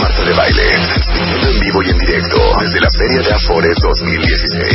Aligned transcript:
Marta 0.00 0.24
de 0.24 0.34
Baile. 0.34 0.74
En 1.48 1.60
vivo 1.60 1.82
y 1.82 1.90
en 1.90 1.98
directo 1.98 2.36
desde 2.60 2.80
la 2.80 2.90
Feria 2.90 3.22
de 3.22 3.32
Afores 3.32 3.78
2016. 3.82 4.70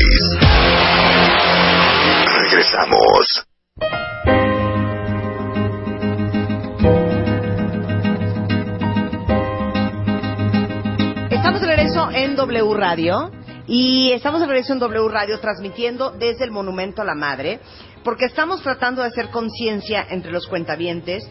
Regresamos. 2.50 3.46
Estamos 11.30 11.62
de 11.62 11.68
regreso 11.68 12.10
en 12.12 12.36
W 12.36 12.74
Radio 12.74 13.32
y 13.68 14.12
estamos 14.14 14.42
de 14.42 14.48
regreso 14.48 14.74
en 14.74 14.80
W 14.80 15.10
Radio 15.10 15.40
transmitiendo 15.40 16.10
desde 16.10 16.46
el 16.46 16.52
Monumento 16.52 17.04
a 17.04 17.06
la 17.06 17.14
Madre 17.14 17.60
porque 18.04 18.26
estamos 18.26 18.64
tratando 18.64 19.04
de 19.04 19.10
hacer 19.10 19.30
conciencia 19.30 20.08
entre 20.10 20.32
los 20.32 20.48
cuentavientes 20.48 21.24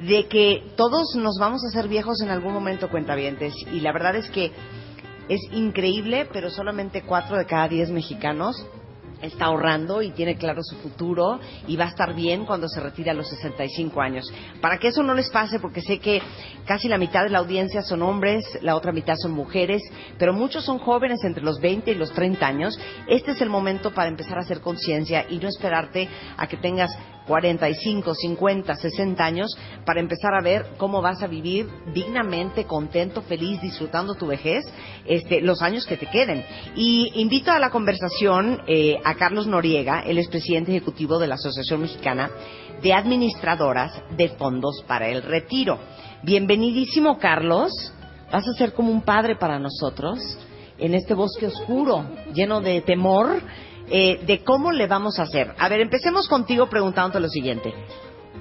de 0.00 0.28
que 0.28 0.62
todos 0.76 1.14
nos 1.16 1.38
vamos 1.38 1.62
a 1.64 1.68
hacer 1.68 1.88
viejos 1.88 2.20
en 2.22 2.30
algún 2.30 2.52
momento 2.52 2.88
cuentavientes 2.88 3.54
y 3.72 3.80
la 3.80 3.92
verdad 3.92 4.16
es 4.16 4.30
que 4.30 4.52
es 5.28 5.40
increíble, 5.52 6.28
pero 6.32 6.50
solamente 6.50 7.02
cuatro 7.02 7.36
de 7.36 7.44
cada 7.44 7.68
diez 7.68 7.90
mexicanos 7.90 8.64
está 9.22 9.46
ahorrando 9.46 10.02
y 10.02 10.10
tiene 10.10 10.36
claro 10.36 10.62
su 10.62 10.76
futuro 10.76 11.40
y 11.66 11.76
va 11.76 11.86
a 11.86 11.88
estar 11.88 12.14
bien 12.14 12.44
cuando 12.44 12.68
se 12.68 12.80
retire 12.80 13.10
a 13.10 13.14
los 13.14 13.28
65 13.28 14.00
años. 14.00 14.32
Para 14.60 14.78
que 14.78 14.88
eso 14.88 15.02
no 15.02 15.14
les 15.14 15.30
pase, 15.30 15.58
porque 15.58 15.82
sé 15.82 15.98
que 15.98 16.22
casi 16.64 16.88
la 16.88 16.98
mitad 16.98 17.24
de 17.24 17.30
la 17.30 17.38
audiencia 17.38 17.82
son 17.82 18.02
hombres, 18.02 18.44
la 18.62 18.76
otra 18.76 18.92
mitad 18.92 19.16
son 19.16 19.32
mujeres, 19.32 19.82
pero 20.18 20.32
muchos 20.32 20.64
son 20.64 20.78
jóvenes 20.78 21.18
entre 21.24 21.42
los 21.42 21.60
20 21.60 21.90
y 21.90 21.94
los 21.94 22.12
30 22.12 22.46
años, 22.46 22.78
este 23.06 23.32
es 23.32 23.40
el 23.40 23.50
momento 23.50 23.92
para 23.92 24.08
empezar 24.08 24.38
a 24.38 24.42
hacer 24.42 24.60
conciencia 24.60 25.26
y 25.28 25.38
no 25.38 25.48
esperarte 25.48 26.08
a 26.36 26.46
que 26.46 26.56
tengas 26.56 26.96
45, 27.28 28.14
50, 28.14 28.74
60 28.74 29.24
años 29.24 29.56
para 29.84 30.00
empezar 30.00 30.34
a 30.34 30.42
ver 30.42 30.66
cómo 30.78 31.00
vas 31.02 31.22
a 31.22 31.28
vivir 31.28 31.68
dignamente, 31.94 32.64
contento, 32.64 33.22
feliz, 33.22 33.60
disfrutando 33.60 34.14
tu 34.14 34.26
vejez, 34.26 34.64
este, 35.06 35.40
los 35.42 35.62
años 35.62 35.86
que 35.86 35.98
te 35.98 36.06
queden. 36.06 36.44
Y 36.74 37.12
invito 37.20 37.52
a 37.52 37.60
la 37.60 37.70
conversación 37.70 38.62
eh, 38.66 38.98
a 39.04 39.14
Carlos 39.14 39.46
Noriega, 39.46 40.00
él 40.00 40.18
es 40.18 40.28
presidente 40.28 40.72
ejecutivo 40.72 41.18
de 41.18 41.28
la 41.28 41.36
Asociación 41.36 41.82
Mexicana 41.82 42.30
de 42.82 42.92
Administradoras 42.92 43.92
de 44.16 44.30
Fondos 44.30 44.82
para 44.86 45.08
el 45.08 45.22
Retiro. 45.22 45.78
Bienvenidísimo, 46.22 47.18
Carlos. 47.18 47.70
Vas 48.32 48.46
a 48.48 48.52
ser 48.54 48.72
como 48.72 48.90
un 48.90 49.02
padre 49.02 49.36
para 49.36 49.58
nosotros 49.58 50.18
en 50.78 50.94
este 50.94 51.14
bosque 51.14 51.46
oscuro, 51.46 52.04
lleno 52.32 52.60
de 52.60 52.80
temor 52.82 53.42
eh, 53.90 54.20
de 54.26 54.42
cómo 54.44 54.72
le 54.72 54.86
vamos 54.86 55.18
a 55.18 55.22
hacer. 55.22 55.54
A 55.58 55.68
ver, 55.68 55.80
empecemos 55.80 56.28
contigo 56.28 56.68
preguntándote 56.68 57.20
lo 57.20 57.28
siguiente. 57.28 57.72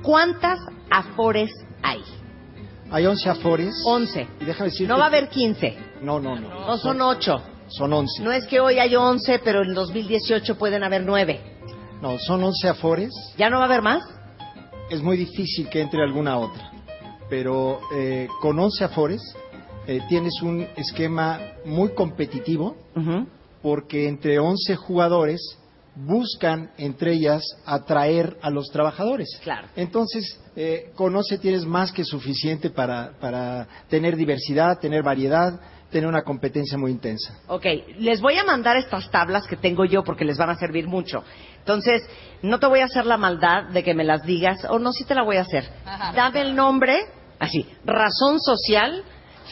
¿Cuántas 0.02 0.59
afores 0.89 1.52
hay? 1.81 2.02
Hay 2.89 3.06
11 3.06 3.30
afores. 3.30 3.73
11. 3.86 4.28
Y 4.42 4.45
déjame 4.45 4.70
decirte 4.70 4.88
No 4.88 4.98
va 4.98 5.06
a 5.06 5.08
haber 5.08 5.30
15. 5.30 5.78
No, 6.02 6.20
no, 6.20 6.39
no. 6.39 6.67
No 6.67 6.78
son 6.78 7.02
8. 7.02 7.42
Son 7.70 7.92
11. 7.92 8.23
No 8.23 8.31
es 8.31 8.45
que 8.45 8.59
hoy 8.59 8.80
hay 8.80 8.95
11, 8.95 9.39
pero 9.39 9.64
en 9.64 9.73
2018 9.73 10.58
pueden 10.58 10.83
haber 10.83 11.04
9. 11.04 11.42
No, 12.02 12.17
son 12.20 12.43
11 12.43 12.70
afores. 12.70 13.11
¿Ya 13.38 13.49
no 13.49 13.58
va 13.58 13.64
a 13.64 13.66
haber 13.66 13.82
más? 13.82 14.04
Es 14.89 15.02
muy 15.02 15.17
difícil 15.17 15.67
que 15.70 15.82
entre 15.82 16.02
alguna 16.02 16.38
otra. 16.38 16.72
Pero 17.30 17.82
eh, 17.93 18.27
con 18.42 18.58
11 18.58 18.83
afores 18.86 19.22
eh, 19.86 20.02
tienes 20.08 20.42
un 20.42 20.66
esquema 20.76 21.39
muy 21.66 21.89
competitivo 21.93 22.77
Ujú. 22.95 23.27
Porque 23.62 24.08
entre 24.08 24.40
11 24.40 24.76
jugadores 24.76 25.58
buscan 25.95 26.70
entre 26.78 27.14
ellas 27.14 27.44
atraer 27.66 28.38
a 28.42 28.50
los 28.50 28.70
trabajadores. 28.70 29.40
Claro. 29.44 29.68
Entonces, 29.76 30.40
eh, 30.56 30.92
con 30.95 31.16
11 31.16 31.40
tienes 31.40 31.66
más 31.66 31.92
que 31.92 32.04
suficiente 32.04 32.70
para, 32.70 33.14
para 33.20 33.67
tener 33.90 34.16
diversidad, 34.16 34.80
tener 34.80 35.02
variedad, 35.02 35.60
tener 35.90 36.08
una 36.08 36.23
competencia 36.23 36.78
muy 36.78 36.92
intensa. 36.92 37.40
Ok, 37.48 37.66
les 37.98 38.22
voy 38.22 38.38
a 38.38 38.44
mandar 38.44 38.78
estas 38.78 39.10
tablas 39.10 39.48
que 39.48 39.56
tengo 39.56 39.86
yo 39.86 40.04
porque 40.04 40.26
les 40.26 40.38
van 40.38 40.50
a 40.50 40.56
servir 40.56 40.88
mucho. 40.88 41.23
Entonces, 41.60 42.04
no 42.42 42.60
te 42.60 42.67
voy 42.67 42.82
a 42.82 42.86
hacer 42.86 43.06
la 43.06 43.17
maldad 43.17 43.70
de 43.70 43.84
que 43.84 43.94
me 43.94 44.04
las 44.04 44.23
digas, 44.23 44.66
o 44.70 44.80
no, 44.80 44.92
sí 44.92 45.04
te 45.06 45.16
la 45.16 45.23
voy 45.23 45.38
a 45.38 45.42
hacer. 45.42 45.70
Dame 46.16 46.42
el 46.42 46.56
nombre, 46.56 47.00
así, 47.40 47.66
razón 47.86 48.40
social, 48.40 49.04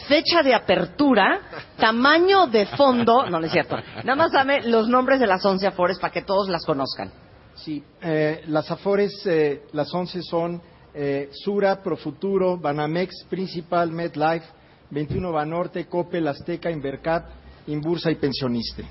fecha 0.08 0.42
de 0.42 0.54
apertura, 0.54 1.40
tamaño 1.78 2.46
de 2.46 2.66
fondo, 2.66 3.28
no, 3.28 3.40
no 3.40 3.46
es 3.46 3.52
cierto. 3.52 3.76
Nada 4.04 4.16
más 4.16 4.32
dame 4.32 4.62
los 4.62 4.88
nombres 4.88 5.20
de 5.20 5.26
las 5.26 5.44
11 5.44 5.66
afores 5.66 5.98
para 5.98 6.12
que 6.12 6.22
todos 6.22 6.48
las 6.48 6.64
conozcan. 6.64 7.10
Sí, 7.56 7.82
eh, 8.02 8.44
las 8.48 8.70
Afores, 8.70 9.26
eh, 9.26 9.62
las 9.72 9.92
11 9.92 10.22
son 10.22 10.60
eh, 10.94 11.30
Sura, 11.32 11.82
Profuturo, 11.82 12.58
Banamex, 12.58 13.24
Principal, 13.30 13.90
MedLife, 13.90 14.46
21 14.90 15.32
Banorte, 15.32 15.86
Coppel, 15.86 16.28
Azteca, 16.28 16.70
Invercat, 16.70 17.26
Inbursa 17.66 18.10
y 18.10 18.16
Pensioniste. 18.16 18.84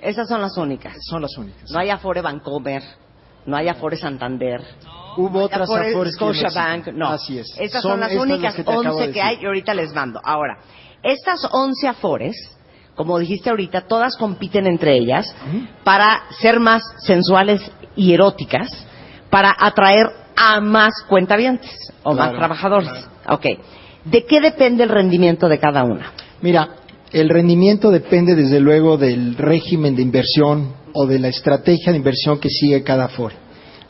Esas 0.00 0.28
son 0.28 0.40
las 0.40 0.56
únicas. 0.58 0.96
Son 1.08 1.22
las 1.22 1.36
únicas. 1.38 1.70
No 1.70 1.78
hay 1.78 1.90
Afore 1.90 2.20
Bancomer, 2.20 2.82
no 3.46 3.56
hay 3.56 3.68
Afore 3.68 3.96
Santander. 3.96 4.60
Hubo 5.16 5.42
otras 5.42 5.62
Afore 5.62 5.90
Afores 5.90 6.16
que 6.16 6.24
no 6.24 6.34
Scotiabank, 6.34 6.86
no. 6.88 7.08
Así 7.08 7.38
es. 7.38 7.54
Estas 7.58 7.82
son, 7.82 8.00
las 8.00 8.10
estas 8.10 8.24
únicas 8.24 8.54
que 8.54 8.64
te 8.64 8.70
acabo 8.70 8.96
11 8.96 9.06
de 9.06 9.12
que 9.12 9.22
hay 9.22 9.38
y 9.40 9.46
ahorita 9.46 9.74
les 9.74 9.92
mando. 9.92 10.20
Ahora, 10.22 10.58
estas 11.02 11.46
11 11.50 11.88
Afores, 11.88 12.36
como 12.94 13.18
dijiste 13.18 13.50
ahorita, 13.50 13.82
todas 13.82 14.16
compiten 14.16 14.66
entre 14.66 14.96
ellas 14.96 15.34
para 15.84 16.22
ser 16.40 16.60
más 16.60 16.82
sensuales 16.98 17.60
y 17.96 18.12
eróticas, 18.12 18.68
para 19.30 19.54
atraer 19.58 20.06
a 20.36 20.60
más 20.60 20.92
cuentavientes 21.08 21.70
o 22.02 22.10
más 22.10 22.30
Claro, 22.30 22.38
trabajadores. 22.38 22.90
Ok. 23.28 23.46
¿De 24.04 24.24
qué 24.24 24.40
depende 24.40 24.82
el 24.82 24.88
rendimiento 24.88 25.48
de 25.48 25.58
cada 25.58 25.84
una? 25.84 26.12
Mira, 26.40 26.68
el 27.12 27.28
rendimiento 27.28 27.90
depende 27.90 28.34
desde 28.34 28.60
luego 28.60 28.96
del 28.96 29.36
régimen 29.36 29.94
de 29.94 30.02
inversión 30.02 30.74
o 30.92 31.06
de 31.06 31.18
la 31.18 31.28
estrategia 31.28 31.92
de 31.92 31.98
inversión 31.98 32.38
que 32.38 32.48
sigue 32.48 32.82
cada 32.82 33.04
Afore. 33.04 33.41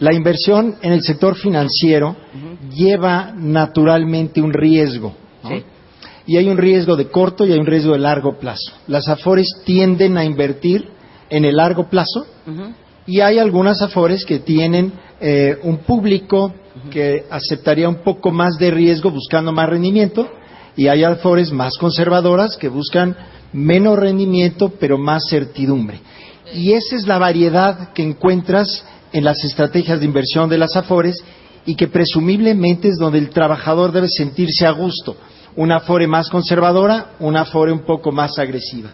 La 0.03 0.13
inversión 0.13 0.79
en 0.83 0.93
el 0.93 1.03
sector 1.05 1.37
financiero 1.37 2.17
lleva 2.75 3.33
naturalmente 3.37 4.43
un 4.43 4.53
riesgo. 4.53 5.15
¿no? 5.45 5.51
Sí. 5.51 5.63
Y 6.27 6.37
hay 6.39 6.49
un 6.49 6.59
riesgo 6.59 6.97
de 6.97 7.07
corto 7.07 7.47
y 7.47 7.53
hay 7.53 7.59
un 7.61 7.67
riesgo 7.67 7.93
de 7.93 8.01
largo 8.01 8.37
plazo. 8.37 8.73
Las 8.89 9.07
Afores 9.07 9.47
tienden 9.65 10.19
a 10.19 10.25
invertir 10.25 10.89
en 11.31 11.45
el 11.45 11.55
largo 11.55 11.89
plazo 11.89 12.27
y 13.07 13.21
hay 13.21 13.39
algunas 13.39 13.81
Afores 13.81 14.25
que 14.25 14.41
tienen 14.41 14.93
eh, 15.21 15.57
un 15.63 15.79
público 15.79 16.53
que 16.91 17.25
aceptaría 17.31 17.89
un 17.89 18.03
poco 18.03 18.33
más 18.33 18.59
de 18.59 18.73
riesgo 18.73 19.09
buscando 19.09 19.53
más 19.53 19.69
rendimiento 19.69 20.29
y 20.77 20.89
hay 20.89 21.05
Afores 21.05 21.53
más 21.53 21.79
conservadoras 21.79 22.57
que 22.57 22.67
buscan 22.67 23.17
menos 23.53 23.97
rendimiento 24.01 24.73
pero 24.81 24.99
más 24.99 25.29
certidumbre. 25.31 26.01
Y 26.53 26.73
esa 26.73 26.97
es 26.97 27.07
la 27.07 27.19
variedad 27.19 27.93
que 27.93 28.03
encuentras 28.03 28.85
en 29.13 29.25
las 29.25 29.45
estrategias 29.45 30.01
de 30.01 30.07
inversión 30.07 30.49
de 30.49 30.59
las 30.59 30.77
Afores 30.77 31.23
y 31.67 31.77
que 31.77 31.89
presumiblemente 31.89 32.89
es 32.89 32.97
donde 32.99 33.19
el 33.19 33.31
trabajador 33.31 33.93
debe 33.93 34.09
sentirse 34.09 34.67
a 34.67 34.71
gusto. 34.73 35.17
Una 35.55 35.77
Afore 35.77 36.07
más 36.07 36.31
conservadora, 36.31 37.13
una 37.21 37.43
Afore 37.43 37.73
un 37.73 37.85
poco 37.85 38.11
más 38.11 38.39
agresiva. 38.39 38.91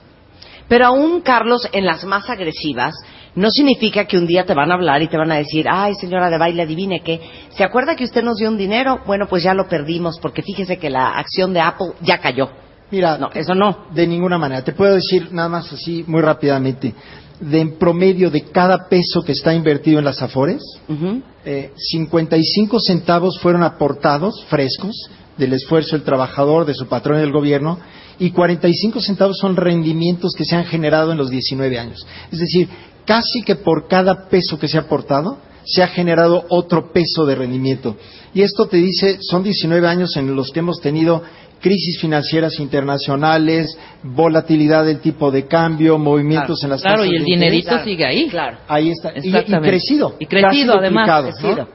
Pero 0.69 0.87
aún, 0.87 1.23
Carlos, 1.23 1.67
en 1.73 1.87
las 1.87 2.05
más 2.05 2.29
agresivas, 2.29 2.95
no 3.35 3.51
significa 3.51 4.05
que 4.05 4.19
un 4.19 4.27
día 4.27 4.45
te 4.45 4.55
van 4.55 4.71
a 4.71 4.75
hablar 4.75 5.01
y 5.01 5.09
te 5.09 5.17
van 5.17 5.33
a 5.33 5.37
decir, 5.37 5.67
ay, 5.71 5.95
señora 5.95 6.29
de 6.29 6.39
baile, 6.39 6.63
adivine 6.63 7.01
qué. 7.01 7.21
¿Se 7.51 7.65
acuerda 7.65 7.97
que 7.97 8.05
usted 8.05 8.23
nos 8.23 8.37
dio 8.37 8.49
un 8.49 8.59
dinero? 8.59 9.01
Bueno, 9.07 9.27
pues 9.29 9.43
ya 9.43 9.55
lo 9.55 9.67
perdimos 9.69 10.19
porque 10.21 10.43
fíjese 10.43 10.79
que 10.79 10.91
la 10.91 11.11
acción 11.11 11.55
de 11.55 11.61
Apple 11.61 11.93
ya 12.03 12.19
cayó. 12.19 12.51
Mira, 12.91 13.19
No, 13.19 13.31
eso 13.33 13.55
no. 13.55 13.87
De 13.93 14.07
ninguna 14.07 14.39
manera. 14.39 14.63
Te 14.63 14.73
puedo 14.73 14.95
decir 14.95 15.29
nada 15.33 15.49
más 15.49 15.73
así 15.73 16.05
muy 16.07 16.21
rápidamente. 16.21 16.95
De 17.41 17.61
en 17.61 17.79
promedio 17.79 18.31
de 18.31 18.43
cada 18.43 18.89
peso 18.89 19.23
que 19.23 19.33
está 19.33 19.55
invertido 19.55 19.99
en 19.99 20.05
las 20.05 20.21
Afores, 20.23 20.63
Ujú. 20.89 21.23
eh, 21.45 21.71
55 21.77 22.81
centavos 22.81 23.39
fueron 23.41 23.63
aportados 23.63 24.45
frescos 24.49 25.09
del 25.37 25.53
esfuerzo 25.53 25.97
del 25.97 26.05
trabajador, 26.05 26.67
de 26.67 26.75
su 26.75 26.87
patrón 26.87 27.19
y 27.19 27.21
del 27.21 27.33
gobierno, 27.33 27.79
y 28.19 28.31
45 28.33 29.01
centavos 29.01 29.39
son 29.39 29.55
rendimientos 29.57 30.33
que 30.37 30.45
se 30.45 30.57
han 30.57 30.65
generado 30.65 31.13
en 31.13 31.19
los 31.19 31.31
19 31.31 31.79
años. 31.79 32.05
Es 32.33 32.41
decir, 32.41 32.69
casi 33.05 33.43
que 33.43 33.55
por 33.55 33.87
cada 33.87 34.29
peso 34.29 34.59
que 34.59 34.67
se 34.67 34.77
ha 34.77 34.83
aportado, 34.83 35.39
se 35.65 35.83
ha 35.83 35.89
generado 35.89 36.45
otro 36.49 36.93
peso 36.93 37.25
de 37.27 37.37
rendimiento. 37.37 37.97
Y 38.35 38.43
esto 38.43 38.67
te 38.67 38.79
dice, 38.79 39.19
son 39.21 39.43
19 39.43 39.87
años 39.87 40.17
en 40.17 40.35
los 40.35 40.51
que 40.51 40.59
hemos 40.61 40.81
tenido 40.81 41.23
crisis 41.61 42.01
financieras 42.01 42.59
internacionales, 42.61 43.77
volatilidad 44.03 44.85
del 44.85 45.01
tipo 45.01 45.31
de 45.31 45.47
cambio, 45.47 45.99
movimientos 45.99 46.63
en 46.63 46.71
las 46.71 46.83
Claro, 46.83 46.99
tasas 47.03 47.13
y 47.13 47.17
el 47.17 47.25
de 47.25 47.31
interés. 47.35 47.53
dinerito 47.65 47.85
sigue 47.85 48.05
ahí. 48.05 48.29
Claro. 48.29 48.59
Ahí 48.69 48.91
está. 48.91 49.13
Y- 49.17 49.33
crecido. 49.61 50.15
Y 50.19 50.27
crecido, 50.27 50.75
además. 50.79 51.09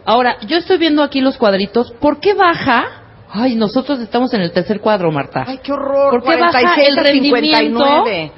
Ahora, 0.06 0.38
yo 0.48 0.58
estoy 0.58 0.78
viendo 0.78 1.04
aquí 1.04 1.22
los 1.22 1.38
cuadritos. 1.38 1.92
¿Por 2.00 2.20
qué 2.20 2.34
baja? 2.34 2.86
Ay, 3.30 3.56
nosotros 3.56 4.00
estamos 4.00 4.34
en 4.34 4.42
el 4.42 4.52
tercer 4.52 4.80
cuadro, 4.80 5.12
Marta. 5.12 5.44
Ay, 5.48 5.60
qué 5.64 5.72
horror. 5.74 6.12
¿Por 6.12 6.24
qué 6.24 6.40
baja 6.40 6.52
46 6.52 6.88
el 6.90 6.98
rendimiento? 7.04 7.58
59. 7.58 8.32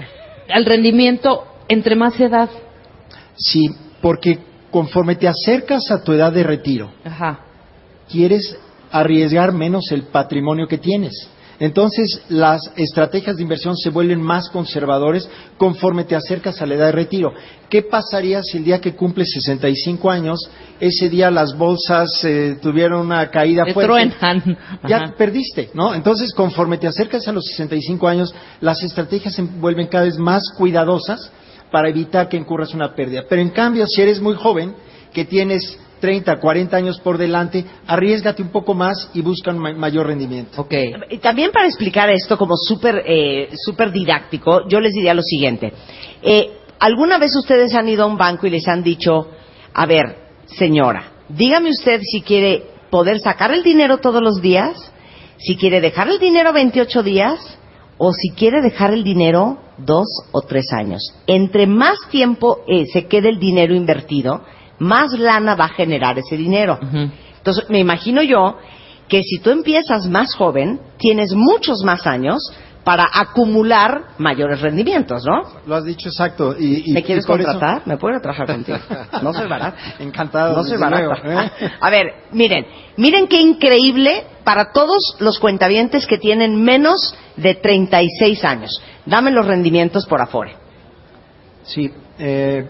El 0.48 0.66
rendimiento 0.66 1.44
entre 1.68 1.96
más 1.96 2.20
edad. 2.20 2.50
Sí, 3.36 3.66
porque 4.02 4.40
conforme 4.72 5.16
te 5.16 5.28
acercas 5.28 5.92
a 5.92 6.02
tu 6.04 6.14
edad 6.14 6.32
de 6.32 6.44
retiro, 6.44 6.92
Ajá. 7.04 7.40
quieres 8.10 8.58
arriesgar 8.92 9.52
menos 9.52 9.92
el 9.92 10.04
patrimonio 10.04 10.68
que 10.68 10.78
tienes. 10.78 11.30
Entonces, 11.60 12.22
las 12.30 12.62
estrategias 12.76 13.38
de 13.38 13.44
inversión 13.44 13.76
se 13.78 13.90
vuelven 13.90 14.22
más 14.22 14.50
conservadores 14.50 15.30
conforme 15.58 16.04
te 16.04 16.16
acercas 16.16 16.62
a 16.62 16.66
la 16.66 16.76
edad 16.76 16.86
de 16.88 16.92
retiro. 16.92 17.34
¿Qué 17.70 17.82
pasaría 17.82 18.44
si 18.44 18.58
el 18.58 18.64
día 18.66 18.82
que 18.82 18.94
cumples 18.96 19.30
65 19.34 20.10
años, 20.12 20.50
ese 20.80 21.10
día 21.10 21.32
las 21.32 21.58
bolsas 21.58 22.10
eh, 22.24 22.58
tuvieron 22.62 23.06
una 23.06 23.30
caída 23.32 23.64
Te 23.66 23.74
fuerte? 23.74 23.88
truenan. 24.18 24.58
Ya 24.88 24.98
Ajá. 24.98 25.14
perdiste, 25.18 25.70
¿no? 25.74 25.94
Entonces, 25.96 26.34
conforme 26.34 26.78
te 26.78 26.88
acercas 26.88 27.28
a 27.28 27.32
los 27.32 27.46
65 27.46 28.08
años, 28.08 28.34
las 28.62 28.84
estrategias 28.84 29.34
se 29.34 29.42
vuelven 29.42 29.88
cada 29.88 30.04
vez 30.06 30.18
más 30.18 30.44
cuidadosas 30.58 31.32
para 31.72 31.90
evitar 31.90 32.30
que 32.30 32.38
incurras 32.38 32.74
una 32.74 32.94
pérdida. 32.94 33.24
Pero 33.28 33.42
en 33.42 33.50
cambio, 33.50 33.88
si 33.88 34.02
eres 34.02 34.22
muy 34.22 34.36
joven, 34.36 34.74
que 35.16 35.26
tienes 35.26 35.80
30, 36.02 36.40
40 36.40 36.78
años 36.78 37.00
por 37.00 37.18
delante, 37.18 37.66
arriesgate 37.88 38.44
un 38.44 38.50
poco 38.50 38.76
más 38.76 39.10
y 39.16 39.22
busca 39.22 39.50
un 39.52 39.58
ma- 39.60 39.74
mayor 39.74 40.06
rendimiento. 40.08 40.62
Ok. 40.62 40.74
También 41.22 41.52
para 41.52 41.66
explicar 41.66 42.10
esto 42.12 42.38
como 42.38 42.56
súper 42.58 43.02
eh, 43.08 43.50
súper 43.66 43.92
didáctico, 43.92 44.68
yo 44.68 44.80
les 44.80 44.94
diría 44.94 45.14
lo 45.16 45.24
siguiente. 45.24 45.74
Eh, 46.22 46.52
¿Alguna 46.80 47.18
vez 47.18 47.36
ustedes 47.36 47.74
han 47.74 47.88
ido 47.88 48.04
a 48.04 48.08
un 48.08 48.18
banco 48.18 48.46
y 48.46 48.50
les 48.52 48.68
han 48.68 48.84
dicho, 48.84 49.30
a 49.74 49.86
ver, 49.86 50.18
señora, 50.46 51.12
dígame 51.30 51.70
usted 51.70 52.02
si 52.04 52.22
quiere 52.22 52.64
poder 52.92 53.20
sacar 53.20 53.52
el 53.54 53.64
dinero 53.64 53.98
todos 54.00 54.22
los 54.22 54.42
días, 54.42 54.92
si 55.38 55.56
quiere 55.56 55.80
dejar 55.82 56.10
el 56.10 56.20
dinero 56.20 56.52
28 56.54 57.02
días 57.04 57.58
o 57.98 58.12
si 58.12 58.30
quiere 58.32 58.62
dejar 58.62 58.94
el 58.94 59.04
dinero 59.06 59.58
dos 59.78 60.06
o 60.34 60.42
tres 60.42 60.66
años? 60.74 61.02
Entre 61.26 61.66
más 61.66 61.98
tiempo 62.12 62.60
eh, 62.68 62.86
se 62.92 63.06
quede 63.08 63.30
el 63.30 63.40
dinero 63.40 63.74
invertido, 63.74 64.44
más 64.80 65.12
lana 65.18 65.56
va 65.56 65.66
a 65.66 65.70
generar 65.70 66.18
ese 66.20 66.38
dinero. 66.38 66.80
Entonces, 67.38 67.70
me 67.70 67.80
imagino 67.80 68.22
yo 68.24 68.58
que 69.08 69.22
si 69.24 69.40
tú 69.40 69.52
empiezas 69.52 70.08
más 70.08 70.34
joven, 70.36 70.80
tienes 70.98 71.34
muchos 71.34 71.84
más 71.84 72.08
años 72.08 72.40
para 72.84 73.06
acumular 73.12 74.10
mayores 74.20 74.62
rendimientos, 74.62 75.26
¿no? 75.26 75.42
Lo 75.66 75.76
has 75.76 75.86
dicho 75.86 76.08
exacto. 76.10 76.56
Y, 76.58 76.84
y- 76.90 76.94
¿Me 76.94 77.02
quieres 77.04 77.24
y 77.26 77.28
por 77.28 77.42
eso- 77.42 77.52
contratar? 77.52 77.82
¿Me 77.88 77.98
puedo 77.98 78.20
trabajar 78.20 78.46
contigo? 78.46 78.78
No 79.24 79.34
soy 79.34 79.48
barata. 79.48 79.78
Encantado. 80.00 80.56
No 80.56 80.64
soy 80.64 80.78
barata. 80.78 81.16
¿eh? 81.60 81.72
A 81.82 81.90
ver, 81.90 82.14
miren, 82.32 82.66
miren 82.98 83.28
qué 83.28 83.42
increíble 83.42 84.26
para 84.44 84.72
todos 84.72 85.16
los 85.20 85.40
cuentavientes 85.40 86.06
que 86.06 86.20
tienen 86.20 86.62
menos 86.64 87.16
de 87.38 87.56
36 87.56 88.44
años. 88.46 88.80
Dame 89.08 89.32
los 89.32 89.48
rendimientos 89.48 90.06
por 90.06 90.22
Afore. 90.22 90.56
Sí, 91.64 91.92
eh, 92.20 92.70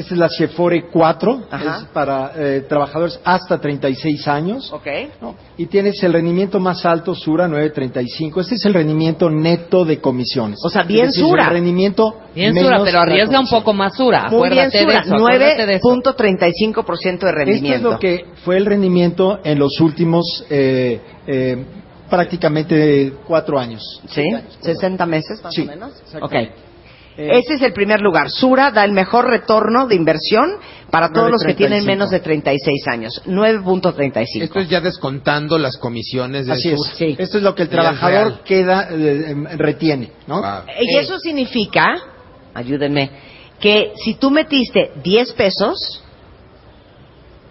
esta 0.00 0.14
es 0.14 0.18
la 0.20 0.28
Chefore 0.28 0.86
4, 0.90 1.42
Ajá. 1.50 1.78
es 1.78 1.84
para 1.92 2.32
eh, 2.36 2.64
trabajadores 2.68 3.18
hasta 3.24 3.58
36 3.60 4.26
años. 4.28 4.72
¿Ok? 4.72 4.86
¿no? 5.20 5.34
Y 5.56 5.66
tienes 5.66 6.02
el 6.02 6.12
rendimiento 6.12 6.58
más 6.60 6.84
alto, 6.84 7.14
Sura 7.14 7.46
935. 7.48 8.40
Este 8.40 8.54
es 8.56 8.64
el 8.64 8.74
rendimiento 8.74 9.30
neto 9.30 9.84
de 9.84 9.98
comisiones. 10.00 10.58
O 10.64 10.68
sea, 10.70 10.82
bien 10.82 11.06
decir, 11.06 11.24
Sura. 11.24 11.44
El 11.44 11.50
rendimiento 11.50 12.14
Bien 12.34 12.52
menos 12.54 12.70
Sura, 12.70 12.84
pero 12.84 13.00
arriesga 13.00 13.40
un 13.40 13.48
poco 13.48 13.72
más 13.72 13.96
Sura. 13.96 14.28
Muy 14.30 14.48
bien, 14.50 14.66
Acuérdate 14.66 14.78
Sura. 14.82 14.92
de 14.94 15.00
eso. 15.00 15.14
acuérdate 15.16 15.66
de 15.66 15.74
eso. 15.74 15.88
9.35% 15.88 17.02
de 17.02 17.10
Esto 17.10 17.26
es 17.28 17.34
rendimiento. 17.34 17.90
lo 17.92 17.98
que 17.98 18.24
fue 18.44 18.56
el 18.56 18.66
rendimiento 18.66 19.40
en 19.44 19.58
los 19.58 19.80
últimos 19.80 20.44
eh, 20.50 21.00
eh, 21.26 21.64
prácticamente 22.08 23.12
cuatro 23.26 23.58
años. 23.58 23.82
¿Sí? 24.08 24.20
Años, 24.22 24.42
perdón. 24.60 24.74
60 24.76 25.06
meses 25.06 25.42
más 25.42 25.54
Sí, 25.54 25.62
o 25.62 25.66
menos. 25.66 25.92
Ok. 26.20 26.34
Eh, 27.20 27.38
Ese 27.38 27.54
es 27.54 27.62
el 27.62 27.74
primer 27.74 28.00
lugar. 28.00 28.30
Sura 28.30 28.70
da 28.70 28.82
el 28.82 28.92
mejor 28.92 29.26
retorno 29.28 29.86
de 29.86 29.94
inversión 29.94 30.56
para 30.90 31.12
todos 31.12 31.30
los 31.30 31.42
que 31.42 31.52
9.35. 31.52 31.56
tienen 31.56 31.84
menos 31.84 32.08
de 32.08 32.20
36 32.20 32.88
años. 32.88 33.22
9.35. 33.26 34.42
Esto 34.42 34.60
es 34.60 34.68
ya 34.70 34.80
descontando 34.80 35.58
las 35.58 35.76
comisiones 35.76 36.46
de 36.46 36.52
Así 36.52 36.70
es. 36.70 36.76
Sur. 36.78 36.86
Sí. 36.94 37.16
Esto 37.18 37.36
es 37.36 37.44
lo 37.44 37.54
que 37.54 37.64
el 37.64 37.68
trabajador 37.68 38.40
queda 38.42 38.88
eh, 38.90 39.32
em, 39.32 39.44
retiene, 39.44 40.12
¿no? 40.26 40.40
Ah. 40.42 40.64
Y 40.80 40.96
eso 40.96 41.18
significa, 41.18 41.94
ayúdenme, 42.54 43.10
que 43.60 43.92
si 44.02 44.14
tú 44.14 44.30
metiste 44.30 44.92
10 45.02 45.32
pesos, 45.34 46.02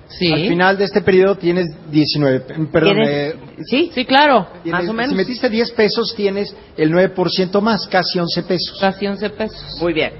Sí. 0.09 0.31
Al 0.33 0.47
final 0.47 0.77
de 0.77 0.85
este 0.85 1.01
periodo 1.01 1.35
tienes 1.35 1.67
19, 1.91 2.37
eh, 2.37 2.67
perdón, 2.71 2.95
tienes- 2.95 3.09
eh, 3.09 3.35
¿sí? 3.69 3.91
Sí, 3.93 4.05
claro. 4.05 4.47
tienes- 4.63 4.81
más 4.81 4.89
o 4.89 4.93
menos. 4.93 5.11
Si 5.11 5.15
metiste 5.15 5.49
10 5.49 5.71
pesos 5.71 6.15
tienes 6.15 6.55
el 6.77 6.91
9% 6.91 7.61
más, 7.61 7.87
casi 7.87 8.19
11 8.19 8.41
pesos. 8.43 8.77
Casi 8.81 9.05
11 9.07 9.29
pesos. 9.29 9.77
Muy 9.79 9.93
bien. 9.93 10.11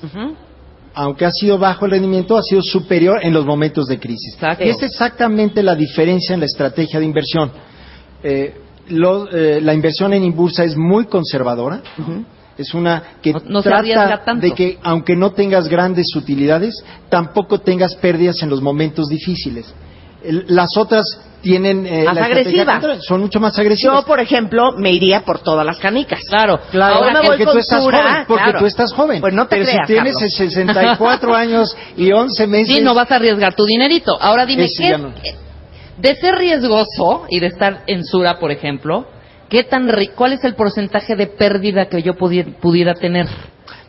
aunque 0.96 1.25
ha 1.25 1.32
sido 1.32 1.58
bajo 1.60 1.86
el 1.86 1.92
rendimiento, 1.92 2.36
ha 2.38 2.42
sido 2.42 2.62
superior 2.63 3.20
en 3.22 3.32
los 3.34 3.46
momentos 3.46 3.86
de 3.86 4.00
crisis. 4.00 4.34
Exacto. 4.34 4.63
Y 4.66 4.70
es 4.70 4.82
exactamente 4.82 5.62
la 5.62 5.75
diferencia 5.75 6.34
en 6.34 6.39
la 6.39 6.46
estrategia 6.48 7.00
de 7.00 7.06
inversión. 7.06 7.51
Eh, 8.24 8.62
lo- 8.89 9.30
eh, 9.32 9.60
la 9.62 9.74
inversión 9.74 10.13
en 10.13 10.24
Inbursa 10.24 10.63
es 10.63 10.75
muy 10.75 11.06
conservadora. 11.06 11.82
Es 12.58 12.74
una 12.74 13.04
que 13.22 13.34
No- 13.34 13.42
no 13.48 13.62
trata 13.62 14.34
de 14.36 14.51
que, 14.51 14.77
aunque 14.84 15.15
no 15.15 15.32
tengas 15.32 15.68
grandes 15.68 16.15
utilidades, 16.15 16.74
tampoco 17.10 17.60
tengas 17.60 17.96
pérdidas 17.96 18.42
en 18.44 18.50
los 18.50 18.62
momentos 18.62 19.08
difíciles. 19.10 19.74
El- 20.24 20.46
las 20.48 20.75
otras 20.77 21.04
tienen 21.42 21.86
eh, 21.86 22.06
Más 22.06 22.15
la 22.15 22.22
estrategia 22.22 22.42
agresiva. 22.63 22.72
contraria, 22.74 23.01
son 23.01 23.22
mucho 23.22 23.39
más 23.39 23.60
agresivas. 23.60 24.00
Yo, 24.00 24.06
por 24.08 24.20
ejemplo, 24.20 24.72
me 24.77 24.92
iría 24.92 25.22
por 25.24 25.39
todas 25.39 25.63
las 25.65 25.77
canicas. 25.77 26.22
Claro. 26.27 26.60
Claro, 26.72 26.96
Ahora 26.96 27.20
voy 27.20 27.27
porque 27.27 27.44
con 27.46 27.54
tú 27.54 27.60
estás 27.60 27.84
joven, 27.84 28.01
porque 28.27 28.44
claro. 28.44 28.60
tú 28.60 28.65
estás 28.65 28.94
joven. 28.94 29.22
Pues 29.22 29.34
no 29.36 29.44
te 29.48 29.58
Pero 29.58 29.70
creas, 29.70 29.88
si 29.88 29.94
tienes 29.94 30.13
Carlos. 30.15 30.34
64 30.34 31.36
años 31.36 31.77
y 31.98 32.12
11 32.12 32.48
meses, 32.48 32.75
Sí, 32.77 32.82
no 32.82 32.96
vas 32.96 33.12
a 33.12 33.18
arriesgar 33.18 33.54
tu 33.54 33.65
dinerito. 33.65 34.18
Ahora 34.20 34.46
dime, 34.48 34.68
¿qué, 34.75 34.98
no. 34.98 35.13
De 35.98 36.16
ser 36.16 36.36
riesgoso 36.36 37.25
y 37.30 37.40
de 37.40 37.48
estar 37.48 37.84
en 37.88 38.04
Sura, 38.04 38.40
por 38.40 38.52
ejemplo, 38.52 39.06
¿qué 39.50 39.64
tan 39.64 39.88
ri- 39.88 40.12
¿cuál 40.16 40.34
es 40.34 40.44
el 40.44 40.56
porcentaje 40.56 41.16
de 41.16 41.28
pérdida 41.28 41.88
que 41.88 42.02
yo 42.02 42.14
pudi- 42.14 42.56
pudiera 42.60 42.94
tener? 42.94 43.28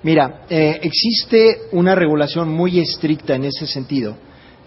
Mira, 0.02 0.42
eh, 0.48 0.78
existe 0.82 1.62
una 1.72 1.94
regulación 1.94 2.48
muy 2.48 2.78
estricta 2.78 3.34
en 3.34 3.44
ese 3.44 3.66
sentido. 3.66 4.16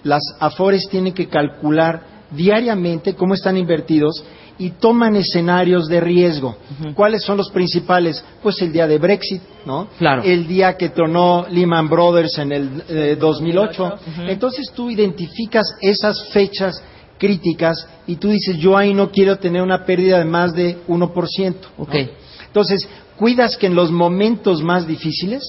Las 0.03 0.21
AFORES 0.39 0.89
tienen 0.89 1.13
que 1.13 1.27
calcular 1.27 2.01
diariamente 2.31 3.13
cómo 3.15 3.33
están 3.33 3.57
invertidos 3.57 4.23
y 4.57 4.71
toman 4.71 5.15
escenarios 5.15 5.87
de 5.87 6.01
riesgo. 6.01 6.57
¿Cuáles 6.93 7.23
son 7.23 7.37
los 7.37 7.49
principales? 7.51 8.23
Pues 8.43 8.61
el 8.61 8.73
día 8.73 8.87
de 8.87 8.97
Brexit, 8.97 9.41
¿no? 9.65 9.87
Claro. 9.97 10.23
El 10.23 10.47
día 10.47 10.75
que 10.75 10.89
tronó 10.89 11.45
Lehman 11.49 11.87
Brothers 11.87 12.37
en 12.39 12.51
el 12.51 12.83
eh, 12.89 13.17
2008. 13.19 13.93
Entonces 14.27 14.69
tú 14.75 14.89
identificas 14.89 15.63
esas 15.81 16.27
fechas 16.33 16.83
críticas 17.19 17.87
y 18.07 18.15
tú 18.15 18.29
dices, 18.29 18.57
yo 18.57 18.75
ahí 18.75 18.93
no 18.93 19.11
quiero 19.11 19.37
tener 19.37 19.61
una 19.61 19.85
pérdida 19.85 20.17
de 20.17 20.25
más 20.25 20.53
de 20.53 20.77
1%. 20.87 21.55
¿no? 21.77 21.83
Ok. 21.83 21.95
Entonces, 22.47 22.89
cuidas 23.15 23.55
que 23.57 23.67
en 23.67 23.75
los 23.75 23.91
momentos 23.91 24.63
más 24.63 24.87
difíciles 24.87 25.43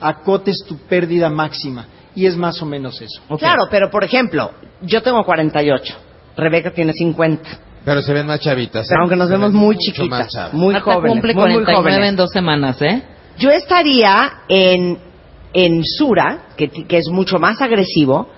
acotes 0.00 0.58
tu 0.68 0.76
pérdida 0.76 1.28
máxima. 1.30 1.86
Y 2.14 2.26
es 2.26 2.36
más 2.36 2.62
o 2.62 2.66
menos 2.66 3.00
eso. 3.02 3.20
Claro, 3.38 3.64
pero 3.68 3.90
por 3.90 4.04
ejemplo, 4.04 4.52
yo 4.82 5.02
tengo 5.02 5.24
48, 5.24 5.94
Rebeca 6.36 6.70
tiene 6.70 6.92
50. 6.92 7.42
Pero 7.84 8.02
se 8.02 8.12
ven 8.12 8.26
más 8.26 8.38
chavitas. 8.38 8.88
¿eh? 8.88 8.94
Aunque 9.00 9.16
nos 9.16 9.28
Se 9.28 9.34
vemos 9.34 9.52
muy 9.52 9.76
chiquitas, 9.76 10.52
muy 10.52 10.78
jóvenes, 10.78 11.12
cumple 11.12 11.34
muy, 11.34 11.42
muy 11.42 11.64
49 11.64 11.76
jóvenes. 11.76 12.08
en 12.10 12.16
dos 12.16 12.30
semanas, 12.30 12.80
¿eh? 12.82 13.02
Yo 13.36 13.50
estaría 13.50 14.42
en, 14.48 14.98
en 15.52 15.84
Sura, 15.84 16.50
que, 16.56 16.68
que 16.68 16.98
es 16.98 17.08
mucho 17.08 17.38
más 17.38 17.60
agresivo. 17.60 18.28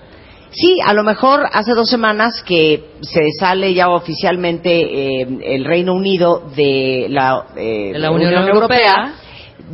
Sí, 0.59 0.79
a 0.83 0.93
lo 0.93 1.03
mejor 1.03 1.45
hace 1.53 1.73
dos 1.73 1.87
semanas 1.89 2.41
que 2.43 2.91
se 3.01 3.21
sale 3.39 3.73
ya 3.75 3.89
oficialmente 3.89 5.21
eh, 5.21 5.27
el 5.43 5.65
Reino 5.65 5.93
Unido 5.93 6.49
de 6.55 7.05
la, 7.09 7.45
eh, 7.55 7.91
De 7.93 7.99
la 7.99 8.09
Unión 8.11 8.47
Europea. 8.47 9.13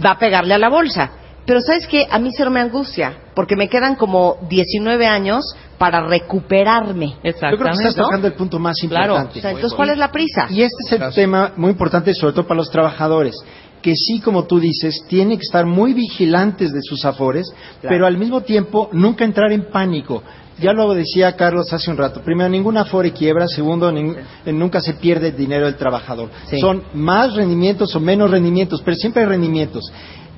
va 0.03 0.11
a 0.11 0.17
pegarle 0.19 0.53
a 0.55 0.57
la 0.57 0.69
bolsa. 0.69 1.11
Pero 1.45 1.59
¿sabes 1.61 1.87
qué? 1.87 2.07
A 2.09 2.19
mí 2.19 2.31
cero 2.35 2.49
me 2.51 2.59
angustia, 2.61 3.17
porque 3.35 3.55
me 3.55 3.67
quedan 3.69 3.95
como 3.95 4.37
19 4.49 5.05
años 5.05 5.43
para 5.77 6.01
recuperarme. 6.07 7.07
Yo 7.07 7.15
creo 7.21 7.21
que 7.21 7.29
Exactamente. 7.29 7.87
estás 7.89 7.95
tocando 7.95 8.27
el 8.27 8.33
punto 8.33 8.59
más 8.59 8.75
Claro. 8.87 9.13
importante. 9.13 9.39
O 9.39 9.41
sea, 9.41 9.51
entonces, 9.51 9.75
¿cuál 9.75 9.89
es 9.89 9.97
la 9.97 10.11
prisa? 10.11 10.47
Y 10.49 10.61
este 10.63 10.83
es 10.85 10.91
el 11.01 11.13
tema 11.13 11.51
muy 11.57 11.71
importante, 11.71 12.13
sobre 12.13 12.33
todo 12.33 12.45
para 12.47 12.57
los 12.57 12.69
trabajadores, 12.71 13.35
que 13.83 13.95
sí, 13.95 14.19
como 14.19 14.45
tú 14.45 14.59
dices, 14.59 15.03
tienen 15.07 15.37
que 15.37 15.43
estar 15.43 15.67
muy 15.67 15.93
vigilantes 15.93 16.71
de 16.71 16.81
sus 16.81 17.05
afores, 17.05 17.45
pero 17.81 18.07
al 18.07 18.17
mismo 18.17 18.41
tiempo 18.41 18.89
nunca 18.93 19.25
entrar 19.25 19.51
en 19.51 19.69
pánico. 19.69 20.23
Ya 20.59 20.73
lo 20.73 20.93
decía 20.93 21.35
Carlos 21.35 21.71
hace 21.73 21.91
un 21.91 21.97
rato. 21.97 22.21
Primero, 22.21 22.49
ningún 22.49 22.77
afore 22.77 23.11
quiebra. 23.11 23.47
Segundo, 23.47 23.89
eh, 23.89 24.53
nunca 24.53 24.81
se 24.81 24.93
pierde 24.93 25.29
el 25.29 25.37
dinero 25.37 25.65
del 25.65 25.75
trabajador. 25.75 26.29
Sí. 26.49 26.59
Son 26.59 26.83
más 26.93 27.35
rendimientos 27.35 27.95
o 27.95 27.99
menos 27.99 28.31
rendimientos, 28.31 28.81
pero 28.83 28.95
siempre 28.95 29.23
hay 29.23 29.29
rendimientos. 29.29 29.91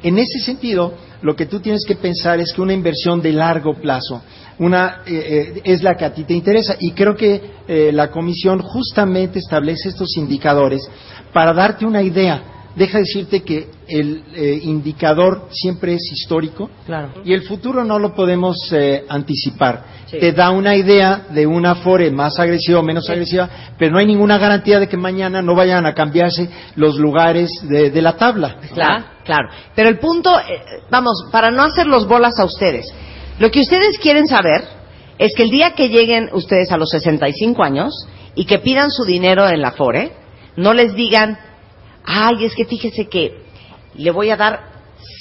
En 0.04 0.18
ese 0.18 0.40
sentido, 0.40 0.94
lo 1.22 1.36
que 1.36 1.46
tú 1.46 1.60
tienes 1.60 1.86
que 1.86 1.96
pensar 1.96 2.40
es 2.40 2.54
que 2.54 2.62
una 2.62 2.74
inversión 2.74 3.22
de 3.22 3.34
largo 3.34 3.76
plazo 3.76 4.22
una, 4.58 5.02
eh, 5.06 5.54
eh, 5.56 5.62
es 5.64 5.84
la 5.84 5.96
que 5.96 6.06
a 6.06 6.14
ti 6.14 6.24
te 6.24 6.34
interesa. 6.34 6.76
Y 6.80 6.92
creo 6.92 7.16
que 7.16 7.42
eh, 7.68 7.92
la 7.92 8.10
Comisión 8.10 8.62
justamente 8.62 9.40
establece 9.40 9.90
estos 9.90 10.16
indicadores 10.18 10.90
para 11.34 11.54
darte 11.54 11.86
una 11.86 12.02
idea. 12.02 12.42
Deja 12.76 12.98
decirte 13.00 13.42
que 13.42 13.70
el 13.88 14.24
eh, 14.36 14.60
indicador 14.64 15.48
siempre 15.52 15.94
es 15.94 16.02
histórico 16.12 16.70
Claro. 16.86 17.22
y 17.24 17.32
el 17.34 17.44
futuro 17.44 17.86
no 17.86 18.00
lo 18.00 18.14
podemos 18.14 18.58
eh, 18.74 19.06
anticipar. 19.08 19.86
Sí. 20.08 20.18
Te 20.20 20.34
da 20.34 20.52
una 20.52 20.76
idea 20.76 21.28
de 21.30 21.48
una 21.48 21.72
Afore 21.72 22.12
más 22.12 22.38
agresiva 22.38 22.80
o 22.80 22.84
menos 22.84 23.10
agresiva, 23.10 23.50
pero 23.78 23.94
no 23.94 24.00
hay 24.00 24.06
ninguna 24.06 24.38
garantía 24.38 24.80
de 24.80 24.88
que 24.90 24.98
mañana 24.98 25.42
no 25.42 25.56
vayan 25.56 25.86
a 25.86 25.94
cambiarse 25.94 26.50
los 26.76 26.98
lugares 26.98 27.50
de, 27.64 27.92
de 27.92 28.02
la 28.02 28.18
tabla. 28.18 28.58
Claro, 28.74 29.06
claro. 29.24 29.50
Pero 29.74 29.90
el 29.90 29.98
punto, 30.00 30.38
eh, 30.38 30.60
vamos, 30.92 31.26
para 31.32 31.52
no 31.52 31.64
hacer 31.64 31.88
los 31.88 32.08
bolas 32.08 32.38
a 32.40 32.46
ustedes, 32.46 32.94
lo 33.40 33.52
que 33.52 33.62
ustedes 33.62 33.98
quieren 34.00 34.28
saber 34.28 34.64
es 35.18 35.34
que 35.36 35.44
el 35.44 35.50
día 35.50 35.72
que 35.72 35.88
lleguen 35.88 36.30
ustedes 36.34 36.72
a 36.72 36.78
los 36.78 36.90
65 36.90 37.64
años 37.64 37.94
y 38.36 38.46
que 38.46 38.60
pidan 38.60 38.92
su 38.92 39.06
dinero 39.06 39.48
en 39.48 39.62
la 39.62 39.72
FORE, 39.72 40.12
no 40.58 40.74
les 40.74 40.94
digan, 40.94 41.38
ay, 42.06 42.46
es 42.46 42.56
que 42.56 42.66
fíjese 42.66 43.08
que 43.08 43.44
le 43.96 44.12
voy 44.12 44.30
a 44.30 44.38
dar 44.38 44.76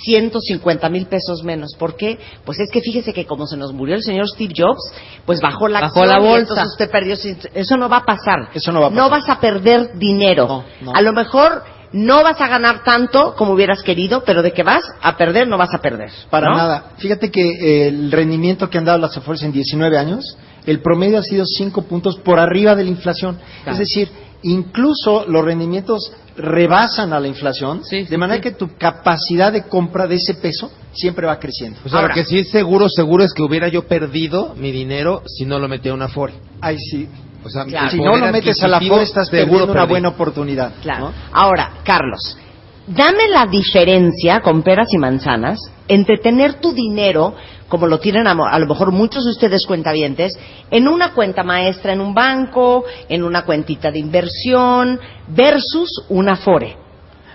150 0.05 0.89
mil 0.89 1.07
pesos 1.07 1.43
menos. 1.45 1.75
¿Por 1.79 1.97
qué? 1.97 2.19
Pues 2.45 2.59
es 2.61 2.71
que 2.71 2.81
fíjese 2.81 3.13
que 3.13 3.27
como 3.27 3.47
se 3.47 3.57
nos 3.57 3.73
murió 3.73 3.95
el 3.95 4.03
señor 4.03 4.29
Steve 4.29 4.53
Jobs, 4.57 4.81
pues 5.25 5.41
bajó 5.41 5.69
la 5.69 5.81
Bajó 5.81 6.01
acción 6.01 6.09
la 6.09 6.19
bolsa. 6.19 6.41
entonces 6.41 6.67
usted 6.73 6.91
perdió. 6.91 7.17
Eso 7.55 7.77
no 7.77 7.89
va 7.89 7.99
a 7.99 8.05
pasar. 8.05 8.49
Eso 8.55 8.73
no 8.73 8.81
va 8.81 8.87
a 8.89 8.91
No 8.91 9.09
pasar. 9.09 9.21
vas 9.21 9.29
a 9.31 9.41
perder 9.41 9.99
dinero. 9.99 10.47
No, 10.47 10.65
no. 10.83 10.93
A 10.95 11.01
lo 11.03 11.13
mejor 11.13 11.63
no 11.93 12.23
vas 12.23 12.41
a 12.41 12.49
ganar 12.49 12.83
tanto 12.83 13.35
como 13.37 13.53
hubieras 13.53 13.83
querido, 13.83 14.25
pero 14.25 14.43
de 14.43 14.53
que 14.53 14.63
vas 14.63 14.83
a 15.01 15.17
perder, 15.17 15.47
no 15.49 15.57
vas 15.57 15.73
a 15.75 15.79
perder. 15.79 16.11
Para 16.29 16.49
¿no? 16.51 16.57
nada. 16.57 16.91
Fíjate 16.99 17.31
que 17.31 17.87
el 17.89 18.11
rendimiento 18.11 18.69
que 18.69 18.79
han 18.79 18.85
dado 18.85 18.99
las 18.99 19.17
Afores 19.17 19.43
en 19.43 19.53
19 19.53 19.97
años, 19.97 20.37
el 20.67 20.81
promedio 20.81 21.19
ha 21.19 21.23
sido 21.23 21.45
5 21.47 21.83
puntos 21.83 22.17
por 22.17 22.39
arriba 22.41 22.75
de 22.75 22.85
la 22.85 22.91
inflación. 22.91 23.39
Claro. 23.63 23.73
Es 23.73 23.79
decir, 23.79 24.09
incluso 24.45 25.25
los 25.27 25.45
rendimientos 25.45 26.13
rebasan 26.37 27.13
a 27.13 27.21
la 27.21 27.29
inflación, 27.29 27.85
Sí, 27.85 28.05
sí, 28.05 28.11
de 28.11 28.19
manera 28.19 28.37
sí. 28.39 28.43
que 28.43 28.51
tu 28.57 28.77
capacidad 28.77 29.53
de 29.53 29.65
compra 29.65 30.07
de 30.07 30.17
ese 30.17 30.35
peso 30.35 30.71
siempre 30.93 31.27
va 31.27 31.39
creciendo. 31.39 31.79
O 31.85 31.89
sea, 31.89 32.01
Ahora- 32.01 32.15
lo 32.15 32.15
que 32.15 32.25
sí 32.25 32.39
es 32.39 32.51
seguro, 32.51 32.89
seguro 32.89 33.25
es 33.25 33.33
que 33.33 33.43
hubiera 33.43 33.69
yo 33.69 33.87
perdido 33.87 34.55
mi 34.57 34.73
dinero 34.73 35.23
si 35.27 35.45
no 35.45 35.59
lo 35.59 35.69
metía 35.69 35.93
a 35.93 35.95
una 35.95 36.07
Afore. 36.07 36.35
Ay, 36.61 36.77
sí. 36.79 37.09
O 37.45 37.51
sea, 37.51 37.65
Claro. 37.67 37.91
Si 37.91 37.99
no 38.01 38.17
lo 38.17 38.33
metes 38.33 38.63
a 38.63 38.69
la 38.69 38.79
Afore, 38.79 39.03
estás 39.03 39.29
seguro 39.29 39.45
perdiendo 39.51 39.65
una 39.73 39.81
perdí. 39.83 39.91
buena 39.91 40.09
oportunidad. 40.09 40.73
Claro. 40.83 41.01
¿no? 41.09 41.13
Ahora, 41.33 41.75
Carlos, 41.85 42.39
dame 42.87 43.29
la 43.29 43.47
diferencia 43.47 44.41
con 44.41 44.63
peras 44.63 44.89
y 44.93 44.99
manzanas 44.99 45.59
entre 45.89 46.19
tener 46.19 46.55
tu 46.55 46.73
dinero, 46.73 47.35
como 47.69 47.87
lo 47.87 47.99
tienen 47.99 48.27
a, 48.27 48.33
a 48.33 48.59
lo 48.59 48.67
mejor 48.67 48.93
muchos 48.93 49.25
de 49.25 49.31
ustedes 49.31 49.67
cuentavientes, 49.67 50.39
en 50.71 50.89
una 50.89 51.13
cuenta 51.13 51.43
maestra 51.43 51.93
en 51.93 52.01
un 52.01 52.15
banco, 52.15 52.85
en 53.09 53.23
una 53.23 53.45
cuentita 53.45 53.91
de 53.91 53.99
inversión, 53.99 54.99
versus 55.29 56.05
una 56.09 56.33
Afore. 56.33 56.77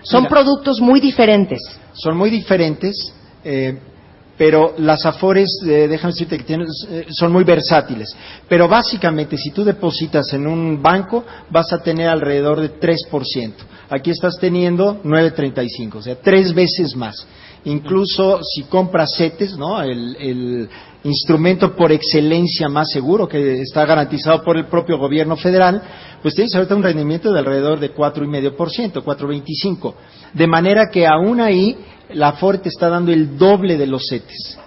Son 0.01 0.21
Mira. 0.21 0.29
productos 0.29 0.79
muy 0.79 0.99
diferentes. 0.99 1.59
son 1.93 2.15
muy 2.15 2.29
diferentes, 2.29 3.13
eh, 3.43 3.77
pero 4.39 4.73
las 4.77 5.05
afores, 5.05 5.49
eh, 5.67 5.89
déjame 5.89 6.13
decirte 6.13 6.37
que 6.37 6.45
tienen- 6.45 6.67
eh, 6.89 7.07
son 7.09 7.33
muy 7.33 7.43
versátiles. 7.43 8.15
Pero 8.47 8.69
básicamente, 8.69 9.35
si 9.35 9.51
tú 9.51 9.65
depositas 9.65 10.31
en 10.31 10.47
un 10.47 10.81
banco, 10.81 11.25
vas 11.49 11.73
a 11.73 11.79
tener 11.79 12.07
alrededor 12.07 12.61
de 12.61 12.69
3%. 12.69 13.65
Aquí 13.89 14.11
estás 14.11 14.37
teniendo 14.39 15.01
9.35, 15.03 15.97
o 15.97 16.01
sea, 16.01 16.15
tres 16.15 16.53
veces 16.53 16.95
más. 16.95 17.27
Incluso 17.65 18.39
si 18.43 18.63
compras 18.63 19.15
CETES, 19.17 19.57
¿no? 19.57 19.81
El, 19.81 20.69
instrumento 21.01 21.77
por 21.77 21.93
excelencia 21.93 22.67
más 22.67 22.89
seguro 22.91 23.25
que 23.25 23.61
está 23.61 23.85
garantizado 23.85 24.43
por 24.43 24.57
el 24.57 24.65
propio 24.65 24.97
gobierno 24.97 25.37
federal, 25.37 25.81
pues 26.21 26.35
tienes 26.35 26.53
ahorita 26.53 26.75
un 26.75 26.83
rendimiento 26.83 27.31
de 27.31 27.39
alrededor 27.39 27.79
de 27.79 27.95
4,5%, 27.95 29.01
4,25%. 29.01 29.93
De 30.33 30.45
manera 30.45 30.89
que 30.91 31.07
aún 31.07 31.39
ahí 31.39 31.77
la 32.09 32.33
FORE 32.33 32.57
te 32.57 32.67
está 32.67 32.89
dando 32.89 33.13
el 33.13 33.37
doble 33.37 33.77
de 33.77 33.87
los 33.87 34.07
CETES. 34.09 34.59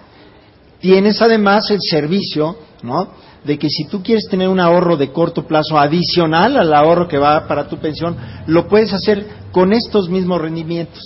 Tienes 0.79 1.21
además 1.21 1.69
el 1.69 1.81
servicio, 1.81 2.57
¿no? 2.81 3.09
De 3.43 3.59
que 3.59 3.67
si 3.69 3.85
tú 3.89 4.01
quieres 4.01 4.27
tener 4.29 4.47
un 4.47 4.59
ahorro 4.59 4.95
de 4.95 5.11
corto 5.11 5.45
plazo 5.45 5.77
adicional 5.77 6.55
al 6.57 6.73
ahorro 6.73 7.07
que 7.09 7.17
va 7.17 7.45
para 7.47 7.67
tu 7.67 7.77
pensión, 7.77 8.15
lo 8.47 8.67
puedes 8.67 8.93
hacer 8.93 9.25
con 9.51 9.73
estos 9.73 10.07
mismos 10.09 10.41
rendimientos. 10.41 11.01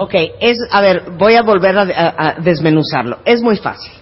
Ok, 0.00 0.14
es, 0.40 0.56
a 0.70 0.80
ver, 0.80 1.10
voy 1.18 1.34
a 1.34 1.42
volver 1.42 1.76
a, 1.78 1.82
a- 1.82 2.28
a 2.28 2.34
desmenuzarlo. 2.40 3.18
Es 3.26 3.42
muy 3.42 3.56
fácil. 3.56 3.92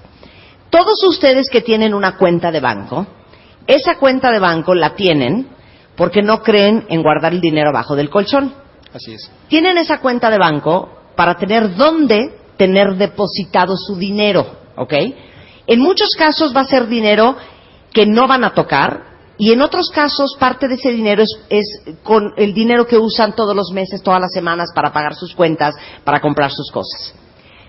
Todos 0.70 1.02
ustedes 1.08 1.48
que 1.50 1.62
tienen 1.62 1.92
una 1.94 2.16
cuenta 2.16 2.52
de 2.52 2.60
banco, 2.60 3.06
esa 3.66 3.96
cuenta 3.96 4.30
de 4.30 4.38
banco 4.38 4.72
la 4.74 4.94
tienen 4.94 5.48
porque 5.96 6.22
no 6.22 6.42
creen 6.42 6.86
en 6.88 7.02
guardar 7.02 7.32
el 7.32 7.40
dinero 7.40 7.70
abajo 7.70 7.96
del 7.96 8.08
colchón. 8.08 8.54
Así 8.94 9.14
es. 9.14 9.30
Tienen 9.48 9.76
esa 9.78 9.98
cuenta 9.98 10.30
de 10.30 10.38
banco 10.38 10.88
para 11.16 11.34
tener 11.36 11.74
dónde 11.74 12.36
tener 12.56 12.94
depositado 12.96 13.76
su 13.76 13.96
dinero, 13.96 14.46
¿ok? 14.76 14.94
En 15.66 15.80
muchos 15.80 16.10
casos 16.16 16.54
va 16.54 16.60
a 16.60 16.64
ser 16.66 16.86
dinero 16.86 17.36
que 17.92 18.06
no 18.06 18.26
van 18.26 18.44
a 18.44 18.54
tocar 18.54 19.10
y 19.40 19.52
en 19.52 19.62
otros 19.62 19.88
casos 19.88 20.36
parte 20.38 20.68
de 20.68 20.74
ese 20.74 20.90
dinero 20.90 21.24
es, 21.48 21.82
con 22.02 22.34
el 22.36 22.52
dinero 22.52 22.86
que 22.86 22.98
usan 22.98 23.34
todos 23.34 23.56
los 23.56 23.72
meses, 23.72 24.02
todas 24.02 24.20
las 24.20 24.32
semanas 24.34 24.68
para 24.74 24.92
pagar 24.92 25.14
sus 25.14 25.34
cuentas, 25.34 25.74
para 26.04 26.20
comprar 26.20 26.50
sus 26.52 26.70
cosas. 26.70 27.14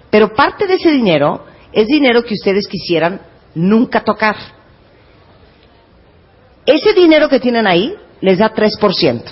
Pero 0.09 0.33
parte 0.33 0.67
de 0.67 0.73
ese 0.73 0.91
dinero 0.91 1.45
es 1.71 1.87
dinero 1.87 2.23
que 2.23 2.33
ustedes 2.33 2.67
quisieran 2.67 3.21
nunca 3.55 4.03
tocar. 4.03 4.35
Ese 6.65 6.93
dinero 6.93 7.29
que 7.29 7.39
tienen 7.39 7.65
ahí 7.65 7.95
les 8.19 8.37
da 8.37 8.53
3%. 8.53 9.23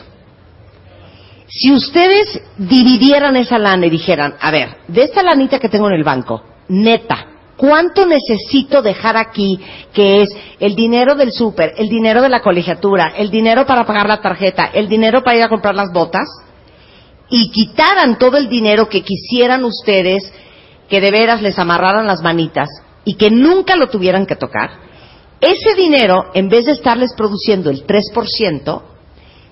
Si 1.47 1.73
ustedes 1.73 2.41
dividieran 2.57 3.35
esa 3.35 3.59
lana 3.59 3.87
y 3.87 3.89
dijeran, 3.89 4.35
a 4.39 4.49
ver, 4.49 4.77
de 4.87 5.03
esta 5.03 5.23
lanita 5.23 5.59
que 5.59 5.67
tengo 5.67 5.87
en 5.87 5.95
el 5.95 6.05
banco, 6.05 6.41
neta, 6.69 7.28
¿cuánto 7.59 8.05
necesito 8.05 8.81
dejar 8.81 9.17
aquí 9.17 9.59
que 9.93 10.21
es 10.21 10.29
el 10.61 10.75
dinero 10.75 11.15
del 11.15 11.33
súper, 11.33 11.73
el 11.77 11.89
dinero 11.89 12.21
de 12.21 12.29
la 12.29 12.41
colegiatura, 12.41 13.13
el 13.17 13.29
dinero 13.29 13.65
para 13.65 13.85
pagar 13.85 14.07
la 14.07 14.21
tarjeta, 14.21 14.67
el 14.73 14.87
dinero 14.87 15.23
para 15.23 15.37
ir 15.37 15.43
a 15.43 15.49
comprar 15.49 15.75
las 15.75 15.91
botas? 15.91 16.29
Y 17.29 17.51
quitaran 17.51 18.17
todo 18.17 18.37
el 18.37 18.47
dinero 18.47 18.87
que 18.87 19.03
quisieran 19.03 19.65
ustedes, 19.65 20.33
que 20.89 21.01
de 21.01 21.11
veras 21.11 21.41
les 21.41 21.59
amarraran 21.59 22.07
las 22.07 22.23
manitas 22.23 22.69
y 23.03 23.15
que 23.15 23.29
nunca 23.29 23.75
lo 23.75 23.89
tuvieran 23.89 24.25
que 24.25 24.35
tocar, 24.35 24.69
ese 25.41 25.73
dinero, 25.75 26.31
en 26.33 26.49
vez 26.49 26.65
de 26.65 26.73
estarles 26.73 27.13
produciendo 27.15 27.69
el 27.69 27.85
3%, 27.85 28.81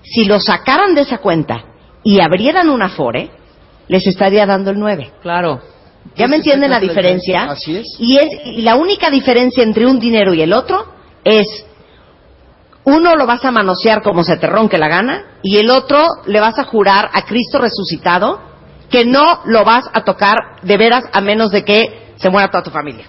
si 0.02 0.24
lo 0.24 0.40
sacaran 0.40 0.94
de 0.94 1.02
esa 1.02 1.18
cuenta 1.18 1.64
y 2.02 2.20
abrieran 2.20 2.68
una 2.68 2.88
FORE, 2.88 3.30
les 3.88 4.06
estaría 4.06 4.46
dando 4.46 4.70
el 4.70 4.78
9. 4.78 5.12
Claro. 5.22 5.60
¿Ya 6.16 6.26
me 6.26 6.36
entienden 6.36 6.70
la 6.70 6.80
diferencia? 6.80 7.44
Así 7.50 7.76
es. 7.76 7.86
Y, 7.98 8.18
es, 8.18 8.28
y 8.44 8.62
la 8.62 8.76
única 8.76 9.10
diferencia 9.10 9.62
entre 9.62 9.86
un 9.86 9.98
dinero 9.98 10.34
y 10.34 10.42
el 10.42 10.52
otro 10.52 10.86
es 11.24 11.46
uno 12.84 13.16
lo 13.16 13.26
vas 13.26 13.44
a 13.44 13.50
manosear 13.50 14.02
como 14.02 14.24
se 14.24 14.36
te 14.38 14.46
ronque 14.46 14.78
la 14.78 14.88
gana 14.88 15.38
y 15.42 15.58
el 15.58 15.70
otro 15.70 16.06
le 16.26 16.40
vas 16.40 16.58
a 16.58 16.64
jurar 16.64 17.10
a 17.12 17.24
Cristo 17.26 17.58
resucitado 17.58 18.40
que 18.90 19.04
no 19.04 19.42
lo 19.44 19.64
vas 19.64 19.84
a 19.92 20.04
tocar 20.04 20.36
de 20.62 20.76
veras 20.76 21.04
a 21.12 21.20
menos 21.20 21.50
de 21.50 21.64
que 21.64 22.12
se 22.16 22.30
muera 22.30 22.50
toda 22.50 22.62
tu 22.62 22.70
familia. 22.70 23.06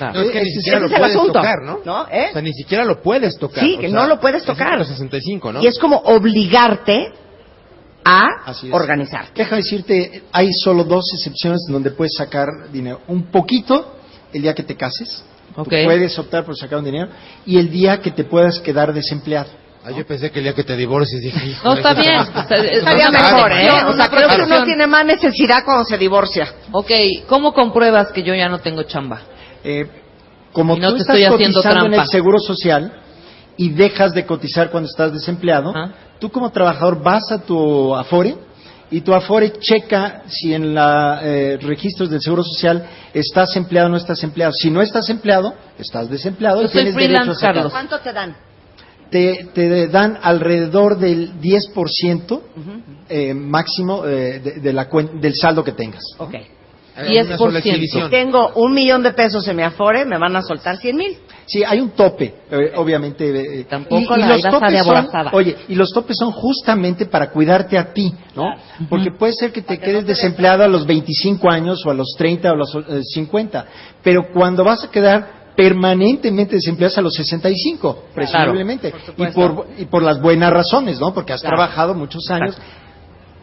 No, 0.00 0.20
es 0.20 0.30
que 0.30 0.42
ni 0.42 0.50
siquiera 0.50 0.80
lo 0.80 0.88
puedes 0.88 1.16
asunto, 1.16 1.32
tocar, 1.32 1.62
¿no? 1.64 1.80
¿no? 1.84 2.06
¿Eh? 2.10 2.28
O 2.30 2.32
sea, 2.32 2.42
ni 2.42 2.52
siquiera 2.52 2.84
lo 2.84 3.02
puedes 3.02 3.36
tocar. 3.36 3.64
Sí, 3.64 3.74
o 3.76 3.80
que 3.80 3.90
sea, 3.90 4.00
no 4.00 4.06
lo 4.06 4.20
puedes 4.20 4.42
es 4.42 4.46
tocar. 4.46 4.78
Los 4.78 4.88
65, 4.88 5.52
¿no? 5.52 5.62
Y 5.62 5.66
es 5.66 5.78
como 5.78 5.96
obligarte 5.96 7.12
a 8.08 8.26
organizarte. 8.72 9.32
Deja 9.42 9.56
decirte, 9.56 10.22
hay 10.32 10.48
solo 10.52 10.84
dos 10.84 11.04
excepciones 11.14 11.60
donde 11.68 11.90
puedes 11.90 12.14
sacar 12.16 12.46
dinero. 12.72 13.00
Un 13.08 13.24
poquito 13.24 13.96
el 14.32 14.42
día 14.42 14.54
que 14.54 14.62
te 14.62 14.76
cases. 14.76 15.24
Tú 15.54 15.64
puedes 15.64 16.18
optar 16.18 16.44
por 16.44 16.56
sacar 16.56 16.78
un 16.78 16.84
dinero. 16.84 17.08
Y 17.44 17.58
el 17.58 17.70
día 17.70 18.00
que 18.00 18.10
te 18.12 18.24
puedas 18.24 18.60
quedar 18.60 18.92
desempleado. 18.92 19.48
Ah, 19.84 19.90
yo 19.90 20.06
pensé 20.06 20.30
que 20.30 20.38
el 20.40 20.44
día 20.44 20.54
que 20.54 20.64
te 20.64 20.76
divorcies 20.76 21.20
dije, 21.20 21.56
No, 21.64 21.74
está 21.74 21.94
bien. 21.94 22.20
está- 22.20 22.40
O 22.44 22.48
sea, 22.48 22.56
es- 22.58 22.78
Estaría 22.78 23.10
mejor, 23.10 23.52
¿eh? 23.52 23.68
O 23.86 23.92
una 23.92 24.04
sea, 24.06 24.08
creo 24.08 24.28
que 24.28 24.42
uno 24.42 24.64
tiene 24.64 24.86
más 24.86 25.04
necesidad 25.04 25.64
cuando 25.64 25.84
se 25.84 25.96
divorcia. 25.96 26.52
Ok, 26.72 26.90
¿cómo 27.28 27.52
compruebas 27.54 28.08
que 28.12 28.22
yo 28.22 28.34
ya 28.34 28.48
no 28.48 28.58
tengo 28.58 28.82
chamba? 28.82 29.20
Eh, 29.64 29.86
como 30.52 30.76
Y 30.76 30.80
no 30.80 30.88
tú 30.90 30.94
te 30.96 31.00
estás 31.02 31.16
estoy 31.16 31.34
haciendo 31.34 31.58
cotizando 31.60 31.84
en 31.86 31.92
trampa. 31.92 32.02
el 32.02 32.08
seguro 32.08 32.38
social 32.40 32.92
y 33.58 33.68
dejas 33.70 34.14
de 34.14 34.24
cotizar 34.24 34.70
cuando 34.70 34.88
estás 34.88 35.12
desempleado, 35.12 35.70
Ajá. 35.76 35.92
tú 36.18 36.30
como 36.30 36.50
trabajador 36.50 37.02
vas 37.02 37.30
a 37.30 37.38
tu 37.42 37.94
Afore 37.94 38.36
y 38.90 39.02
tu 39.02 39.12
Afore 39.12 39.52
checa 39.60 40.22
si 40.28 40.54
en 40.54 40.74
los 40.74 41.22
registros 41.62 42.08
del 42.08 42.22
seguro 42.22 42.42
social 42.42 42.86
estás 43.12 43.54
empleado 43.56 43.88
o 43.88 43.90
no 43.90 43.96
estás 43.98 44.22
empleado. 44.22 44.52
Si 44.54 44.70
no 44.70 44.80
estás 44.80 45.10
empleado, 45.10 45.52
estás 45.78 46.08
desempleado 46.08 46.62
Yo 46.62 46.68
y 46.68 46.70
tienes 46.70 46.94
derecho 46.94 47.32
a 47.32 47.34
sacar. 47.34 47.54
Carlos. 47.54 47.72
¿Cuánto 47.72 47.98
te 48.00 48.12
dan? 48.14 48.34
Te, 49.10 49.48
te 49.54 49.88
dan 49.88 50.18
alrededor 50.22 50.98
del 50.98 51.32
10% 51.40 52.40
eh, 53.08 53.34
máximo 53.34 54.04
eh, 54.06 54.38
de, 54.40 54.52
de 54.60 54.72
la 54.72 54.88
cuen- 54.88 55.18
del 55.20 55.34
saldo 55.34 55.64
que 55.64 55.72
tengas. 55.72 56.02
Ok. 56.18 56.34
Hay 56.96 57.18
una 57.18 57.36
sola 57.38 57.58
10%. 57.60 57.66
exhibición. 57.66 58.10
Tengo 58.10 58.52
un 58.56 58.72
millón 58.74 59.02
de 59.02 59.12
pesos 59.12 59.46
en 59.48 59.56
mi 59.56 59.62
Afore, 59.62 60.04
me 60.04 60.18
van 60.18 60.34
a 60.36 60.42
soltar 60.42 60.76
100 60.78 60.96
mil. 60.96 61.16
Sí, 61.48 61.64
hay 61.64 61.80
un 61.80 61.90
tope, 61.90 62.34
eh, 62.50 62.72
obviamente. 62.76 63.60
eh, 63.60 63.64
Tampoco 63.64 64.14
y, 64.16 64.18
y 64.18 64.20
la 64.20 64.28
los 64.28 64.40
ibas 64.40 64.54
a 64.54 64.58
topes 64.58 64.72
de 64.72 64.84
son, 64.84 65.08
oye, 65.32 65.56
y 65.68 65.74
los 65.74 65.90
topes 65.92 66.16
son 66.18 66.30
justamente 66.30 67.06
para 67.06 67.30
cuidarte 67.30 67.78
a 67.78 67.92
ti, 67.92 68.12
¿no? 68.36 68.54
Porque 68.90 69.10
puede 69.12 69.32
ser 69.32 69.50
que 69.50 69.62
te 69.62 69.78
quedes 69.78 70.06
desempleado 70.06 70.62
a 70.62 70.68
los 70.68 70.86
25 70.86 71.50
años 71.50 71.84
o 71.86 71.90
a 71.90 71.94
los 71.94 72.08
30 72.18 72.50
o 72.50 72.54
a 72.54 72.56
los 72.56 72.74
eh, 72.74 73.00
50, 73.02 73.66
pero 74.02 74.30
cuando 74.32 74.62
vas 74.62 74.84
a 74.84 74.90
quedar 74.90 75.38
permanentemente 75.56 76.56
desempleado 76.56 76.92
es 76.92 76.98
a 76.98 77.02
los 77.02 77.14
65, 77.14 78.04
presumiblemente, 78.14 78.92
por 79.16 79.28
y 79.28 79.32
por 79.32 79.66
y 79.78 79.84
por 79.86 80.02
las 80.02 80.20
buenas 80.20 80.52
razones, 80.52 81.00
¿no? 81.00 81.12
Porque 81.14 81.32
has 81.32 81.40
Claro. 81.40 81.56
trabajado 81.56 81.94
muchos 81.94 82.30
años 82.30 82.56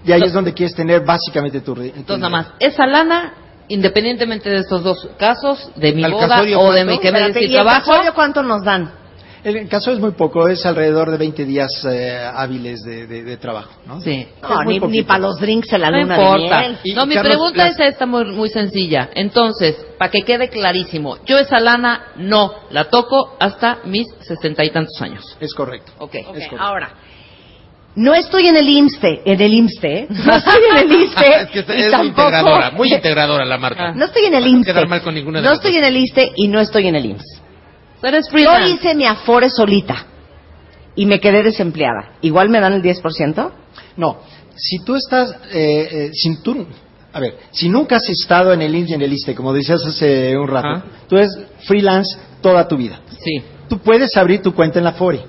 y 0.05 0.11
ahí 0.11 0.21
es 0.23 0.31
donde 0.31 0.53
quieres 0.53 0.75
tener 0.75 1.03
básicamente 1.03 1.59
tu 1.61 1.73
Entonces, 1.73 2.19
nada 2.19 2.29
más, 2.29 2.47
esa 2.59 2.85
lana, 2.85 3.33
independientemente 3.69 4.49
de 4.49 4.57
estos 4.57 4.83
dos 4.83 5.07
casos, 5.17 5.71
de 5.75 5.93
mi 5.93 6.03
¿Al 6.03 6.11
boda 6.13 6.27
casorio 6.27 6.59
o 6.59 6.71
de 6.71 6.85
mi 6.85 6.99
que 6.99 7.11
me 7.11 7.19
Espérate, 7.19 7.39
si 7.39 7.45
¿y 7.45 7.47
el 7.55 7.63
trabajo, 7.63 7.91
casorio 7.91 8.13
cuánto 8.13 8.43
nos 8.43 8.63
dan? 8.63 8.91
El 9.43 9.69
caso 9.69 9.91
es 9.91 9.99
muy 9.99 10.09
poco, 10.13 10.47
es 10.47 10.65
alrededor 10.65 11.11
de 11.11 11.17
20 11.17 11.45
días 11.45 11.69
eh, 11.87 12.17
hábiles 12.33 12.81
de, 12.81 13.05
de- 13.05 13.23
de 13.23 13.37
trabajo, 13.37 13.69
¿no? 13.85 14.01
sí. 14.01 14.27
No, 14.41 14.63
ni, 14.87 15.03
para 15.03 15.19
los 15.19 15.39
drinks 15.39 15.71
en 15.71 15.81
la 15.81 15.91
No 15.91 15.99
luna 15.99 16.17
de 16.17 16.23
importa. 16.23 16.59
miel. 16.61 16.77
Y- 16.83 16.93
No, 16.95 17.05
mi 17.05 17.13
Carlos, 17.13 17.29
pregunta 17.31 17.65
las- 17.67 17.79
es 17.79 17.89
esta 17.91 18.07
muy, 18.07 18.25
muy 18.25 18.49
sencilla. 18.49 19.11
Entonces, 19.13 19.75
para 19.99 20.09
que 20.09 20.23
quede 20.23 20.49
clarísimo, 20.49 21.17
yo 21.25 21.37
esa 21.37 21.59
lana 21.59 22.07
no 22.15 22.53
la 22.71 22.85
toco 22.85 23.35
hasta 23.39 23.81
mis 23.85 24.07
sesenta 24.21 24.65
y 24.65 24.71
tantos 24.71 24.99
años. 24.99 25.37
Es 25.39 25.53
correcto. 25.53 25.91
Ok. 25.99 26.05
Ok, 26.05 26.15
Es 26.15 26.25
correcto. 26.47 26.55
ahora, 26.57 26.89
no 27.95 28.13
estoy 28.13 28.47
en 28.47 28.57
el 28.57 28.67
IMSSTE, 28.67 29.21
en 29.25 29.41
el 29.41 29.53
IMSSTE, 29.53 29.93
¿eh? 29.99 30.07
no 30.09 30.35
estoy 30.35 30.59
en 30.71 30.77
el 30.77 30.91
IMSSTE 30.91 31.35
es 31.41 31.47
que 31.49 31.59
y 31.77 31.81
es 31.81 31.91
tampoco- 31.91 32.07
integradora, 32.27 32.71
muy 32.71 32.89
integradora 32.93 33.45
la 33.45 33.57
marca. 33.57 33.93
No 33.93 34.05
estoy 34.05 34.25
en 34.25 34.33
el 34.35 34.43
No 34.43 34.49
IMSSTE. 34.49 34.71
quedar 34.73 34.87
mal 34.87 35.01
con 35.01 35.13
ninguna 35.15 35.39
de 35.41 35.47
no 35.47 35.53
estoy 35.53 35.77
en 35.77 35.83
el 35.85 35.95
IMSSTE 35.97 36.31
y 36.35 36.47
no 36.47 36.59
estoy 36.59 36.87
en 36.87 36.95
el 36.95 37.05
IMSS. 37.05 37.41
Tú 38.01 38.07
eres 38.07 38.25
Yo 38.31 38.59
hice 38.67 38.93
mi 38.95 39.05
Afore 39.05 39.49
solita 39.49 40.05
y 40.95 41.05
me 41.05 41.19
quedé 41.19 41.41
desempleada. 41.43 42.13
¿Igual 42.21 42.49
me 42.49 42.59
dan 42.59 42.73
el 42.73 42.81
10%? 42.83 43.51
No, 43.97 44.17
si 44.55 44.79
tú 44.83 44.95
estás, 44.95 45.31
eh, 45.53 45.87
eh, 45.91 46.09
sin 46.13 46.41
tú, 46.43 46.65
a 47.13 47.19
ver, 47.19 47.37
si 47.51 47.69
nunca 47.69 47.95
has 47.95 48.07
estado 48.09 48.51
en 48.53 48.61
el 48.61 48.75
IMSS 48.75 48.89
y 48.89 48.93
en 48.95 49.01
el 49.01 49.13
ISTE, 49.13 49.35
como 49.35 49.53
decías 49.53 49.83
hace 49.85 50.37
un 50.37 50.47
rato, 50.49 50.67
Ajá. 50.67 50.85
tú 51.07 51.15
eres 51.17 51.29
freelance 51.65 52.17
toda 52.41 52.67
tu 52.67 52.75
vida. 52.77 52.99
Sí. 53.23 53.41
Tú 53.69 53.79
puedes 53.79 54.15
abrir 54.17 54.41
tu 54.41 54.53
cuenta 54.53 54.79
en 54.79 54.85
la 54.85 54.91
FORE. 54.93 55.23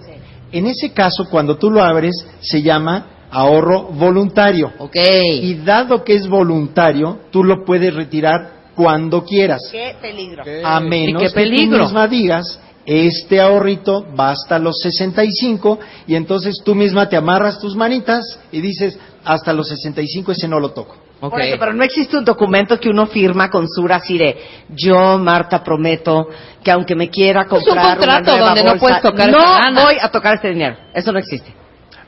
En 0.59 0.67
ese 0.67 0.93
caso, 0.93 1.27
cuando 1.31 1.57
tú 1.57 1.71
lo 1.71 1.83
abres, 1.83 2.15
se 2.41 2.63
llama 2.63 3.29
ahorro 3.31 3.85
voluntario. 3.85 4.73
Ok. 4.79 4.97
Y 5.43 5.55
dado 5.55 6.05
que 6.05 6.15
es 6.15 6.27
voluntario, 6.29 7.21
tú 7.31 7.45
lo 7.45 7.65
puedes 7.65 7.95
retirar 7.95 8.71
cuando 8.75 9.25
quieras. 9.25 9.61
Qué 9.71 9.97
peligro. 10.01 10.45
A 10.65 10.81
menos 10.81 11.23
qué 11.23 11.29
que 11.33 11.67
tú 11.67 11.77
misma 11.79 12.07
digas, 12.09 12.61
este 12.85 13.41
ahorrito 13.41 14.07
va 14.19 14.31
hasta 14.31 14.59
los 14.59 14.79
65 14.81 15.79
y 16.07 16.15
entonces 16.15 16.61
tú 16.65 16.75
misma 16.75 17.09
te 17.09 17.17
amarras 17.17 17.59
tus 17.59 17.75
manitas 17.75 18.39
y 18.53 18.61
dices, 18.61 18.99
hasta 19.25 19.53
los 19.53 19.69
65 19.69 20.33
ese 20.33 20.47
no 20.47 20.61
lo 20.61 20.71
toco. 20.71 21.06
Ok. 21.21 21.31
Por 21.31 21.41
eso, 21.41 21.57
pero 21.59 21.73
no 21.73 21.83
existe 21.83 22.19
un 22.19 22.25
documento 22.25 22.79
que 22.79 22.91
uno 22.91 23.07
firma 23.07 23.49
con 23.51 23.67
Sura 23.69 23.97
así 23.97 24.19
de 24.19 24.37
yo, 24.69 25.17
Marta, 25.19 25.65
prometo 25.65 26.29
que 26.63 26.71
aunque 26.71 26.95
me 26.95 27.09
quiera 27.09 27.43
Es 27.43 27.53
un 27.53 27.59
comprar 27.61 27.77
una 27.87 27.97
contrato 27.97 28.31
nueva 28.33 28.47
donde 28.49 28.65
no 28.65 28.71
bolsa, 28.73 28.81
puedes 28.81 29.03
tocar 29.03 29.31
no 29.31 29.39
lana. 29.39 29.83
voy 29.85 29.95
a 30.01 30.09
tocar 30.11 30.35
este 30.35 30.49
dinero. 30.51 30.77
Eso 30.93 31.13
no 31.13 31.19
existe. 31.19 31.55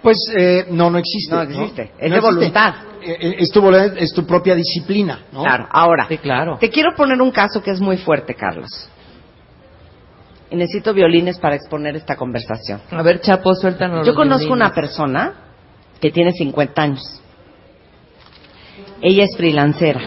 Pues 0.03 0.19
eh, 0.37 0.67
no, 0.71 0.91
no 0.91 0.99
existe. 0.99 1.35
No 1.35 1.43
existe. 1.43 1.93
Es 1.99 2.11
No 2.11 2.15
de 2.17 2.21
voluntad. 2.21 2.75
Eh, 3.03 3.17
eh, 3.21 3.37
Es 3.39 3.51
tu, 3.51 3.61
voluntad, 3.63 3.97
es 3.99 4.13
tu 4.13 4.27
propia 4.27 4.55
disciplina, 4.55 5.21
¿no? 5.33 5.43
Claro. 5.43 5.67
Ahora, 5.71 6.07
Sí, 6.09 6.19
claro. 6.19 6.59
te 6.61 6.69
quiero 6.69 6.95
poner 6.95 7.21
un 7.23 7.31
caso 7.31 7.63
que 7.63 7.71
es 7.71 7.81
muy 7.81 7.97
fuerte, 7.97 8.35
Carlos. 8.35 8.69
Y 10.51 10.57
necesito 10.57 10.95
violines 10.95 11.39
para 11.39 11.57
exponer 11.57 11.97
esta 11.97 12.17
conversación. 12.17 12.81
A 12.91 13.03
ver, 13.03 13.21
Chapo, 13.21 13.55
suéltanos. 13.55 14.07
Yo 14.07 14.13
los 14.13 14.17
conozco 14.17 14.47
violines. 14.49 14.67
una 14.67 14.75
persona 14.75 15.33
que 16.01 16.11
tiene 16.11 16.33
50 16.33 16.83
años. 16.83 17.18
Ella 19.01 19.25
es 19.25 19.37
freelancera. 19.37 20.01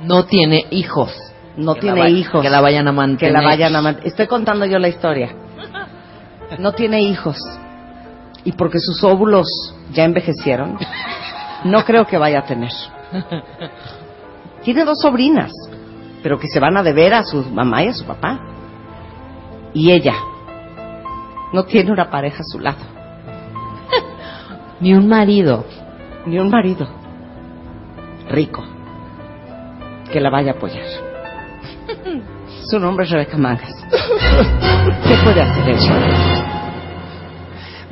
No 0.00 0.24
tiene 0.24 0.66
hijos. 0.70 1.14
No 1.56 1.74
Que 1.74 1.82
tiene 1.82 2.00
va- 2.00 2.08
hijos. 2.08 2.42
Que 2.42 2.50
la 2.50 2.60
vayan 2.60 2.88
a 2.88 2.92
mantener. 2.92 3.32
que 3.34 3.40
la 3.40 3.44
vayan 3.44 3.74
a 3.76 3.80
man- 3.82 4.00
Estoy 4.04 4.26
contando 4.26 4.66
yo 4.66 4.78
la 4.78 4.88
historia. 4.88 5.30
No 6.58 6.72
tiene 6.72 7.00
hijos. 7.00 7.36
Y 8.44 8.52
porque 8.52 8.78
sus 8.78 9.02
óvulos 9.04 9.46
ya 9.92 10.04
envejecieron, 10.04 10.78
no 11.64 11.84
creo 11.84 12.06
que 12.06 12.18
vaya 12.18 12.40
a 12.40 12.44
tener. 12.44 12.70
Tiene 14.62 14.84
dos 14.84 14.98
sobrinas, 15.00 15.50
pero 16.22 16.38
que 16.38 16.48
se 16.48 16.60
van 16.60 16.76
a 16.76 16.82
deber 16.82 17.14
a 17.14 17.24
su 17.24 17.42
mamá 17.42 17.82
y 17.84 17.88
a 17.88 17.94
su 17.94 18.04
papá. 18.04 18.38
Y 19.72 19.90
ella 19.92 20.14
no 21.54 21.64
tiene 21.64 21.90
una 21.92 22.10
pareja 22.10 22.40
a 22.40 22.44
su 22.44 22.58
lado, 22.60 22.84
Ni 24.80 24.92
un 24.92 25.08
marido. 25.08 25.64
ni 26.26 26.38
un 26.38 26.50
marido 26.50 26.86
rico 28.28 28.64
que 30.12 30.20
la 30.20 30.30
vaya 30.30 30.52
a 30.52 30.54
apoyar. 30.54 30.86
Su 32.70 32.78
nombre 32.78 33.04
es 33.04 33.10
Rebeca 33.10 33.36
Mangas. 33.36 33.74
¿Qué 33.90 35.16
puede 35.24 35.42
hacer 35.42 35.68
ella? 35.68 36.53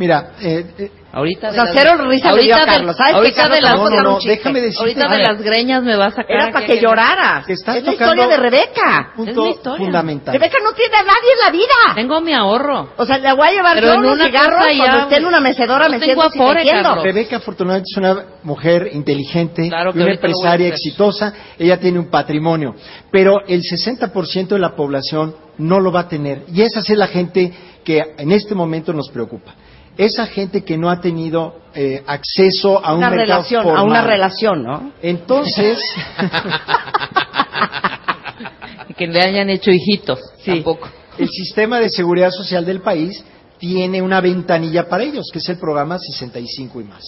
Mira, 0.03 0.33
eh, 0.41 0.67
eh, 0.79 0.91
Ahorita 1.13 1.51
O 1.51 1.53
sea, 1.53 1.65
de 1.67 1.73
cero 1.75 1.93
risa 2.09 2.33
le 2.33 2.43
dio 2.43 2.55
a 2.55 2.59
ahorita 2.59 2.73
de- 2.73 2.79
Carlos. 2.79 2.97
¿Sabes 2.97 3.13
qué, 3.13 3.17
ahorita 3.19 3.61
las 3.61 3.75
no, 3.77 3.91
no, 3.91 4.19
déjame 4.25 4.61
decirte. 4.63 4.81
ahorita 4.81 5.07
a 5.07 5.15
de 5.17 5.23
las 5.23 5.43
greñas 5.43 5.83
me 5.85 5.95
va 5.95 6.07
a 6.07 6.11
sacar. 6.11 6.27
Era 6.29 6.51
para 6.51 6.67
que 6.67 6.81
lloraras. 6.81 7.47
que 7.47 7.53
estás 7.53 7.77
es 7.77 7.85
la 7.85 7.93
historia 7.93 8.27
de 8.27 8.37
Rebeca. 8.37 9.13
punto 9.15 9.31
Es 9.31 9.37
mi 9.37 9.51
historia. 9.51 9.79
fundamental. 9.79 10.33
Rebeca 10.35 10.59
no 10.65 10.73
tiene 10.73 10.97
a 10.97 11.03
nadie 11.03 11.33
en 11.35 11.45
la 11.47 11.53
vida. 11.53 11.95
Tengo 11.95 12.21
mi 12.21 12.33
ahorro. 12.33 12.95
O 12.97 13.07
sea, 13.07 13.19
le 13.19 13.33
voy 13.33 13.47
a 13.47 13.53
llevar 13.53 13.75
Pero 13.77 13.87
yo 13.87 13.93
en 13.93 14.01
unos 14.01 14.15
una 14.15 14.25
cigarros 14.25 14.65
cuando 14.77 14.99
esté 14.99 15.17
en 15.19 15.25
una 15.27 15.41
mecedora 15.41 15.89
me 15.89 16.01
tengo 16.01 16.31
siento. 16.31 16.83
Carlos. 16.83 17.05
Rebeca 17.05 17.37
afortunadamente 17.37 17.89
es 17.93 17.97
una 17.99 18.25
mujer 18.43 18.89
inteligente 18.93 19.69
Claro 19.69 19.93
una 19.93 20.03
ahorita 20.05 20.27
empresaria 20.27 20.67
exitosa. 20.67 21.33
Ella 21.61 21.79
tiene 21.79 22.01
un 22.01 22.11
patrimonio, 22.11 22.75
pero 23.13 23.47
el 23.47 23.61
60% 23.63 24.49
de 24.49 24.59
la 24.59 24.75
población 24.75 25.37
no 25.59 25.79
lo 25.79 25.93
va 25.93 26.01
a 26.01 26.09
tener. 26.09 26.43
Y 26.53 26.63
esa 26.63 26.81
es 26.81 26.89
la 26.97 27.07
gente 27.07 27.53
que 27.85 28.03
en 28.17 28.33
este 28.33 28.55
momento 28.57 28.93
nos 28.93 29.11
preocupa. 29.11 29.55
Esa 29.97 30.27
gente 30.27 30.65
que 30.65 30.79
no 30.79 30.91
ha 30.91 31.01
tenido 31.01 31.61
eh, 31.75 32.03
acceso 32.07 32.85
a 32.85 32.93
un 32.93 32.99
Una 32.99 33.11
mercado 33.11 33.43
relación, 33.43 33.77
a 33.77 33.83
una 33.83 34.03
relación, 34.03 34.63
¿no? 34.63 34.93
Entonces, 35.03 35.79
que 38.97 39.07
le 39.07 39.23
hayan 39.23 39.51
hecho 39.51 39.71
hijitos. 39.71 40.21
Sí. 40.39 40.53
Tampoco. 40.53 40.89
el 41.19 41.29
sistema 41.29 41.79
de 41.79 41.91
seguridad 41.91 42.31
social 42.31 42.65
del 42.65 42.81
país 42.81 43.23
tiene 43.59 44.03
una 44.03 44.21
ventanilla 44.21 44.89
para 44.89 45.05
ellos, 45.05 45.27
que 45.33 45.39
es 45.39 45.49
el 45.49 45.59
programa 45.59 45.99
65 45.99 46.81
y 46.81 46.85
más. 46.85 47.05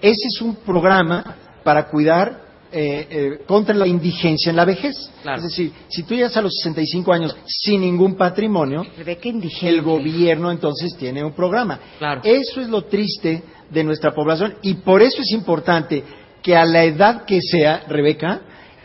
Ese 0.00 0.28
es 0.28 0.40
un 0.40 0.56
programa 0.56 1.36
para 1.62 1.88
cuidar 1.88 2.45
eh, 2.78 3.06
eh, 3.10 3.38
contra 3.46 3.74
la 3.74 3.86
indigencia 3.86 4.50
en 4.50 4.56
la 4.56 4.66
vejez. 4.66 5.10
Claro. 5.22 5.38
Es 5.38 5.44
decir, 5.44 5.72
si 5.88 6.02
tú 6.02 6.14
llegas 6.14 6.36
a 6.36 6.42
los 6.42 6.52
65 6.62 7.10
años 7.10 7.34
sin 7.46 7.80
ningún 7.80 8.16
patrimonio, 8.16 8.84
Rebeca 8.98 9.28
indigente. 9.28 9.68
el 9.70 9.80
gobierno 9.80 10.50
entonces 10.50 10.94
tiene 10.98 11.24
un 11.24 11.32
programa. 11.32 11.80
Claro. 11.98 12.20
Eso 12.22 12.60
es 12.60 12.68
lo 12.68 12.82
triste 12.82 13.42
de 13.70 13.82
nuestra 13.82 14.12
población 14.14 14.56
y 14.60 14.74
por 14.74 15.00
eso 15.00 15.22
es 15.22 15.30
importante 15.32 16.04
que 16.42 16.54
a 16.54 16.66
la 16.66 16.84
edad 16.84 17.24
que 17.24 17.40
sea, 17.40 17.84
Rebeca, 17.88 18.42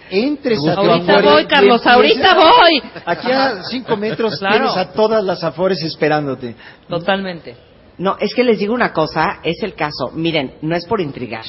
entres 0.10 0.60
a 0.66 0.76
tu 0.76 0.82
Ahorita 0.82 1.14
Afore 1.14 1.32
voy, 1.34 1.46
Carlos, 1.46 1.86
ahorita 1.86 2.36
voy. 2.36 2.82
Aquí 3.06 3.30
a 3.30 3.64
cinco 3.64 3.98
metros 3.98 4.40
Claro. 4.40 4.56
tienes 4.56 4.78
a 4.78 4.94
todas 4.94 5.22
las 5.24 5.44
Afores 5.44 5.84
esperándote. 5.84 6.56
Totalmente. 6.88 7.56
No, 7.98 8.16
es 8.20 8.34
que 8.34 8.44
les 8.46 8.58
digo 8.58 8.74
una 8.74 8.94
cosa, 8.94 9.40
es 9.44 9.62
el 9.64 9.74
caso. 9.76 10.12
Miren, 10.14 10.54
no 10.62 10.76
es 10.78 10.86
por 10.86 11.02
intrigar. 11.02 11.44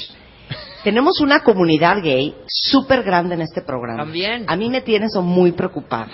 Tenemos 0.84 1.20
una 1.20 1.40
comunidad 1.40 2.02
gay 2.02 2.34
súper 2.46 3.02
grande 3.02 3.34
en 3.34 3.42
este 3.42 3.62
programa. 3.62 4.04
También. 4.04 4.44
A 4.48 4.56
mí 4.56 4.68
me 4.68 4.80
tiene 4.80 5.06
eso 5.06 5.22
muy 5.22 5.52
preocupada. 5.52 6.10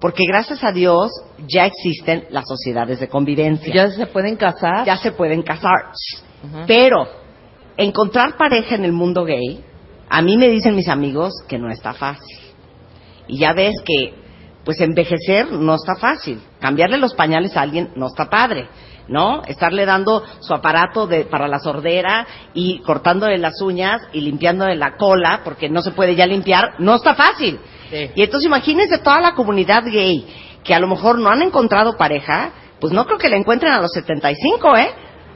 Porque 0.00 0.24
gracias 0.26 0.62
a 0.62 0.72
Dios 0.72 1.10
ya 1.48 1.66
existen 1.66 2.26
las 2.30 2.44
sociedades 2.46 3.00
de 3.00 3.08
convivencia. 3.08 3.72
Ya 3.72 3.90
se 3.90 4.06
pueden 4.06 4.36
casar. 4.36 4.84
ya 4.84 4.96
se 4.96 5.12
pueden 5.12 5.42
casar. 5.42 5.92
Pero 6.66 7.08
encontrar 7.76 8.36
pareja 8.36 8.74
en 8.74 8.84
el 8.84 8.92
mundo 8.92 9.24
gay, 9.24 9.64
a 10.08 10.22
mí 10.22 10.36
me 10.36 10.48
dicen 10.48 10.76
mis 10.76 10.88
amigos 10.88 11.32
que 11.48 11.58
no 11.58 11.70
está 11.70 11.94
fácil. 11.94 12.38
Y 13.26 13.38
ya 13.38 13.52
ves 13.54 13.74
que, 13.84 14.14
pues 14.64 14.80
envejecer 14.80 15.50
no 15.50 15.74
está 15.74 15.96
fácil. 15.96 16.40
Cambiarle 16.60 16.98
los 16.98 17.14
pañales 17.14 17.56
a 17.56 17.62
alguien 17.62 17.90
no 17.96 18.06
está 18.06 18.28
padre. 18.30 18.68
¿No? 19.08 19.42
Estarle 19.46 19.86
dando 19.86 20.24
su 20.40 20.52
aparato 20.52 21.06
de, 21.06 21.24
para 21.26 21.46
la 21.46 21.60
sordera 21.60 22.26
y 22.54 22.80
cortándole 22.80 23.38
las 23.38 23.60
uñas 23.62 24.02
y 24.12 24.20
limpiándole 24.20 24.74
la 24.74 24.96
cola 24.96 25.42
porque 25.44 25.68
no 25.68 25.80
se 25.82 25.92
puede 25.92 26.16
ya 26.16 26.26
limpiar, 26.26 26.74
no 26.80 26.96
está 26.96 27.14
fácil. 27.14 27.60
Sí. 27.88 28.10
Y 28.16 28.22
entonces 28.24 28.46
imagínense 28.48 28.98
toda 28.98 29.20
la 29.20 29.34
comunidad 29.34 29.84
gay 29.84 30.26
que 30.64 30.74
a 30.74 30.80
lo 30.80 30.88
mejor 30.88 31.20
no 31.20 31.28
han 31.30 31.40
encontrado 31.42 31.96
pareja, 31.96 32.50
pues 32.80 32.92
no 32.92 33.06
creo 33.06 33.16
que 33.18 33.28
la 33.28 33.36
encuentren 33.36 33.72
a 33.72 33.80
los 33.80 33.92
75, 33.92 34.76
¿eh? 34.76 34.90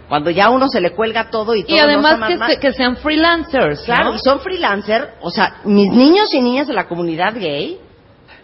Cuando 0.08 0.30
ya 0.30 0.50
uno 0.50 0.66
se 0.68 0.80
le 0.80 0.90
cuelga 0.90 1.30
todo 1.30 1.54
y 1.54 1.62
todo. 1.62 1.76
Y 1.76 1.78
no 1.78 1.84
además 1.84 2.28
está 2.28 2.46
que, 2.48 2.54
se- 2.54 2.58
que 2.60 2.72
sean 2.72 2.96
freelancers. 2.96 3.82
Claro, 3.82 4.10
¿no? 4.10 4.16
y 4.16 4.18
son 4.18 4.40
freelancer, 4.40 5.10
o 5.20 5.30
sea, 5.30 5.60
mis 5.62 5.92
niños 5.92 6.34
y 6.34 6.40
niñas 6.40 6.66
de 6.66 6.74
la 6.74 6.88
comunidad 6.88 7.34
gay, 7.38 7.78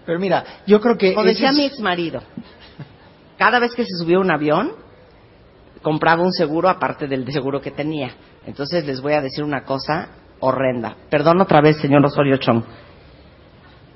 Pero 0.06 0.20
mira, 0.20 0.44
yo 0.68 0.80
creo 0.80 0.96
que... 0.96 1.14
como 1.14 1.26
decía 1.26 1.50
es- 1.50 1.56
mi 1.56 1.64
ex 1.64 1.80
marido, 1.80 2.22
cada 3.36 3.58
vez 3.58 3.74
que 3.74 3.82
se 3.84 3.96
subió 3.98 4.18
a 4.18 4.20
un 4.20 4.30
avión, 4.30 4.85
compraba 5.86 6.20
un 6.24 6.32
seguro 6.32 6.68
aparte 6.68 7.06
del 7.06 7.30
seguro 7.30 7.60
que 7.60 7.70
tenía. 7.70 8.10
Entonces 8.44 8.84
les 8.84 9.00
voy 9.00 9.12
a 9.12 9.20
decir 9.22 9.44
una 9.44 9.62
cosa 9.62 10.08
horrenda. 10.40 10.96
Perdón 11.08 11.40
otra 11.40 11.60
vez, 11.60 11.76
señor 11.76 12.04
Osorio 12.04 12.38
Chong. 12.38 12.64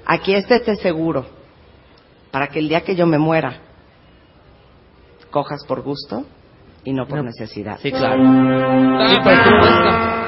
Aquí 0.06 0.32
está 0.32 0.54
este 0.54 0.76
seguro 0.76 1.26
para 2.30 2.46
que 2.46 2.60
el 2.60 2.68
día 2.68 2.82
que 2.82 2.94
yo 2.94 3.06
me 3.06 3.18
muera 3.18 3.54
cojas 5.32 5.64
por 5.66 5.82
gusto 5.82 6.26
y 6.84 6.92
no 6.92 7.08
por 7.08 7.18
No. 7.18 7.24
necesidad. 7.24 7.80
Sí, 7.82 7.90
claro. 7.90 8.22
Sí, 8.22 9.16
por 9.24 9.34
supuesto. 9.34 10.19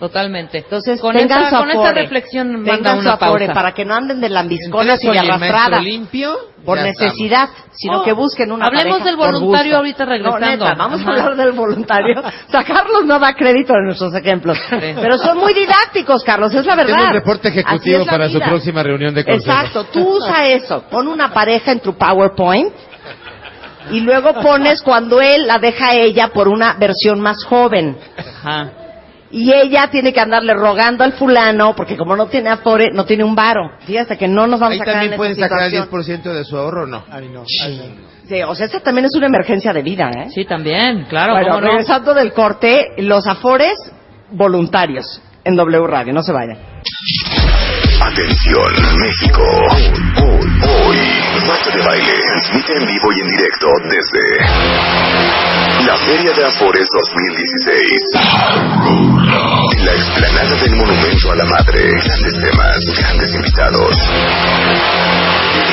Totalmente. 0.00 0.58
Entonces, 0.58 0.98
con 1.00 1.14
tengan 1.14 1.50
su 1.50 1.56
con 1.56 1.70
afore. 1.70 1.92
reflexión 2.02 2.64
Tengan 2.64 2.64
manda 2.66 2.94
su 2.94 2.98
una 3.00 3.18
pausa. 3.18 3.52
para 3.52 3.72
que 3.72 3.84
no 3.84 3.94
anden 3.94 4.20
de 4.20 4.30
lambisconas 4.30 5.04
y 5.04 5.08
de 5.08 5.80
limpio, 5.82 6.36
por 6.64 6.80
necesidad, 6.80 7.50
sino 7.72 8.00
Oh, 8.00 8.02
que 8.02 8.12
busquen 8.14 8.50
una 8.50 8.66
hablemos 8.66 8.98
pareja 9.00 9.04
del 9.04 9.16
voluntario 9.16 9.76
ahorita 9.76 10.04
regresando. 10.06 10.40
No, 10.40 10.46
neta, 10.52 10.74
vamos 10.74 11.00
Ajá. 11.02 11.10
a 11.10 11.12
hablar 11.12 11.36
del 11.36 11.52
voluntario. 11.52 12.20
O 12.48 12.50
sea, 12.50 12.64
Carlos 12.64 13.04
no 13.04 13.18
da 13.18 13.34
crédito 13.34 13.74
a 13.74 13.80
nuestros 13.84 14.14
ejemplos. 14.14 14.58
Pero 14.70 15.18
son 15.18 15.38
muy 15.38 15.52
didácticos, 15.54 16.24
Carlos, 16.24 16.52
es 16.54 16.64
la 16.66 16.74
verdad. 16.76 16.94
Tiene 16.96 17.08
un 17.08 17.14
reporte 17.14 17.48
ejecutivo 17.48 18.06
para 18.06 18.28
su 18.30 18.40
próxima 18.40 18.82
reunión 18.82 19.14
de 19.14 19.24
consejo. 19.24 19.50
Exacto, 19.52 19.84
tú 19.84 20.16
usa 20.16 20.46
eso, 20.48 20.84
pon 20.90 21.08
una 21.08 21.32
pareja 21.32 21.72
en 21.72 21.80
tu 21.80 21.94
PowerPoint 21.94 22.72
y 23.90 24.00
luego 24.00 24.32
pones 24.42 24.80
cuando 24.82 25.20
él 25.20 25.46
la 25.46 25.58
deja 25.58 25.88
a 25.90 25.94
ella 25.94 26.28
por 26.28 26.48
una 26.48 26.74
versión 26.74 27.20
más 27.20 27.44
joven. 27.44 27.96
Ajá. 28.16 28.72
Y 29.32 29.52
ella 29.52 29.88
tiene 29.90 30.12
que 30.12 30.20
andarle 30.20 30.54
rogando 30.54 31.04
al 31.04 31.12
fulano, 31.12 31.74
porque 31.76 31.96
como 31.96 32.16
no 32.16 32.26
tiene 32.26 32.50
afore, 32.50 32.90
no 32.92 33.04
tiene 33.04 33.22
un 33.22 33.34
varo. 33.34 33.70
Fíjate 33.86 34.18
que 34.18 34.26
no 34.26 34.46
nos 34.48 34.58
vamos 34.58 34.74
Ahí 34.74 34.80
a 34.80 34.84
quedar 34.84 34.94
también 34.94 35.12
en 35.12 35.16
pueden 35.16 35.32
esta 35.32 35.48
sacar 35.48 35.62
el 35.64 35.70
situación. 35.70 36.32
10% 36.32 36.34
de 36.34 36.44
su 36.44 36.56
ahorro 36.56 36.82
o 36.82 36.86
no. 36.86 37.04
Ay, 37.10 37.28
no, 37.28 37.44
ay, 37.64 37.94
no. 37.96 38.10
Sí, 38.28 38.42
o 38.42 38.54
sea, 38.54 38.66
esta 38.66 38.80
también 38.80 39.06
es 39.06 39.14
una 39.16 39.26
emergencia 39.26 39.72
de 39.72 39.82
vida, 39.82 40.10
¿eh? 40.10 40.30
Sí, 40.34 40.44
también, 40.44 41.04
claro. 41.08 41.32
bueno, 41.32 41.48
¿cómo 41.48 41.60
no? 41.60 41.66
regresando 41.68 42.14
del 42.14 42.32
corte, 42.32 42.88
los 42.98 43.26
afores 43.26 43.74
voluntarios 44.30 45.20
en 45.44 45.56
W 45.56 45.86
Radio, 45.86 46.12
no 46.12 46.22
se 46.22 46.32
vayan. 46.32 46.58
Atención, 48.02 48.72
México. 48.98 49.42
Hoy, 50.22 50.48
hoy, 50.62 50.98
Marta 51.46 51.70
de 51.70 51.84
Baile 51.84 52.12
transmite 52.26 52.72
en 52.76 52.86
vivo 52.86 53.12
y 53.12 53.20
en 53.20 53.28
directo 53.28 53.66
desde 53.90 54.59
la 55.90 55.96
Feria 55.96 56.32
de 56.32 56.44
Afores 56.44 56.86
2016. 56.88 58.02
En 59.72 59.86
la 59.86 59.92
explanada 59.92 60.54
del 60.54 60.76
Monumento 60.76 61.32
a 61.32 61.34
la 61.34 61.44
Madre. 61.46 61.82
Grandes 61.82 62.34
temas, 62.38 62.78
grandes 62.96 63.34
invitados. 63.34 63.96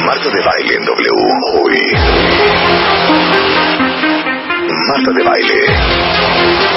Marta 0.08 0.30
de 0.30 0.42
Baile 0.44 0.74
en 0.74 0.86
W. 0.86 1.12
Hoy. 1.54 1.78
Marta 4.88 5.12
de 5.12 5.24
Baile. 5.24 5.62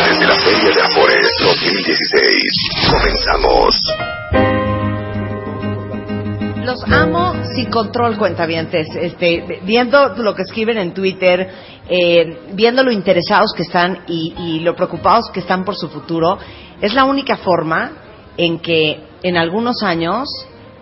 Desde 0.07 0.27
la 0.27 0.37
Feria 0.37 0.71
de 0.75 0.83
Afores 0.83 1.27
2016. 1.41 2.45
Comenzamos. 2.91 3.81
Los 6.65 6.85
amo 6.93 7.35
sin 7.55 7.71
control, 7.71 8.19
cuentavientes. 8.19 8.87
Este, 8.95 9.61
viendo 9.63 10.15
lo 10.17 10.35
que 10.35 10.43
escriben 10.43 10.77
en 10.77 10.93
Twitter, 10.93 11.51
eh, 11.91 12.53
viendo 12.53 12.85
lo 12.85 12.93
interesados 12.93 13.53
que 13.53 13.63
están 13.63 14.05
y, 14.07 14.33
y 14.39 14.61
lo 14.61 14.77
preocupados 14.77 15.29
que 15.33 15.41
están 15.41 15.65
por 15.65 15.77
su 15.77 15.89
futuro, 15.89 16.39
es 16.81 16.95
la 16.95 17.05
única 17.05 17.37
forma 17.37 17.93
en 18.37 18.61
que 18.61 19.01
en 19.23 19.37
algunos 19.37 19.83
años, 19.83 20.29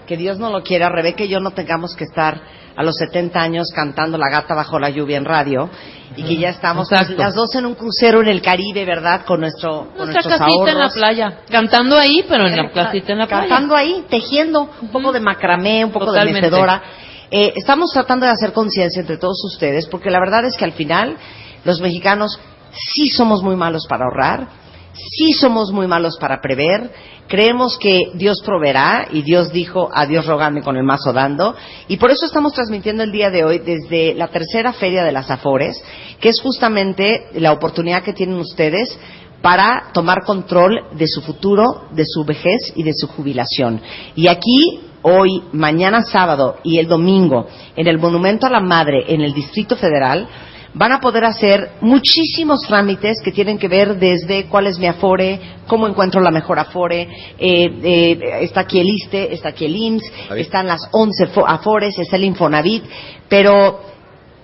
que 0.06 0.18
Dios 0.18 0.38
no 0.38 0.50
lo 0.50 0.62
quiera, 0.62 0.90
Rebeca 0.90 1.24
y 1.24 1.28
yo 1.28 1.40
no 1.40 1.52
tengamos 1.52 1.96
que 1.96 2.04
estar 2.04 2.40
a 2.76 2.82
los 2.84 2.96
70 2.96 3.40
años 3.40 3.72
cantando 3.74 4.16
La 4.18 4.30
gata 4.30 4.54
bajo 4.54 4.78
la 4.78 4.90
lluvia 4.90 5.16
en 5.16 5.24
radio 5.24 5.68
y 6.14 6.22
que 6.22 6.36
ya 6.36 6.50
estamos 6.50 6.88
pues, 6.88 7.00
Exacto. 7.00 7.22
las 7.22 7.34
dos 7.34 7.54
en 7.56 7.66
un 7.66 7.74
crucero 7.74 8.20
en 8.20 8.28
el 8.28 8.40
Caribe, 8.40 8.84
¿verdad? 8.84 9.24
Con 9.24 9.40
nuestro 9.40 9.88
con 9.96 10.08
Nuestra 10.08 10.22
nuestros 10.22 10.38
casita 10.38 10.70
en 10.70 10.78
la 10.78 10.88
playa. 10.90 11.38
Cantando 11.50 11.98
ahí, 11.98 12.24
pero 12.28 12.46
en 12.46 12.56
la 12.56 12.70
casita 12.70 13.12
en 13.12 13.18
la 13.18 13.26
playa. 13.26 13.48
Cantando 13.48 13.74
ahí, 13.74 14.04
tejiendo, 14.08 14.70
un 14.80 14.88
poco 14.88 15.10
de 15.12 15.20
macramé, 15.20 15.84
un 15.84 15.90
poco 15.90 16.06
Totalmente. 16.06 16.42
de 16.42 16.50
mecedora. 16.50 16.82
Eh, 17.30 17.52
estamos 17.56 17.90
tratando 17.92 18.24
de 18.24 18.32
hacer 18.32 18.52
conciencia 18.52 19.00
entre 19.00 19.18
todos 19.18 19.42
ustedes, 19.44 19.86
porque 19.86 20.10
la 20.10 20.18
verdad 20.18 20.46
es 20.46 20.56
que 20.56 20.64
al 20.64 20.72
final 20.72 21.18
los 21.64 21.80
mexicanos 21.80 22.40
sí 22.72 23.08
somos 23.08 23.42
muy 23.42 23.54
malos 23.54 23.86
para 23.86 24.06
ahorrar, 24.06 24.48
sí 24.94 25.32
somos 25.32 25.70
muy 25.70 25.86
malos 25.86 26.16
para 26.18 26.40
prever, 26.40 26.90
creemos 27.28 27.76
que 27.78 28.12
Dios 28.14 28.40
proveerá 28.42 29.08
y 29.12 29.20
Dios 29.22 29.52
dijo 29.52 29.90
a 29.92 30.06
Dios 30.06 30.24
rogando 30.24 30.62
con 30.62 30.78
el 30.78 30.84
mazo 30.84 31.12
dando, 31.12 31.54
y 31.86 31.98
por 31.98 32.10
eso 32.10 32.24
estamos 32.24 32.54
transmitiendo 32.54 33.02
el 33.02 33.12
día 33.12 33.30
de 33.30 33.44
hoy 33.44 33.58
desde 33.58 34.14
la 34.14 34.28
tercera 34.28 34.72
feria 34.72 35.04
de 35.04 35.12
las 35.12 35.30
Afores, 35.30 35.82
que 36.20 36.30
es 36.30 36.40
justamente 36.40 37.26
la 37.34 37.52
oportunidad 37.52 38.02
que 38.02 38.14
tienen 38.14 38.38
ustedes 38.38 38.98
para 39.42 39.90
tomar 39.92 40.24
control 40.24 40.84
de 40.92 41.06
su 41.06 41.22
futuro, 41.22 41.84
de 41.92 42.04
su 42.06 42.24
vejez 42.24 42.72
y 42.74 42.82
de 42.82 42.92
su 42.94 43.06
jubilación. 43.06 43.80
Y 44.16 44.26
aquí, 44.28 44.80
hoy, 45.02 45.42
mañana 45.52 46.02
sábado 46.02 46.56
y 46.64 46.78
el 46.78 46.88
domingo, 46.88 47.46
en 47.76 47.86
el 47.86 47.98
Monumento 47.98 48.46
a 48.46 48.50
la 48.50 48.60
Madre, 48.60 49.04
en 49.08 49.20
el 49.20 49.32
Distrito 49.32 49.76
Federal, 49.76 50.26
van 50.74 50.92
a 50.92 51.00
poder 51.00 51.24
hacer 51.24 51.70
muchísimos 51.80 52.60
trámites 52.66 53.18
que 53.24 53.32
tienen 53.32 53.58
que 53.58 53.68
ver 53.68 53.96
desde 53.98 54.44
cuál 54.46 54.66
es 54.66 54.78
mi 54.78 54.86
afore, 54.86 55.40
cómo 55.66 55.86
encuentro 55.88 56.20
la 56.20 56.30
mejor 56.30 56.58
afore, 56.58 57.08
eh, 57.38 57.70
eh, 57.82 58.18
está 58.42 58.60
aquí 58.60 58.78
el 58.78 58.88
ISTE, 58.88 59.32
está 59.32 59.48
aquí 59.50 59.64
el 59.64 59.74
IMSS, 59.74 60.04
están 60.36 60.66
las 60.66 60.80
11 60.92 61.28
fo- 61.32 61.44
afores, 61.46 61.98
está 61.98 62.16
el 62.16 62.24
Infonavit, 62.24 62.84
pero 63.28 63.80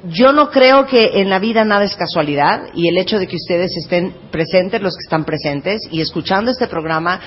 yo 0.09 0.33
no 0.33 0.51
creo 0.51 0.87
que 0.87 1.21
en 1.21 1.31
la 1.31 1.39
vida 1.39 1.65
nada 1.65 1.85
es 1.85 1.97
casualidad 1.97 2.69
y 2.75 2.89
el 2.89 2.99
hecho 2.99 3.19
de 3.19 3.27
que 3.27 3.37
ustedes 3.37 3.77
estén 3.77 4.15
presentes, 4.31 4.83
los 4.83 4.95
que 4.95 5.03
están 5.03 5.25
presentes, 5.25 5.81
y 5.91 6.01
escuchando 6.01 6.51
este 6.51 6.67
programa, 6.67 7.21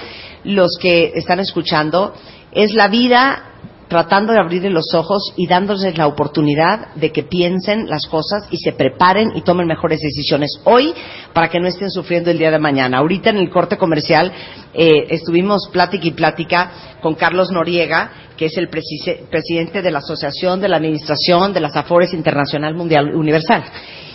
los 0.43 0.77
que 0.79 1.13
están 1.15 1.39
escuchando, 1.39 2.13
es 2.51 2.73
la 2.73 2.87
vida 2.87 3.43
tratando 3.87 4.33
de 4.33 4.39
abrirle 4.39 4.69
los 4.69 4.93
ojos 4.93 5.33
y 5.37 5.47
dándoles 5.47 5.97
la 5.97 6.07
oportunidad 6.07 6.93
de 6.95 7.11
que 7.11 7.23
piensen 7.23 7.87
las 7.87 8.05
cosas 8.07 8.43
y 8.51 8.57
se 8.57 8.73
preparen 8.73 9.31
y 9.35 9.41
tomen 9.41 9.67
mejores 9.67 10.01
decisiones 10.01 10.59
hoy 10.65 10.93
para 11.33 11.49
que 11.49 11.59
no 11.59 11.67
estén 11.67 11.89
sufriendo 11.89 12.29
el 12.29 12.37
día 12.37 12.51
de 12.51 12.59
mañana. 12.59 12.97
Ahorita 12.97 13.29
en 13.29 13.37
el 13.37 13.49
corte 13.49 13.77
comercial 13.77 14.31
eh, 14.73 15.07
estuvimos 15.09 15.69
plática 15.71 16.05
y 16.05 16.11
plática 16.11 16.97
con 17.01 17.15
Carlos 17.15 17.49
Noriega, 17.51 18.26
que 18.37 18.45
es 18.45 18.57
el 18.57 18.69
presi- 18.69 19.27
presidente 19.29 19.81
de 19.81 19.91
la 19.91 19.99
Asociación 19.99 20.61
de 20.61 20.69
la 20.69 20.77
Administración 20.77 21.53
de 21.53 21.59
las 21.59 21.75
Afores 21.75 22.13
Internacional 22.13 22.75
Mundial 22.75 23.13
Universal. 23.15 23.63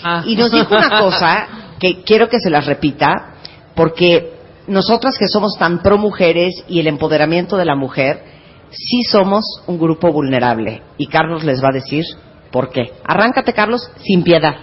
Ah. 0.03 0.23
Y 0.27 0.37
nos 0.37 0.51
dijo 0.53 0.75
una 0.75 1.01
cosa 1.01 1.47
que 1.79 2.03
quiero 2.05 2.29
que 2.29 2.39
se 2.39 2.49
las 2.51 2.65
repita, 2.67 3.35
porque 3.75 4.33
nosotras 4.69 5.17
que 5.19 5.27
somos 5.29 5.57
tan 5.59 5.83
pro 5.83 5.99
mujeres 5.99 6.55
y 6.69 6.79
el 6.81 6.87
empoderamiento 6.87 7.57
de 7.57 7.65
la 7.65 7.75
mujer, 7.75 8.23
sí 8.71 9.03
somos 9.11 9.45
un 9.67 9.79
grupo 9.79 10.13
vulnerable. 10.13 10.83
Y 10.97 11.07
Carlos 11.09 11.43
les 11.45 11.63
va 11.63 11.69
a 11.71 11.75
decir 11.75 12.05
por 12.53 12.71
qué. 12.71 12.93
Arráncate, 13.05 13.53
Carlos, 13.53 13.91
sin 14.05 14.23
piedad. 14.23 14.55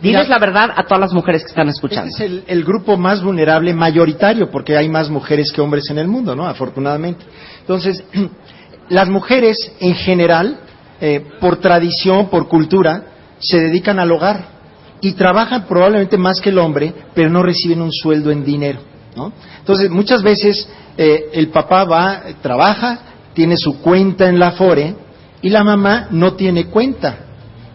Diles 0.00 0.28
la 0.28 0.38
verdad 0.38 0.70
a 0.76 0.84
todas 0.84 1.00
las 1.00 1.12
mujeres 1.12 1.42
que 1.42 1.48
están 1.48 1.68
Este 1.68 1.78
escuchando. 1.78 2.10
es 2.14 2.20
el, 2.20 2.44
el 2.46 2.62
grupo 2.64 2.96
más 2.96 3.20
vulnerable 3.20 3.74
mayoritario, 3.74 4.48
porque 4.48 4.76
hay 4.76 4.88
más 4.88 5.10
mujeres 5.10 5.50
que 5.52 5.60
hombres 5.60 5.90
en 5.90 5.98
el 5.98 6.06
mundo, 6.06 6.36
¿no? 6.36 6.46
Afortunadamente. 6.46 7.24
Entonces, 7.60 8.04
las 8.88 9.08
mujeres 9.08 9.72
en 9.80 9.94
general, 9.94 10.60
eh, 11.00 11.24
por 11.40 11.56
tradición, 11.56 12.28
por 12.28 12.48
cultura, 12.48 13.02
se 13.38 13.60
dedican 13.60 13.98
al 13.98 14.10
hogar 14.12 14.58
y 15.00 15.12
trabajan 15.12 15.66
probablemente 15.66 16.18
más 16.18 16.40
que 16.40 16.50
el 16.50 16.58
hombre, 16.58 16.92
pero 17.14 17.30
no 17.30 17.42
reciben 17.42 17.82
un 17.82 17.92
sueldo 17.92 18.30
en 18.30 18.44
dinero, 18.44 18.80
¿no? 19.14 19.32
Entonces, 19.58 19.90
muchas 19.90 20.22
veces 20.22 20.68
eh, 20.96 21.30
el 21.32 21.48
papá 21.48 21.84
va, 21.84 22.22
trabaja, 22.42 23.00
tiene 23.34 23.56
su 23.56 23.80
cuenta 23.80 24.28
en 24.28 24.38
la 24.38 24.48
Afore 24.48 24.94
y 25.40 25.50
la 25.50 25.62
mamá 25.62 26.08
no 26.10 26.34
tiene 26.34 26.66
cuenta 26.66 27.26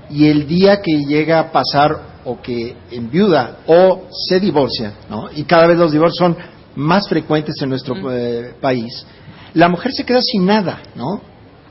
y 0.09 0.27
el 0.27 0.47
día 0.47 0.81
que 0.81 1.05
llega 1.05 1.39
a 1.39 1.51
pasar 1.51 2.13
o 2.25 2.41
que 2.41 2.75
enviuda 2.91 3.59
o 3.67 4.03
se 4.27 4.39
divorcia, 4.39 4.93
¿no? 5.09 5.29
y 5.33 5.43
cada 5.43 5.67
vez 5.67 5.77
los 5.77 5.91
divorcios 5.91 6.17
son 6.17 6.37
más 6.75 7.07
frecuentes 7.07 7.55
en 7.61 7.69
nuestro 7.69 7.95
eh, 8.11 8.55
país, 8.59 9.05
la 9.53 9.69
mujer 9.69 9.91
se 9.93 10.05
queda 10.05 10.21
sin 10.21 10.45
nada, 10.45 10.81
¿no? 10.95 11.21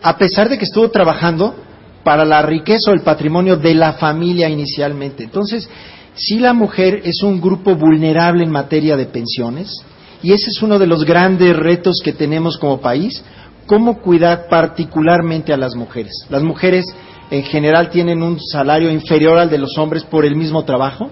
A 0.02 0.16
pesar 0.16 0.48
de 0.48 0.58
que 0.58 0.64
estuvo 0.64 0.90
trabajando 0.90 1.54
para 2.04 2.24
la 2.24 2.42
riqueza 2.42 2.90
o 2.90 2.94
el 2.94 3.02
patrimonio 3.02 3.56
de 3.56 3.74
la 3.74 3.94
familia 3.94 4.48
inicialmente. 4.48 5.24
Entonces, 5.24 5.68
sí 6.14 6.38
la 6.38 6.52
mujer 6.52 7.02
es 7.04 7.22
un 7.22 7.40
grupo 7.40 7.74
vulnerable 7.76 8.44
en 8.44 8.50
materia 8.50 8.96
de 8.96 9.06
pensiones 9.06 9.84
y 10.22 10.32
ese 10.32 10.50
es 10.50 10.62
uno 10.62 10.78
de 10.78 10.86
los 10.86 11.04
grandes 11.04 11.56
retos 11.56 12.00
que 12.04 12.12
tenemos 12.12 12.56
como 12.58 12.80
país, 12.80 13.24
cómo 13.66 14.00
cuidar 14.00 14.46
particularmente 14.48 15.52
a 15.52 15.56
las 15.56 15.74
mujeres. 15.74 16.12
Las 16.28 16.42
mujeres 16.42 16.84
en 17.30 17.42
general 17.44 17.90
tienen 17.90 18.22
un 18.22 18.38
salario 18.40 18.90
inferior 18.90 19.38
al 19.38 19.50
de 19.50 19.58
los 19.58 19.78
hombres 19.78 20.04
por 20.04 20.24
el 20.24 20.36
mismo 20.36 20.64
trabajo, 20.64 21.10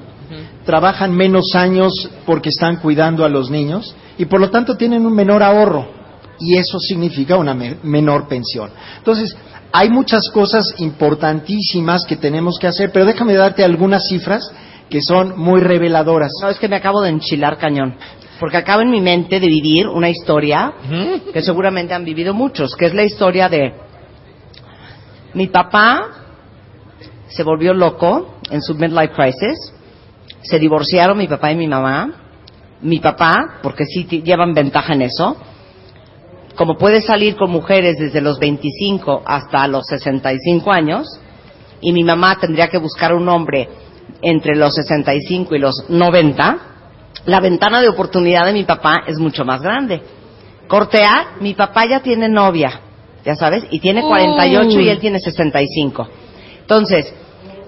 trabajan 0.65 1.13
menos 1.13 1.55
años 1.55 1.93
porque 2.27 2.51
están 2.51 2.77
cuidando 2.77 3.25
a 3.25 3.29
los 3.29 3.51
niños 3.51 3.95
y 4.17 4.27
por 4.27 4.41
lo 4.41 4.51
tanto 4.51 4.77
tienen 4.77 5.05
un 5.05 5.15
menor 5.15 5.43
ahorro 5.43 6.00
y 6.41 6.57
eso 6.57 6.79
significa 6.81 7.37
una 7.37 7.55
me- 7.55 7.77
menor 7.83 8.27
pensión. 8.29 8.71
Entonces, 8.99 9.37
hay 9.73 9.89
muchas 9.91 10.29
cosas 10.31 10.65
importantísimas 10.79 12.05
que 12.05 12.17
tenemos 12.17 12.59
que 12.59 12.67
hacer, 12.67 12.91
pero 12.93 13.05
déjame 13.05 13.35
darte 13.35 13.63
algunas 13.63 14.03
cifras 14.09 14.51
que 14.89 15.01
son 15.03 15.39
muy 15.39 15.61
reveladoras. 15.61 16.33
No, 16.43 16.49
es 16.49 16.59
que 16.59 16.69
me 16.69 16.77
acabo 16.77 17.01
de 17.03 17.11
enchilar 17.11 17.59
cañón. 17.59 17.95
Porque 18.41 18.57
acabo 18.57 18.81
en 18.83 18.91
mi 18.91 19.01
mente 19.01 19.39
de 19.39 19.47
vivir 19.47 19.87
una 19.87 20.09
historia 20.09 20.73
que 21.33 21.43
seguramente 21.43 21.93
han 21.95 22.05
vivido 22.05 22.33
muchos, 22.35 22.75
que 22.75 22.87
es 22.87 22.95
la 22.95 23.05
historia 23.05 23.49
de 23.49 23.75
mi 25.35 25.47
papá 25.47 26.09
se 27.29 27.43
volvió 27.45 27.73
loco 27.75 28.35
en 28.51 28.61
su 28.63 28.75
midlife 28.75 29.13
crisis, 29.15 29.73
se 30.43 30.59
divorciaron 30.59 31.17
mi 31.19 31.29
papá 31.29 31.53
y 31.53 31.57
mi 31.57 31.69
mamá, 31.69 32.13
mi 32.81 32.99
papá, 32.99 33.59
porque 33.63 33.85
sí 33.85 34.05
llevan 34.25 34.55
ventaja 34.55 34.95
en 34.95 35.03
eso, 35.03 35.37
como 36.61 36.77
puede 36.77 37.01
salir 37.01 37.37
con 37.37 37.51
mujeres 37.51 37.97
desde 37.97 38.21
los 38.21 38.39
25 38.39 39.23
hasta 39.25 39.67
los 39.67 39.87
65 39.87 40.71
años, 40.71 41.07
y 41.81 41.91
mi 41.91 42.05
mamá 42.05 42.37
tendría 42.39 42.69
que 42.69 42.77
buscar 42.77 43.15
un 43.15 43.31
hombre 43.31 43.67
entre 44.21 44.55
los 44.55 44.75
65 44.75 45.55
y 45.55 45.59
los 45.59 45.89
90, 45.89 46.59
la 47.25 47.41
ventana 47.41 47.81
de 47.81 47.89
oportunidad 47.89 48.45
de 48.45 48.53
mi 48.53 48.65
papá 48.65 49.05
es 49.07 49.19
mucho 49.19 49.43
más 49.43 49.63
grande. 49.63 50.03
Cortea, 50.69 51.37
mi 51.41 51.55
papá 51.55 51.87
ya 51.89 52.01
tiene 52.01 52.29
novia, 52.29 52.79
ya 53.25 53.37
sabes, 53.37 53.65
y 53.71 53.81
tiene 53.81 54.03
48 54.03 54.81
y 54.81 54.89
él 54.91 54.99
tiene 54.99 55.19
65. 55.19 56.09
Entonces, 56.61 57.11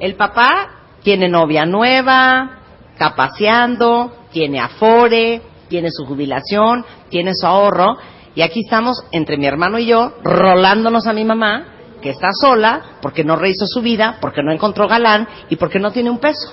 el 0.00 0.16
papá 0.16 0.68
tiene 1.02 1.31
novia 1.31 1.64
nueva, 1.64 2.59
está 2.92 3.16
paseando, 3.16 4.12
tiene 4.33 4.61
afore, 4.61 5.40
tiene 5.68 5.88
su 5.90 6.05
jubilación, 6.05 6.85
tiene 7.09 7.31
su 7.35 7.46
ahorro, 7.46 7.96
y 8.35 8.42
aquí 8.42 8.61
estamos 8.64 9.03
entre 9.12 9.37
mi 9.37 9.47
hermano 9.47 9.79
y 9.79 9.87
yo, 9.87 10.14
rolándonos 10.23 11.07
a 11.07 11.12
mi 11.12 11.25
mamá, 11.25 11.64
que 12.01 12.11
está 12.11 12.29
sola, 12.40 12.83
porque 13.01 13.23
no 13.25 13.37
rehizo 13.37 13.66
su 13.66 13.81
vida, 13.81 14.18
porque 14.21 14.42
no 14.42 14.53
encontró 14.53 14.88
galán 14.88 15.29
y 15.51 15.57
porque 15.57 15.79
no 15.79 15.90
tiene 15.92 16.11
un 16.11 16.18
peso. 16.18 16.53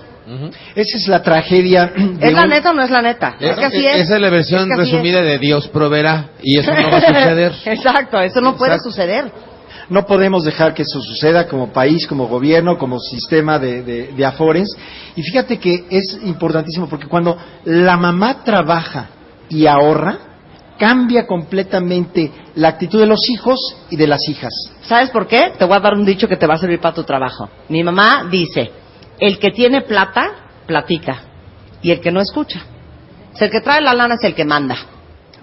Esa 0.76 0.98
es 0.98 1.08
la 1.08 1.24
tragedia. 1.24 1.88
de 1.88 2.28
¿Es 2.28 2.34
la 2.34 2.44
un- 2.44 2.50
neta 2.50 2.70
o 2.70 2.74
no 2.74 2.84
es 2.84 2.92
la 2.92 3.02
neta? 3.02 3.36
Es, 3.39 3.56
que 3.56 3.65
así 3.65 3.84
es. 3.88 4.02
Esa 4.04 4.15
es 4.18 4.22
la 4.22 4.30
versión 4.30 4.62
Es 4.62 4.68
que 4.68 4.74
así 4.84 4.92
resumida 4.92 5.20
es. 5.22 5.26
de 5.26 5.39
Dios 5.39 5.68
proveerá 5.70 6.30
y 6.44 6.60
eso 6.60 6.72
no 6.72 6.92
va 6.92 6.98
a 6.98 7.02
suceder. 7.02 7.52
Exacto, 7.65 8.20
eso 8.22 8.39
no 8.39 8.56
puede 8.56 8.78
suceder. 8.78 9.32
No 9.89 10.06
podemos 10.06 10.44
dejar 10.44 10.76
que 10.76 10.84
eso 10.84 11.02
suceda 11.02 11.48
como 11.48 11.74
país, 11.74 12.06
como 12.06 12.28
gobierno, 12.28 12.78
como 12.78 13.00
sistema 13.00 13.58
de, 13.58 13.82
de- 13.82 14.08
de 14.15 14.26
afores. 14.26 14.68
Y 15.15 15.24
fíjate 15.24 15.58
que 15.58 15.86
es 15.89 16.20
importantísimo 16.24 16.88
porque 16.88 17.08
cuando 17.08 17.36
la 17.65 17.98
mamá 17.98 18.44
trabaja 18.44 19.10
y 19.50 19.65
ahorra, 19.65 20.20
cambia 20.80 21.28
completamente 21.28 22.32
la 22.56 22.70
actitud 22.70 23.00
de 23.00 23.06
los 23.06 23.20
hijos 23.30 23.60
y 23.89 23.98
de 23.98 24.08
las 24.08 24.28
hijas. 24.30 24.52
¿Sabes 24.82 25.10
por 25.12 25.28
qué? 25.28 25.52
Te 25.58 25.65
voy 25.65 25.76
a 25.76 25.80
dar 25.80 25.94
un 25.94 26.06
dicho 26.06 26.28
que 26.28 26.38
te 26.38 26.48
va 26.48 26.56
a 26.56 26.58
servir 26.58 26.80
para 26.80 26.96
tu 26.96 27.04
trabajo. 27.04 27.50
Mi 27.68 27.84
mamá 27.84 28.26
dice, 28.32 28.72
el 29.20 29.38
que 29.39 29.52
tiene 29.52 29.82
plata, 29.82 30.32
platica. 30.65 31.24
Y 31.82 31.92
el 31.92 32.00
que 32.02 32.12
no 32.12 32.20
escucha. 32.22 32.62
O 33.34 33.38
sea, 33.38 33.46
el 33.48 33.52
que 33.52 33.62
trae 33.62 33.82
la 33.82 33.94
lana 33.94 34.15
es 34.15 34.24
el 34.24 34.34
que 34.34 34.46
manda. 34.46 34.76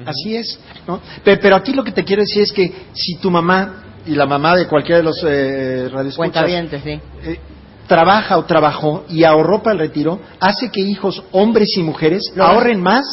Así 0.04 0.36
es, 0.36 0.58
¿no? 0.86 1.00
Pe- 1.24 1.38
Pero, 1.38 1.56
aquí 1.56 1.72
lo 1.72 1.82
que 1.84 1.92
te 1.92 2.04
quiero 2.04 2.20
decir 2.22 2.42
es 2.42 2.52
que 2.52 2.70
si 2.92 3.16
tu 3.16 3.30
mamá 3.30 3.82
y 4.06 4.14
la 4.14 4.26
mamá 4.26 4.54
de 4.56 4.66
cualquiera 4.66 4.98
de 4.98 5.02
los 5.04 5.22
eh, 5.26 5.88
radioescuchas 5.90 6.32
sí. 6.80 7.00
eh, 7.24 7.40
trabaja 7.86 8.36
o 8.36 8.44
trabajó 8.44 9.04
y 9.08 9.24
ahorró 9.24 9.62
para 9.62 9.72
el 9.74 9.78
retiro, 9.80 10.20
hace 10.40 10.70
que 10.70 10.80
hijos, 10.82 11.22
hombres 11.32 11.68
y 11.76 11.82
mujeres, 11.82 12.22
Lo- 12.34 12.44
ahorren 12.44 12.82
más 12.82 13.04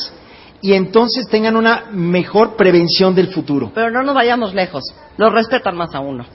y 0.63 0.73
entonces 0.73 1.27
tengan 1.29 1.57
una 1.57 1.83
mejor 1.91 2.55
prevención 2.55 3.13
del 3.13 3.27
futuro. 3.27 3.69
Pero 3.75 3.91
no 3.91 4.01
nos 4.01 4.15
vayamos 4.15 4.53
lejos. 4.55 4.81
Lo 5.17 5.29
respetan 5.29 5.75
más 5.75 5.93
a 5.93 5.99
uno. 5.99 6.25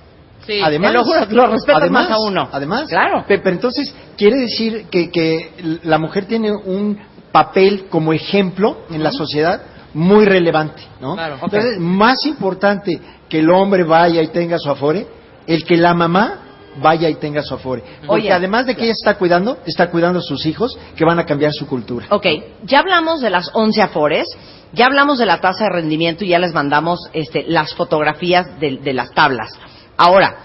Sí. 0.46 0.60
Además, 0.62 0.92
lo 0.92 1.02
juro, 1.02 1.20
lo 1.30 1.46
respetan 1.48 1.82
además, 1.82 2.08
más 2.10 2.18
a 2.18 2.20
uno. 2.20 2.48
Además, 2.52 2.88
Claro. 2.90 3.24
Pe- 3.26 3.38
Pero 3.38 3.56
entonces 3.56 3.92
quiere 4.16 4.36
decir 4.36 4.84
que, 4.90 5.10
que 5.10 5.80
la 5.82 5.98
mujer 5.98 6.26
tiene 6.26 6.52
un 6.52 6.98
papel 7.32 7.86
como 7.88 8.12
ejemplo 8.12 8.82
en 8.90 9.02
la 9.02 9.12
sociedad 9.12 9.62
muy 9.94 10.26
relevante, 10.26 10.82
¿no? 11.00 11.14
Claro. 11.14 11.38
Entonces, 11.42 11.78
más 11.80 12.24
importante 12.26 13.00
que 13.30 13.38
el 13.38 13.50
hombre 13.50 13.84
vaya 13.84 14.22
y 14.22 14.28
tenga 14.28 14.58
su 14.58 14.70
afore, 14.70 15.06
el 15.46 15.64
que 15.64 15.78
la 15.78 15.94
mamá 15.94 16.47
vaya 16.80 17.08
y 17.08 17.16
tenga 17.16 17.42
su 17.42 17.54
afore. 17.54 17.82
Porque 18.06 18.22
Oye. 18.22 18.32
además 18.32 18.66
de 18.66 18.74
que 18.74 18.84
ella 18.84 18.92
está 18.92 19.16
cuidando, 19.16 19.58
está 19.66 19.90
cuidando 19.90 20.20
a 20.20 20.22
sus 20.22 20.46
hijos 20.46 20.78
que 20.96 21.04
van 21.04 21.18
a 21.18 21.26
cambiar 21.26 21.52
su 21.52 21.66
cultura. 21.66 22.06
Ok, 22.10 22.26
ya 22.64 22.80
hablamos 22.80 23.20
de 23.20 23.30
las 23.30 23.50
11 23.52 23.82
afores, 23.82 24.26
ya 24.72 24.86
hablamos 24.86 25.18
de 25.18 25.26
la 25.26 25.40
tasa 25.40 25.64
de 25.64 25.70
rendimiento 25.70 26.24
y 26.24 26.28
ya 26.28 26.38
les 26.38 26.52
mandamos 26.52 27.08
este, 27.12 27.44
las 27.48 27.74
fotografías 27.74 28.58
de, 28.60 28.78
de 28.78 28.92
las 28.92 29.12
tablas. 29.12 29.50
Ahora, 29.96 30.36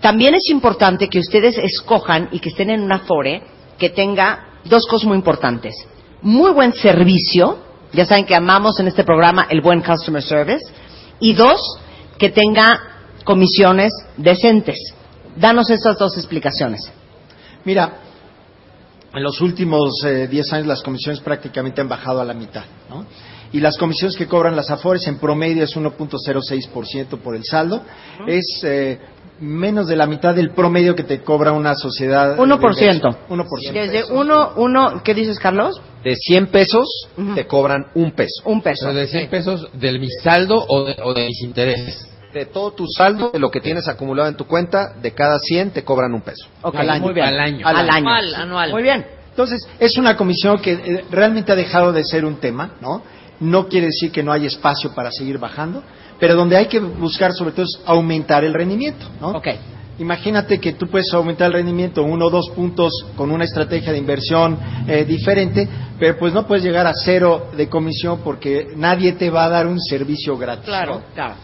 también 0.00 0.34
es 0.34 0.48
importante 0.50 1.08
que 1.08 1.18
ustedes 1.18 1.58
escojan 1.58 2.28
y 2.32 2.38
que 2.38 2.50
estén 2.50 2.70
en 2.70 2.82
una 2.82 2.96
afore 2.96 3.42
que 3.78 3.90
tenga 3.90 4.60
dos 4.64 4.86
cosas 4.86 5.06
muy 5.06 5.16
importantes. 5.16 5.74
Muy 6.22 6.52
buen 6.52 6.72
servicio, 6.72 7.58
ya 7.92 8.04
saben 8.06 8.24
que 8.24 8.34
amamos 8.34 8.78
en 8.80 8.88
este 8.88 9.04
programa 9.04 9.46
el 9.50 9.60
buen 9.60 9.82
customer 9.82 10.22
service, 10.22 10.64
y 11.20 11.32
dos, 11.32 11.60
que 12.18 12.30
tenga 12.30 12.80
comisiones 13.24 13.92
decentes. 14.16 14.78
Danos 15.36 15.70
esas 15.70 15.98
dos 15.98 16.16
explicaciones. 16.16 16.80
Mira, 17.64 18.00
en 19.14 19.22
los 19.22 19.40
últimos 19.40 20.04
eh, 20.04 20.28
10 20.28 20.52
años 20.52 20.66
las 20.66 20.82
comisiones 20.82 21.20
prácticamente 21.20 21.80
han 21.80 21.88
bajado 21.88 22.20
a 22.20 22.24
la 22.24 22.34
mitad, 22.34 22.64
¿no? 22.88 23.06
Y 23.52 23.60
las 23.60 23.78
comisiones 23.78 24.16
que 24.16 24.26
cobran 24.26 24.56
las 24.56 24.70
Afores 24.70 25.06
en 25.06 25.18
promedio 25.18 25.64
es 25.64 25.76
1.06% 25.76 27.18
por 27.18 27.36
el 27.36 27.44
saldo, 27.44 27.80
es 28.26 28.44
eh, 28.64 28.98
menos 29.40 29.86
de 29.86 29.96
la 29.96 30.06
mitad 30.06 30.34
del 30.34 30.50
promedio 30.50 30.94
que 30.94 31.04
te 31.04 31.22
cobra 31.22 31.52
una 31.52 31.74
sociedad. 31.74 32.36
1%. 32.36 33.16
1%. 33.28 33.72
Desde 33.72 34.12
uno, 34.12 34.52
uno, 34.56 35.00
¿qué 35.04 35.14
dices, 35.14 35.38
Carlos? 35.38 35.80
De 36.02 36.14
100 36.14 36.48
pesos 36.48 37.08
te 37.34 37.46
cobran 37.46 37.86
un 37.94 38.12
peso. 38.12 38.42
Un 38.44 38.62
peso. 38.62 38.88
O 38.88 38.92
sea, 38.92 39.00
de 39.00 39.06
100 39.06 39.30
pesos 39.30 39.68
del 39.72 40.00
mi 40.00 40.10
saldo 40.10 40.64
o 40.68 40.84
de, 40.84 40.96
o 41.02 41.14
de 41.14 41.26
mis 41.26 41.42
intereses. 41.42 42.08
De 42.36 42.44
todo 42.44 42.72
tu 42.72 42.86
saldo, 42.86 43.30
de 43.30 43.38
lo 43.38 43.50
que 43.50 43.62
tienes 43.62 43.88
acumulado 43.88 44.28
en 44.28 44.36
tu 44.36 44.44
cuenta, 44.44 44.92
de 45.00 45.12
cada 45.12 45.38
100 45.38 45.70
te 45.70 45.84
cobran 45.84 46.12
un 46.12 46.20
peso. 46.20 46.46
Ok, 46.60 46.74
Al 46.74 46.90
año. 46.90 47.02
muy 47.02 47.14
bien. 47.14 47.26
Al 47.26 47.40
año. 47.40 47.66
Al 47.66 47.76
año. 47.76 47.92
Anual, 47.92 48.34
anual. 48.34 48.70
Muy 48.72 48.82
bien. 48.82 49.06
Entonces, 49.30 49.66
es 49.80 49.96
una 49.96 50.18
comisión 50.18 50.58
que 50.58 50.72
eh, 50.72 51.04
realmente 51.10 51.52
ha 51.52 51.54
dejado 51.54 51.94
de 51.94 52.04
ser 52.04 52.26
un 52.26 52.36
tema, 52.36 52.72
¿no? 52.82 53.02
No 53.40 53.68
quiere 53.68 53.86
decir 53.86 54.12
que 54.12 54.22
no 54.22 54.32
hay 54.32 54.44
espacio 54.44 54.94
para 54.94 55.10
seguir 55.10 55.38
bajando, 55.38 55.82
pero 56.20 56.34
donde 56.34 56.58
hay 56.58 56.66
que 56.66 56.78
buscar 56.78 57.32
sobre 57.32 57.52
todo 57.52 57.64
es 57.64 57.80
aumentar 57.86 58.44
el 58.44 58.52
rendimiento, 58.52 59.06
¿no? 59.18 59.28
Ok. 59.28 59.48
Imagínate 59.98 60.60
que 60.60 60.74
tú 60.74 60.88
puedes 60.88 61.10
aumentar 61.14 61.46
el 61.46 61.54
rendimiento 61.54 62.02
uno 62.02 62.26
o 62.26 62.30
dos 62.30 62.50
puntos 62.50 62.92
con 63.16 63.30
una 63.30 63.44
estrategia 63.44 63.92
de 63.92 63.98
inversión 63.98 64.58
eh, 64.86 65.06
diferente, 65.06 65.66
pero 65.98 66.18
pues 66.18 66.34
no 66.34 66.46
puedes 66.46 66.62
llegar 66.62 66.86
a 66.86 66.92
cero 66.92 67.48
de 67.56 67.66
comisión 67.70 68.20
porque 68.22 68.68
nadie 68.76 69.12
te 69.12 69.30
va 69.30 69.46
a 69.46 69.48
dar 69.48 69.66
un 69.66 69.80
servicio 69.80 70.36
gratis. 70.36 70.68
¿no? 70.68 71.02
claro. 71.14 71.34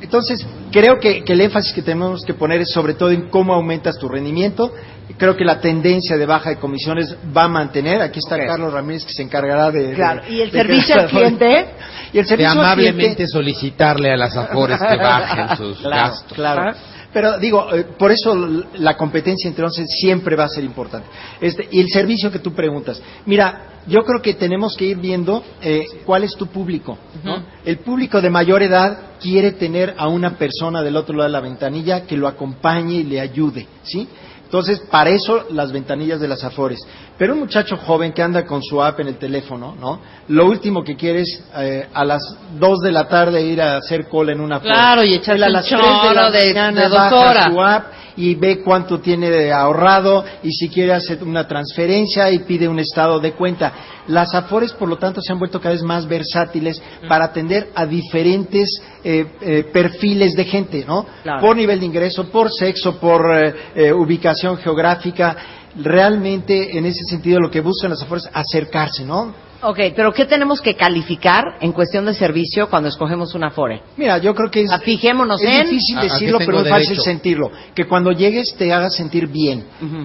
Entonces, 0.00 0.46
creo 0.70 0.98
que, 1.00 1.24
que 1.24 1.32
el 1.32 1.40
énfasis 1.40 1.72
que 1.72 1.82
tenemos 1.82 2.22
que 2.24 2.34
poner 2.34 2.60
es 2.60 2.70
sobre 2.70 2.94
todo 2.94 3.10
en 3.10 3.28
cómo 3.30 3.54
aumentas 3.54 3.98
tu 3.98 4.08
rendimiento. 4.08 4.72
Creo 5.18 5.36
que 5.36 5.44
la 5.44 5.60
tendencia 5.60 6.16
de 6.18 6.26
baja 6.26 6.50
de 6.50 6.56
comisiones 6.56 7.16
va 7.34 7.44
a 7.44 7.48
mantener. 7.48 8.02
Aquí 8.02 8.18
está. 8.18 8.36
Carlos 8.36 8.72
Ramírez 8.72 9.04
que 9.04 9.12
se 9.12 9.22
encargará 9.22 9.70
de... 9.70 9.94
Claro. 9.94 10.22
de- 10.22 10.30
¿Y 10.32 10.40
el 10.42 10.50
de 10.50 10.58
servicio 10.62 10.94
al 11.00 11.06
cliente? 11.08 11.66
Y 12.12 12.18
el 12.18 12.24
De 12.24 12.28
servicio 12.28 12.50
al 12.52 12.58
amablemente 12.58 13.00
cliente... 13.14 13.26
solicitarle 13.28 14.12
a 14.12 14.16
las 14.16 14.36
afores 14.36 14.78
que 14.78 14.96
bajen 14.96 15.56
sus 15.56 15.78
Claro, 15.78 15.96
gastos. 16.10 16.32
claro. 16.34 16.76
Pero 17.16 17.38
digo, 17.38 17.74
eh, 17.74 17.86
por 17.98 18.12
eso 18.12 18.36
la 18.74 18.94
competencia 18.94 19.48
entre 19.48 19.64
once 19.64 19.86
siempre 19.86 20.36
va 20.36 20.44
a 20.44 20.48
ser 20.50 20.62
importante. 20.64 21.08
Este, 21.40 21.66
y 21.70 21.80
el 21.80 21.88
servicio 21.88 22.30
que 22.30 22.40
tú 22.40 22.52
preguntas. 22.52 23.00
Mira, 23.24 23.80
yo 23.86 24.04
creo 24.04 24.20
que 24.20 24.34
tenemos 24.34 24.76
que 24.76 24.84
ir 24.84 24.98
viendo 24.98 25.42
eh, 25.62 25.86
cuál 26.04 26.24
es 26.24 26.34
tu 26.36 26.48
público. 26.48 26.98
¿no? 27.24 27.42
El 27.64 27.78
público 27.78 28.20
de 28.20 28.28
mayor 28.28 28.62
edad 28.62 29.12
quiere 29.18 29.52
tener 29.52 29.94
a 29.96 30.08
una 30.08 30.36
persona 30.36 30.82
del 30.82 30.94
otro 30.94 31.16
lado 31.16 31.30
de 31.30 31.32
la 31.32 31.40
ventanilla 31.40 32.02
que 32.02 32.18
lo 32.18 32.28
acompañe 32.28 32.96
y 32.96 33.04
le 33.04 33.18
ayude, 33.18 33.66
¿sí? 33.82 34.06
Entonces, 34.44 34.80
para 34.90 35.08
eso 35.08 35.46
las 35.50 35.72
ventanillas 35.72 36.20
de 36.20 36.28
las 36.28 36.44
Afores. 36.44 36.80
Pero 37.18 37.32
un 37.32 37.40
muchacho 37.40 37.76
joven 37.78 38.12
que 38.12 38.22
anda 38.22 38.44
con 38.44 38.62
su 38.62 38.82
app 38.82 39.00
en 39.00 39.08
el 39.08 39.16
teléfono, 39.16 39.74
¿no? 39.80 40.00
Lo 40.28 40.46
último 40.46 40.84
que 40.84 40.96
quiere 40.96 41.20
es 41.22 41.42
eh, 41.56 41.88
a 41.94 42.04
las 42.04 42.20
2 42.58 42.80
de 42.80 42.92
la 42.92 43.08
tarde 43.08 43.40
ir 43.42 43.62
a 43.62 43.78
hacer 43.78 44.06
cola 44.08 44.32
en 44.32 44.40
una. 44.40 44.60
Claro, 44.60 45.02
y 45.02 45.14
echarse 45.14 45.42
a 45.44 45.48
las 45.48 45.64
3 45.66 45.80
de 45.80 46.14
la 46.14 46.30
de- 46.30 46.46
mañana 46.48 46.82
de 46.82 46.88
dos 46.88 46.98
baja 46.98 47.16
horas. 47.30 47.46
su 47.52 47.62
app 47.62 47.84
y 48.18 48.34
ve 48.34 48.60
cuánto 48.62 48.98
tiene 49.00 49.30
de 49.30 49.52
ahorrado 49.52 50.24
y 50.42 50.50
si 50.52 50.68
quiere 50.68 50.92
hacer 50.94 51.22
una 51.22 51.46
transferencia 51.46 52.30
y 52.30 52.40
pide 52.40 52.68
un 52.68 52.78
estado 52.78 53.18
de 53.20 53.32
cuenta. 53.32 53.72
Las 54.08 54.34
Afores, 54.34 54.72
por 54.72 54.88
lo 54.88 54.96
tanto, 54.98 55.20
se 55.22 55.32
han 55.32 55.38
vuelto 55.38 55.58
cada 55.60 55.74
vez 55.74 55.82
más 55.82 56.06
versátiles 56.06 56.80
para 57.08 57.26
atender 57.26 57.68
a 57.74 57.86
diferentes 57.86 58.68
eh, 59.04 59.26
eh, 59.40 59.64
perfiles 59.72 60.34
de 60.34 60.44
gente, 60.44 60.84
¿no? 60.86 61.06
Claro. 61.22 61.40
Por 61.40 61.56
nivel 61.56 61.80
de 61.80 61.86
ingreso, 61.86 62.24
por 62.30 62.50
sexo, 62.52 62.98
por 62.98 63.22
eh, 63.38 63.54
eh, 63.74 63.92
ubicación 63.92 64.58
geográfica. 64.58 65.36
Realmente, 65.78 66.76
en 66.76 66.86
ese 66.86 67.04
sentido, 67.04 67.40
lo 67.40 67.50
que 67.50 67.60
buscan 67.60 67.90
las 67.90 68.02
Afores 68.02 68.24
es 68.24 68.30
acercarse, 68.32 69.04
¿no? 69.04 69.34
Ok, 69.62 69.78
pero 69.96 70.12
¿qué 70.12 70.26
tenemos 70.26 70.60
que 70.60 70.74
calificar 70.74 71.44
en 71.60 71.72
cuestión 71.72 72.04
de 72.06 72.14
servicio 72.14 72.68
cuando 72.68 72.88
escogemos 72.88 73.34
una 73.34 73.48
Afore? 73.48 73.82
Mira, 73.96 74.18
yo 74.18 74.34
creo 74.34 74.50
que 74.50 74.62
es, 74.62 74.70
fijémonos 74.82 75.40
es 75.42 75.48
en- 75.48 75.64
difícil 75.70 75.96
¿A- 75.96 76.00
a 76.00 76.02
qué 76.02 76.08
decirlo, 76.10 76.38
pero 76.44 76.60
es 76.60 76.68
fácil 76.68 77.00
sentirlo. 77.00 77.50
Que 77.74 77.86
cuando 77.86 78.12
llegues 78.12 78.54
te 78.56 78.72
hagas 78.72 78.94
sentir 78.94 79.26
bien, 79.26 79.64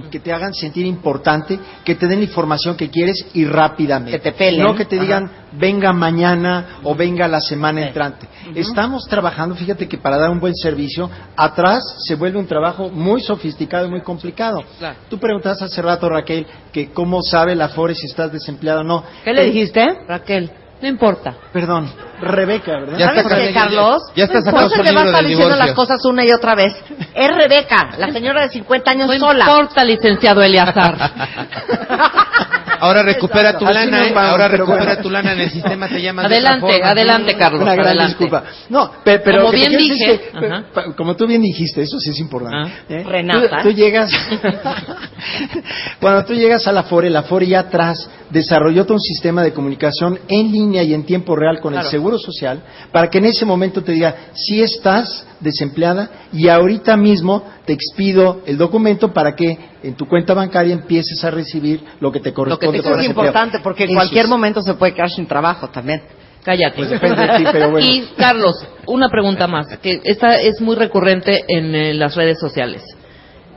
que 0.09 0.19
te 0.19 0.31
hagan 0.33 0.53
sentir 0.53 0.85
importante, 0.85 1.59
que 1.83 1.95
te 1.95 2.07
den 2.07 2.19
la 2.19 2.25
información 2.25 2.75
que 2.77 2.89
quieres 2.89 3.25
y 3.33 3.45
rápidamente. 3.45 4.11
Que 4.11 4.19
te 4.19 4.31
pelen. 4.31 4.63
No 4.63 4.73
que 4.75 4.85
te 4.85 4.95
Ajá. 4.95 5.03
digan, 5.05 5.31
venga 5.53 5.91
mañana 5.91 6.79
o 6.83 6.95
venga 6.95 7.27
la 7.27 7.41
semana 7.41 7.85
entrante. 7.87 8.27
Estamos 8.55 9.03
trabajando, 9.09 9.55
fíjate 9.55 9.87
que 9.87 9.97
para 9.97 10.17
dar 10.17 10.29
un 10.29 10.39
buen 10.39 10.55
servicio, 10.55 11.09
atrás 11.35 11.83
se 12.07 12.15
vuelve 12.15 12.39
un 12.39 12.47
trabajo 12.47 12.89
muy 12.89 13.21
sofisticado 13.21 13.87
y 13.87 13.89
muy 13.89 14.01
complicado. 14.01 14.63
Claro. 14.79 14.95
Tú 15.09 15.17
preguntaste 15.19 15.65
hace 15.65 15.81
rato, 15.81 16.07
Raquel, 16.09 16.45
que 16.71 16.91
cómo 16.91 17.21
sabe 17.21 17.55
la 17.55 17.69
FORE 17.69 17.95
si 17.95 18.05
estás 18.07 18.31
desempleado 18.31 18.81
o 18.81 18.83
no. 18.83 19.03
¿Qué 19.23 19.33
le 19.41 19.47
Eh, 19.49 19.51
dijiste? 19.51 19.85
Raquel, 20.07 20.51
no 20.81 20.87
importa. 20.87 21.33
Perdón, 21.53 21.91
Rebeca, 22.21 22.71
¿verdad? 22.79 22.97
Ya 22.97 23.07
¿Sabes 23.07 23.23
está 23.23 23.37
qué, 23.37 23.53
Carlos? 23.53 24.01
ya 24.15 24.23
está 24.25 24.41
sacando 24.41 24.69
No 24.69 24.69
te 24.69 24.77
va 24.77 24.83
a 24.83 24.91
libro 24.91 25.05
estar 25.05 25.21
del 25.21 25.27
diciendo 25.29 25.55
las 25.55 25.71
cosas 25.73 26.05
una 26.05 26.23
y 26.25 26.31
otra 26.31 26.55
vez. 26.55 26.73
Es 27.15 27.31
Rebeca, 27.35 27.89
la 27.97 28.11
señora 28.11 28.41
de 28.43 28.49
50 28.49 28.91
años 28.91 29.07
No 29.07 29.19
sola. 29.19 29.45
importa, 29.47 29.83
licenciado 29.83 30.41
Eleazar. 30.43 30.95
Ahora 32.81 33.03
recupera 33.03 33.57
tu 33.57 33.65
Así 33.65 33.73
lana, 33.73 34.07
¿eh? 34.07 34.11
vamos, 34.13 34.31
Ahora 34.31 34.49
pero 34.49 34.65
recupera 34.65 34.85
bueno. 34.85 35.01
tu 35.03 35.09
lana 35.09 35.33
en 35.33 35.39
el 35.41 35.49
sistema, 35.51 35.87
te 35.87 36.01
llaman 36.01 36.27
de 36.27 36.35
Adelante, 36.35 36.83
adelante, 36.83 37.35
Carlos. 37.37 37.61
Una 37.61 37.73
gran 37.75 37.87
adelante. 37.87 38.09
disculpa. 38.09 38.43
No, 38.69 38.91
pe- 39.03 39.19
pero, 39.19 39.41
Como 39.41 39.51
bien 39.51 39.77
dije, 39.77 40.13
es 40.13 40.19
que, 40.21 40.93
como 40.97 41.15
tú 41.15 41.27
bien 41.27 41.41
dijiste, 41.41 41.81
eso 41.83 41.99
sí 41.99 42.09
es 42.09 42.19
importante. 42.19 42.71
Ah. 42.73 42.83
¿eh? 42.89 43.03
Renata. 43.03 43.57
Tú, 43.61 43.69
tú 43.69 43.75
llegas, 43.75 44.11
cuando 45.99 46.25
tú 46.25 46.33
llegas 46.33 46.65
a 46.67 46.71
la 46.71 46.83
FORE, 46.83 47.09
la 47.09 47.23
FORE 47.23 47.47
ya 47.47 47.59
atrás 47.61 48.09
desarrolló 48.29 48.83
todo 48.85 48.95
un 48.95 49.01
sistema 49.01 49.43
de 49.43 49.53
comunicación 49.53 50.19
en 50.27 50.51
línea 50.51 50.83
y 50.83 50.93
en 50.93 51.05
tiempo 51.05 51.35
real 51.35 51.59
con 51.59 51.73
Claro. 51.73 51.85
el 51.87 51.91
Seguro 51.91 52.17
Social 52.17 52.61
para 52.91 53.09
que 53.09 53.19
en 53.19 53.25
ese 53.25 53.45
momento 53.45 53.83
te 53.83 53.91
diga 53.91 54.15
si 54.33 54.61
estás 54.61 55.25
desempleada 55.41 56.09
y 56.31 56.47
ahorita 56.47 56.95
mismo 56.95 57.43
te 57.65 57.73
expido 57.73 58.41
el 58.45 58.57
documento 58.57 59.11
para 59.11 59.35
que 59.35 59.57
en 59.83 59.95
tu 59.95 60.07
cuenta 60.07 60.33
bancaria 60.33 60.73
empieces 60.73 61.23
a 61.23 61.31
recibir 61.31 61.83
lo 61.99 62.11
que 62.11 62.19
te 62.19 62.33
corresponde. 62.33 62.77
Eso 62.77 62.83
por 62.83 62.93
es 62.93 62.97
desempleado. 62.99 63.29
importante 63.29 63.59
porque 63.63 63.83
en 63.85 63.93
cualquier 63.93 64.25
es. 64.25 64.29
momento 64.29 64.61
se 64.61 64.75
puede 64.75 64.93
quedar 64.93 65.09
sin 65.09 65.27
trabajo 65.27 65.69
también. 65.69 66.01
Cállate. 66.43 66.75
Pues 66.75 66.89
depende 66.89 67.21
de 67.21 67.37
ti, 67.37 67.43
pero 67.51 67.71
bueno. 67.71 67.87
Y 67.87 68.01
Carlos, 68.17 68.55
una 68.87 69.09
pregunta 69.09 69.47
más, 69.47 69.77
que 69.77 70.01
esta 70.03 70.39
es 70.39 70.59
muy 70.61 70.75
recurrente 70.75 71.43
en 71.47 71.75
eh, 71.75 71.93
las 71.93 72.15
redes 72.15 72.39
sociales. 72.39 72.83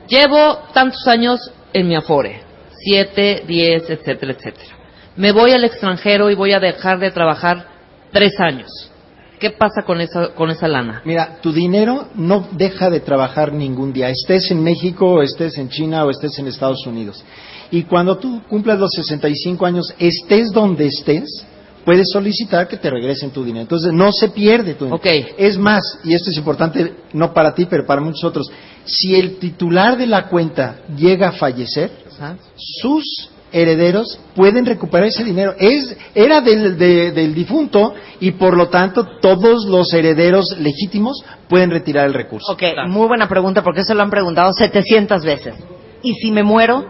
Llevo 0.07 0.59
tantos 0.75 1.07
años 1.09 1.41
en 1.73 1.89
mi 1.89 1.97
Afore, 1.97 2.43
siete, 2.85 3.43
diez, 3.47 3.89
etcétera, 3.89 4.33
etcétera. 4.33 4.77
Me 5.17 5.33
voy 5.33 5.53
al 5.53 5.65
extranjero 5.65 6.29
y 6.31 6.35
voy 6.35 6.53
a 6.53 6.61
dejar 6.61 6.99
de 6.99 7.11
trabajar 7.11 7.69
tres 8.13 8.33
años. 8.39 8.69
¿Qué 9.39 9.51
pasa 9.51 9.83
con 9.85 10.01
esa, 10.01 10.29
con 10.35 10.51
esa 10.51 10.69
lana? 10.69 11.03
Mira, 11.05 11.39
tu 11.43 11.53
dinero 11.53 12.09
no 12.15 12.49
deja 12.53 12.89
de 12.91 13.01
trabajar 13.01 13.53
ningún 13.53 13.93
día, 13.93 14.09
estés 14.09 14.51
en 14.51 14.63
México, 14.63 15.07
o 15.07 15.23
estés 15.23 15.59
en 15.59 15.69
China 15.69 16.05
o 16.05 16.11
estés 16.11 16.39
en 16.39 16.47
Estados 16.47 16.87
Unidos. 16.87 17.23
Y 17.71 17.83
cuando 17.83 18.17
tú 18.19 18.43
cumplas 18.49 18.79
los 18.79 18.91
65 18.95 19.67
años, 19.67 19.93
estés 19.99 20.51
donde 20.53 20.87
estés, 20.87 21.45
puedes 21.85 22.09
solicitar 22.13 22.69
que 22.69 22.77
te 22.77 22.91
regresen 22.91 23.31
tu 23.31 23.45
dinero. 23.45 23.63
Entonces, 23.63 23.93
no 23.93 24.13
se 24.13 24.29
pierde 24.29 24.75
tu 24.75 24.85
dinero. 24.85 24.97
Ok. 24.97 25.35
Es 25.37 25.59
más, 25.59 25.83
y 26.05 26.15
esto 26.15 26.31
es 26.31 26.37
importante 26.37 26.95
no 27.13 27.33
para 27.35 27.55
ti, 27.55 27.67
pero 27.67 27.85
para 27.87 28.01
muchos 28.01 28.25
otros, 28.25 28.51
si 28.85 29.15
el 29.15 29.39
titular 29.39 29.97
de 29.97 30.07
la 30.07 30.29
cuenta 30.29 30.81
llega 30.97 31.29
a 31.29 31.33
fallecer, 31.33 31.91
sus 32.57 33.31
herederos 33.55 34.19
pueden 34.35 34.67
recuperar 34.67 35.07
ese 35.09 35.25
dinero. 35.25 35.55
Es, 35.59 35.97
era 36.15 36.41
del, 36.43 36.77
de- 36.77 37.13
del 37.13 37.35
difunto 37.35 37.95
y 38.21 38.33
por 38.33 38.57
lo 38.57 38.69
tanto 38.69 39.07
todos 39.21 39.65
los 39.67 39.93
herederos 39.95 40.57
legítimos 40.59 41.25
pueden 41.49 41.71
retirar 41.71 42.07
el 42.07 42.15
recurso. 42.15 42.53
Ok, 42.53 42.63
muy 42.89 43.07
buena 43.07 43.29
pregunta 43.29 43.63
porque 43.63 43.81
eso 43.81 43.95
lo 43.95 44.03
han 44.03 44.11
preguntado 44.11 44.53
700 44.53 45.25
veces. 45.25 45.55
¿Y 46.03 46.15
si 46.15 46.31
me 46.31 46.43
muero? 46.43 46.85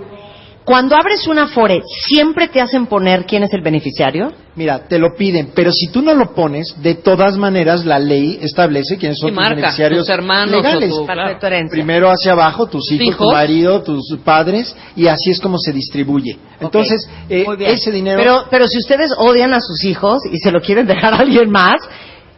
Cuando 0.65 0.97
abres 0.97 1.27
una 1.27 1.43
Afore, 1.43 1.83
¿siempre 2.07 2.49
te 2.49 2.59
hacen 2.59 2.87
poner 2.87 3.27
quién 3.27 3.43
es 3.43 3.53
el 3.53 3.61
beneficiario? 3.61 4.33
Mira, 4.57 4.89
te 4.89 4.99
lo 4.99 5.15
piden, 5.15 5.53
pero 5.55 5.71
si 5.71 5.89
tú 5.89 6.01
no 6.01 6.15
lo 6.15 6.33
pones, 6.35 6.75
de 6.81 6.95
todas 6.95 7.37
maneras 7.37 7.85
la 7.85 7.99
ley 7.99 8.39
establece 8.41 8.97
quiénes 8.97 9.19
son 9.19 9.29
Y 9.29 9.33
tus 9.33 9.37
marca, 9.43 9.57
beneficiarios 9.57 10.07
tus 10.07 10.09
hermanos 10.09 10.63
legales. 10.63 10.91
o 10.95 11.05
tu-. 11.05 11.71
Primero 11.71 12.09
hacia 12.09 12.33
abajo, 12.33 12.67
tus 12.67 12.91
hijos, 12.93 13.07
¿Hijos? 13.09 13.27
tu 13.29 13.33
marido, 13.35 13.83
tus 13.83 14.17
padres, 14.25 14.75
y 14.97 15.07
así 15.07 15.33
es 15.33 15.41
como 15.41 15.59
se 15.59 15.71
distribuye. 15.73 16.39
Entonces, 16.59 17.07
eh, 17.29 17.45
ese 17.61 17.91
dinero... 17.91 18.19
Pero, 18.19 18.45
pero 18.51 18.67
si 18.67 18.79
ustedes 18.79 19.11
odian 19.19 19.53
a 19.53 19.61
sus 19.61 19.85
hijos 19.85 20.23
y 20.33 20.39
se 20.39 20.51
lo 20.51 20.61
quieren 20.63 20.87
dejar 20.87 21.13
a 21.13 21.19
alguien 21.19 21.51
más, 21.51 21.77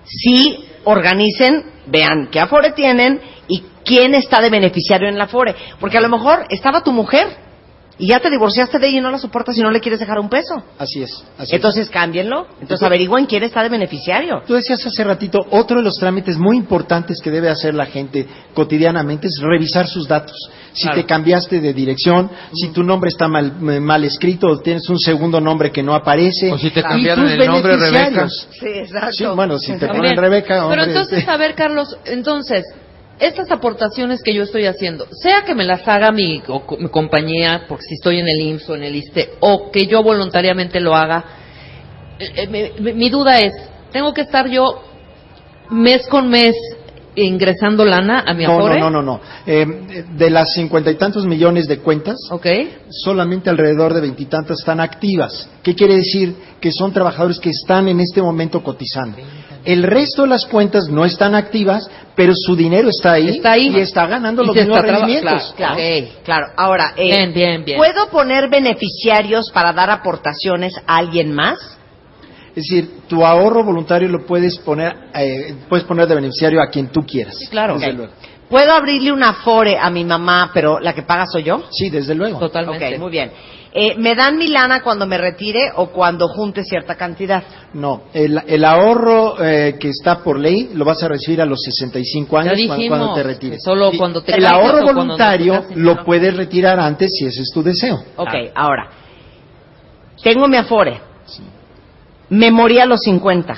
sí 0.05 0.65
organicen, 0.83 1.63
vean 1.87 2.29
qué 2.33 2.41
Afore 2.41 2.73
tienen 2.73 3.21
y 3.47 3.63
quién 3.85 4.15
está 4.15 4.41
de 4.41 4.51
beneficiario 4.51 5.09
en 5.09 5.17
la 5.17 5.25
Afore. 5.25 5.55
Porque 5.79 5.99
a 5.99 6.01
lo 6.01 6.09
mejor 6.09 6.47
estaba 6.51 6.83
tu 6.83 6.91
mujer 6.91 7.46
y 7.99 8.09
ya 8.09 8.21
te 8.21 8.31
divorciaste 8.31 8.79
de 8.79 8.89
ella 8.89 8.99
y 8.99 9.01
no 9.01 9.11
la 9.11 9.19
soportas 9.19 9.57
y 9.57 9.63
no 9.63 9.71
le 9.71 9.81
quieres 9.81 10.01
dejar 10.01 10.19
un 10.19 10.29
peso. 10.29 10.63
Así 10.79 11.03
es. 11.03 11.11
Así 11.39 11.45
es. 11.45 11.53
Entonces 11.55 11.89
cámbienlo. 11.89 12.47
Entonces 12.61 12.83
averigüen 12.87 13.27
quién 13.27 13.43
está 13.43 13.63
de 13.63 13.69
beneficiario. 13.71 14.43
Tú 14.47 14.55
decías 14.55 14.85
hace 14.87 15.03
ratito, 15.05 15.39
otro 15.51 15.79
de 15.79 15.83
los 15.85 15.95
trámites 15.95 16.37
muy 16.37 16.57
importantes 16.57 17.21
que 17.23 17.31
debe 17.31 17.49
hacer 17.49 17.75
la 17.75 17.87
gente 17.87 18.27
cotidianamente 18.55 19.29
es 19.29 19.39
revisar 19.43 19.87
sus 19.87 20.07
datos. 20.09 20.37
Si 20.73 20.83
Claro. 20.83 20.97
te 21.01 21.07
cambiaste 21.07 21.61
de 21.61 21.73
dirección, 21.73 22.31
si 22.53 22.69
tu 22.69 22.83
nombre 22.83 23.09
está 23.09 23.29
mal, 23.29 23.47
eh, 23.71 23.81
mal 23.81 24.05
escrito, 24.05 24.49
o 24.49 24.59
tienes 24.59 24.87
un 24.91 24.99
segundo 24.99 25.41
nombre 25.41 25.71
que 25.73 25.83
no 25.83 25.95
aparece. 25.95 26.53
O 26.53 26.59
si 26.59 26.71
te 26.71 26.83
cambiaron 26.83 27.27
el 27.29 27.47
nombre, 27.47 27.77
beneficiarios. 27.77 28.49
Sí, 28.61 28.67
exacto. 28.75 29.13
Sí, 29.13 29.25
bueno, 29.35 29.59
si 29.59 29.73
te 29.79 29.87
ponen. 29.89 30.17
Rebeca, 30.17 30.65
hombre, 30.67 30.81
Pero 30.81 30.91
entonces, 30.91 31.19
este- 31.21 31.31
a 31.31 31.37
ver, 31.39 31.55
Carlos, 31.55 31.97
entonces, 32.05 32.65
estas 33.19 33.51
aportaciones 33.51 34.23
que 34.23 34.35
yo 34.35 34.43
estoy 34.43 34.67
haciendo, 34.67 35.07
sea 35.11 35.43
que 35.43 35.55
me 35.55 35.65
las 35.65 35.87
haga 35.89 36.13
mi, 36.13 36.43
o 36.49 36.63
mi 36.79 36.89
compañía, 36.89 37.65
porque 37.69 37.85
si 37.85 37.95
estoy 37.95 38.19
en 38.19 38.29
el 38.29 38.41
IMSS 38.41 38.71
o 38.71 38.75
en 38.75 38.83
el 38.83 38.95
ISTE, 38.95 39.31
o 39.41 39.71
que 39.71 39.87
yo 39.87 40.03
voluntariamente 40.03 40.81
lo 40.81 40.95
haga, 40.95 41.25
eh, 42.19 42.49
eh, 42.53 42.93
mi, 42.95 43.09
duda 43.09 43.41
es, 43.41 43.53
¿tengo 43.93 44.13
que 44.13 44.23
estar 44.23 44.49
yo 44.49 44.83
mes 45.71 46.07
con 46.09 46.29
mes 46.29 46.55
ingresando 47.15 47.87
lana 47.87 48.23
a 48.27 48.35
mi 48.35 48.45
no, 48.45 48.53
Afore? 48.53 48.79
no, 48.79 48.91
no, 48.91 49.03
no, 49.03 49.19
no. 49.19 49.21
Eh, 49.47 50.05
de 50.13 50.31
las 50.31 50.53
cincuenta 50.53 50.91
y 50.91 50.97
tantos 50.97 51.25
millones 51.27 51.67
de 51.67 51.79
cuentas, 51.79 52.17
¿Ok? 52.31 52.47
solamente 52.91 53.49
alrededor 53.49 53.95
de 53.95 54.03
veintitantas 54.03 54.59
están 54.59 54.81
activas. 54.81 55.49
¿Qué 55.63 55.75
quiere 55.75 55.97
decir? 55.97 56.35
Que 56.61 56.71
son 56.71 56.93
trabajadores 56.93 57.41
que 57.41 57.51
están 57.51 57.89
en 57.89 58.01
este 58.01 58.21
momento 58.21 58.63
cotizando. 58.63 59.17
El 59.67 59.83
resto 59.83 60.23
de 60.23 60.29
las 60.29 60.47
cuentas 60.47 60.85
no 60.89 61.05
están 61.05 61.35
activas, 61.35 61.87
pero 62.15 62.33
su 62.35 62.55
dinero 62.57 62.89
está 62.89 63.13
ahí, 63.13 63.29
Está 63.29 63.53
ahí. 63.53 63.69
y 63.69 63.81
está 63.81 64.07
ganando 64.07 64.43
Y 64.43 64.47
los 64.47 64.57
mismos 64.57 64.81
rendimientos. 64.81 65.53
claro, 65.57 65.75
Claro, 65.77 66.07
claro. 66.25 66.47
Ahora, 66.57 66.93
eh, 66.97 67.03
Bien, 67.05 67.33
bien, 67.35 67.65
bien. 67.65 67.77
¿puedo 67.77 68.09
poner 68.09 68.49
beneficiarios 68.49 69.51
para 69.53 69.73
dar 69.73 69.91
aportaciones 69.91 70.75
a 70.87 70.97
alguien 70.97 71.33
más? 71.35 71.59
Es 72.55 72.65
decir, 72.69 72.91
tu 73.07 73.27
ahorro 73.27 73.63
voluntario 73.65 74.09
lo 74.09 74.25
puedes 74.25 74.57
poner, 74.59 74.95
eh, 75.15 75.55
puedes 75.69 75.85
poner 75.85 76.07
de 76.07 76.15
beneficiario 76.15 76.63
a 76.63 76.69
quien 76.69 76.89
tú 76.89 77.05
quieras. 77.05 77.37
claro. 77.51 77.75
Desde 77.75 77.91
Ok. 77.91 77.97
luego. 77.97 78.13
¿Puedo 78.49 78.73
abrirle 78.73 79.11
una 79.11 79.31
Afore 79.31 79.77
a 79.77 79.91
mi 79.91 80.05
mamá, 80.05 80.53
pero 80.55 80.79
la 80.79 80.95
que 80.95 81.03
paga 81.03 81.27
soy 81.27 81.43
yo? 81.43 81.65
Sí, 81.73 81.91
desde 81.91 82.15
luego. 82.15 82.39
Totalmente. 82.39 82.95
Ok, 82.95 83.01
muy 83.01 83.11
bien. 83.11 83.33
Eh, 83.79 83.95
¿Me 83.99 84.15
dan 84.15 84.39
mi 84.39 84.49
lana 84.49 84.81
cuando 84.83 85.07
me 85.07 85.19
retire 85.19 85.71
o 85.77 85.89
cuando 85.89 86.29
junte 86.29 86.65
cierta 86.65 86.95
cantidad? 86.95 87.43
No, 87.75 88.05
el, 88.15 88.41
el 88.47 88.65
ahorro 88.65 89.37
eh, 89.45 89.77
que 89.79 89.91
está 89.91 90.23
por 90.23 90.39
ley 90.39 90.71
lo 90.73 90.87
vas 90.87 91.03
a 91.03 91.09
recibir 91.09 91.43
a 91.43 91.45
los 91.45 91.61
65 91.63 92.37
Ya 92.37 92.41
años 92.41 92.53
cuando- 92.55 92.75
dijimos, 92.77 92.99
cuando 92.99 93.15
te 93.15 93.23
retires. 93.23 93.63
solo 93.63 93.91
cuando 93.99 94.23
te 94.23 94.35
el 94.35 94.47
ahorro 94.47 94.83
cuando 94.83 94.95
voluntario 95.03 95.65
no 95.75 95.77
lo 95.95 96.05
puedes 96.05 96.35
retirar 96.35 96.81
antes 96.81 97.11
si 97.19 97.27
ese 97.27 97.43
es 97.43 97.51
tu 97.53 97.63
deseo. 97.63 97.97
Ok, 98.17 98.31
Claro. 98.31 98.51
ahora. 98.55 98.89
Tengo 100.23 100.49
mi 100.49 100.57
Afore. 100.57 101.01
Me 102.31 102.51
morí 102.51 102.79
a 102.81 102.87
los 102.87 103.01
50. 103.01 103.57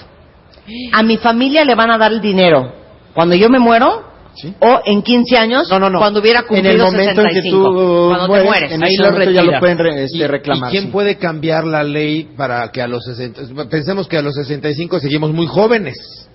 ¿A 0.93 1.03
mi 1.05 1.17
familia 1.17 1.65
le 1.65 1.75
van 1.77 1.91
a 1.93 1.97
dar 1.99 2.11
el 2.13 2.21
dinero 2.21 2.73
cuando 3.15 3.35
yo 3.37 3.49
me 3.49 3.59
muero? 3.61 4.08
Sí. 4.35 4.55
¿O 4.61 4.81
en 4.85 5.03
15 5.03 5.37
años? 5.37 5.69
No, 5.69 5.79
no, 5.81 5.91
no. 5.91 5.99
Cuando 5.99 6.21
hubiera 6.21 6.41
en 6.41 6.47
cumplido 6.47 6.71
el 6.73 6.79
momento 6.79 7.21
en 7.23 7.29
que 7.29 7.35
65. 7.35 7.71
tú 7.71 8.09
cuando 8.09 8.27
mueres, 8.29 8.43
te 8.45 8.49
mueres. 8.49 8.73
en 8.73 8.83
ahí 8.85 8.91
ese 8.95 9.03
lo 9.03 9.11
momento 9.13 9.31
ya 9.33 9.43
lo 9.43 9.59
pueden 9.61 9.79
re- 9.79 10.05
este, 10.05 10.19
¿Y, 10.19 10.27
reclamar. 10.27 10.69
y 10.69 10.71
quién 10.73 10.85
sí. 10.85 10.91
puede 10.91 11.17
cambiar 11.17 11.65
la 11.67 11.83
ley 11.83 12.29
para 12.37 12.71
que 12.71 12.81
a 12.83 12.87
los 12.87 13.05
60... 13.05 13.43
Pensemos 13.69 14.07
que 14.07 14.17
a 14.17 14.23
los 14.23 14.35
65 14.35 15.01
seguimos 15.01 15.33
muy 15.33 15.47
jóvenes. 15.47 16.28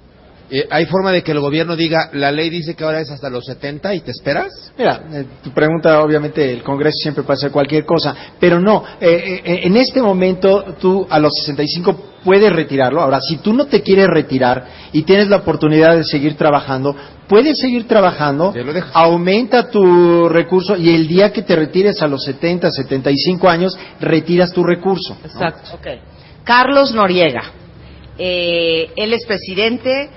Eh, 0.55 0.67
¿Hay 0.69 0.85
forma 0.85 1.11
de 1.11 1.23
que 1.23 1.31
el 1.31 1.39
gobierno 1.39 1.75
diga, 1.75 2.11
la 2.13 2.31
ley 2.31 2.51
dice 2.51 2.75
que 2.75 2.83
ahora 2.83 2.99
es 2.99 3.09
hasta 3.09 3.27
los 3.27 3.43
70 3.43 3.95
y 3.95 4.01
te 4.01 4.11
esperas? 4.11 4.71
Mira, 4.77 5.01
eh, 5.11 5.25
tu 5.43 5.49
pregunta, 5.49 5.99
obviamente, 6.03 6.53
el 6.53 6.61
Congreso 6.61 6.95
siempre 7.01 7.23
puede 7.23 7.37
hacer 7.37 7.49
cualquier 7.49 7.85
cosa, 7.85 8.15
pero 8.39 8.59
no, 8.59 8.83
eh, 9.01 9.41
eh, 9.43 9.61
en 9.63 9.75
este 9.77 9.99
momento 9.99 10.75
tú 10.79 11.07
a 11.09 11.17
los 11.17 11.33
65 11.39 12.19
puedes 12.23 12.53
retirarlo. 12.53 13.01
Ahora, 13.01 13.19
si 13.19 13.37
tú 13.37 13.51
no 13.51 13.65
te 13.65 13.81
quieres 13.81 14.05
retirar 14.05 14.67
y 14.91 15.01
tienes 15.01 15.27
la 15.27 15.37
oportunidad 15.37 15.95
de 15.95 16.03
seguir 16.03 16.37
trabajando, 16.37 16.95
puedes 17.27 17.57
seguir 17.57 17.87
trabajando, 17.87 18.53
lo 18.55 18.73
aumenta 18.93 19.71
tu 19.71 20.29
recurso 20.29 20.77
y 20.77 20.93
el 20.93 21.07
día 21.07 21.33
que 21.33 21.41
te 21.41 21.55
retires 21.55 21.99
a 22.03 22.07
los 22.07 22.23
70, 22.25 22.69
75 22.69 23.49
años, 23.49 23.75
retiras 23.99 24.53
tu 24.53 24.63
recurso. 24.63 25.17
¿no? 25.19 25.25
Exacto. 25.25 25.71
Ok. 25.73 25.87
Carlos 26.43 26.93
Noriega. 26.93 27.41
Eh, 28.19 28.91
él 28.95 29.13
es 29.13 29.25
presidente 29.25 30.11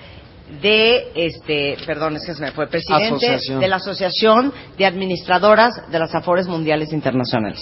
de, 0.62 1.10
este, 1.14 1.76
perdón, 1.86 2.16
es 2.16 2.24
que 2.24 2.34
se 2.34 2.42
me 2.42 2.52
fue, 2.52 2.68
presidente 2.68 3.26
Asociación. 3.26 3.60
de 3.60 3.68
la 3.68 3.76
Asociación 3.76 4.52
de 4.78 4.86
Administradoras 4.86 5.90
de 5.90 5.98
las 5.98 6.14
Afores 6.14 6.46
Mundiales 6.46 6.92
Internacionales. 6.92 7.60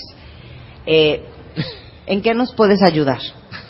Eh, 0.86 1.24
¿En 2.06 2.20
qué 2.20 2.34
nos 2.34 2.54
puedes 2.54 2.82
ayudar? 2.82 3.20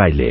Baile. 0.00 0.30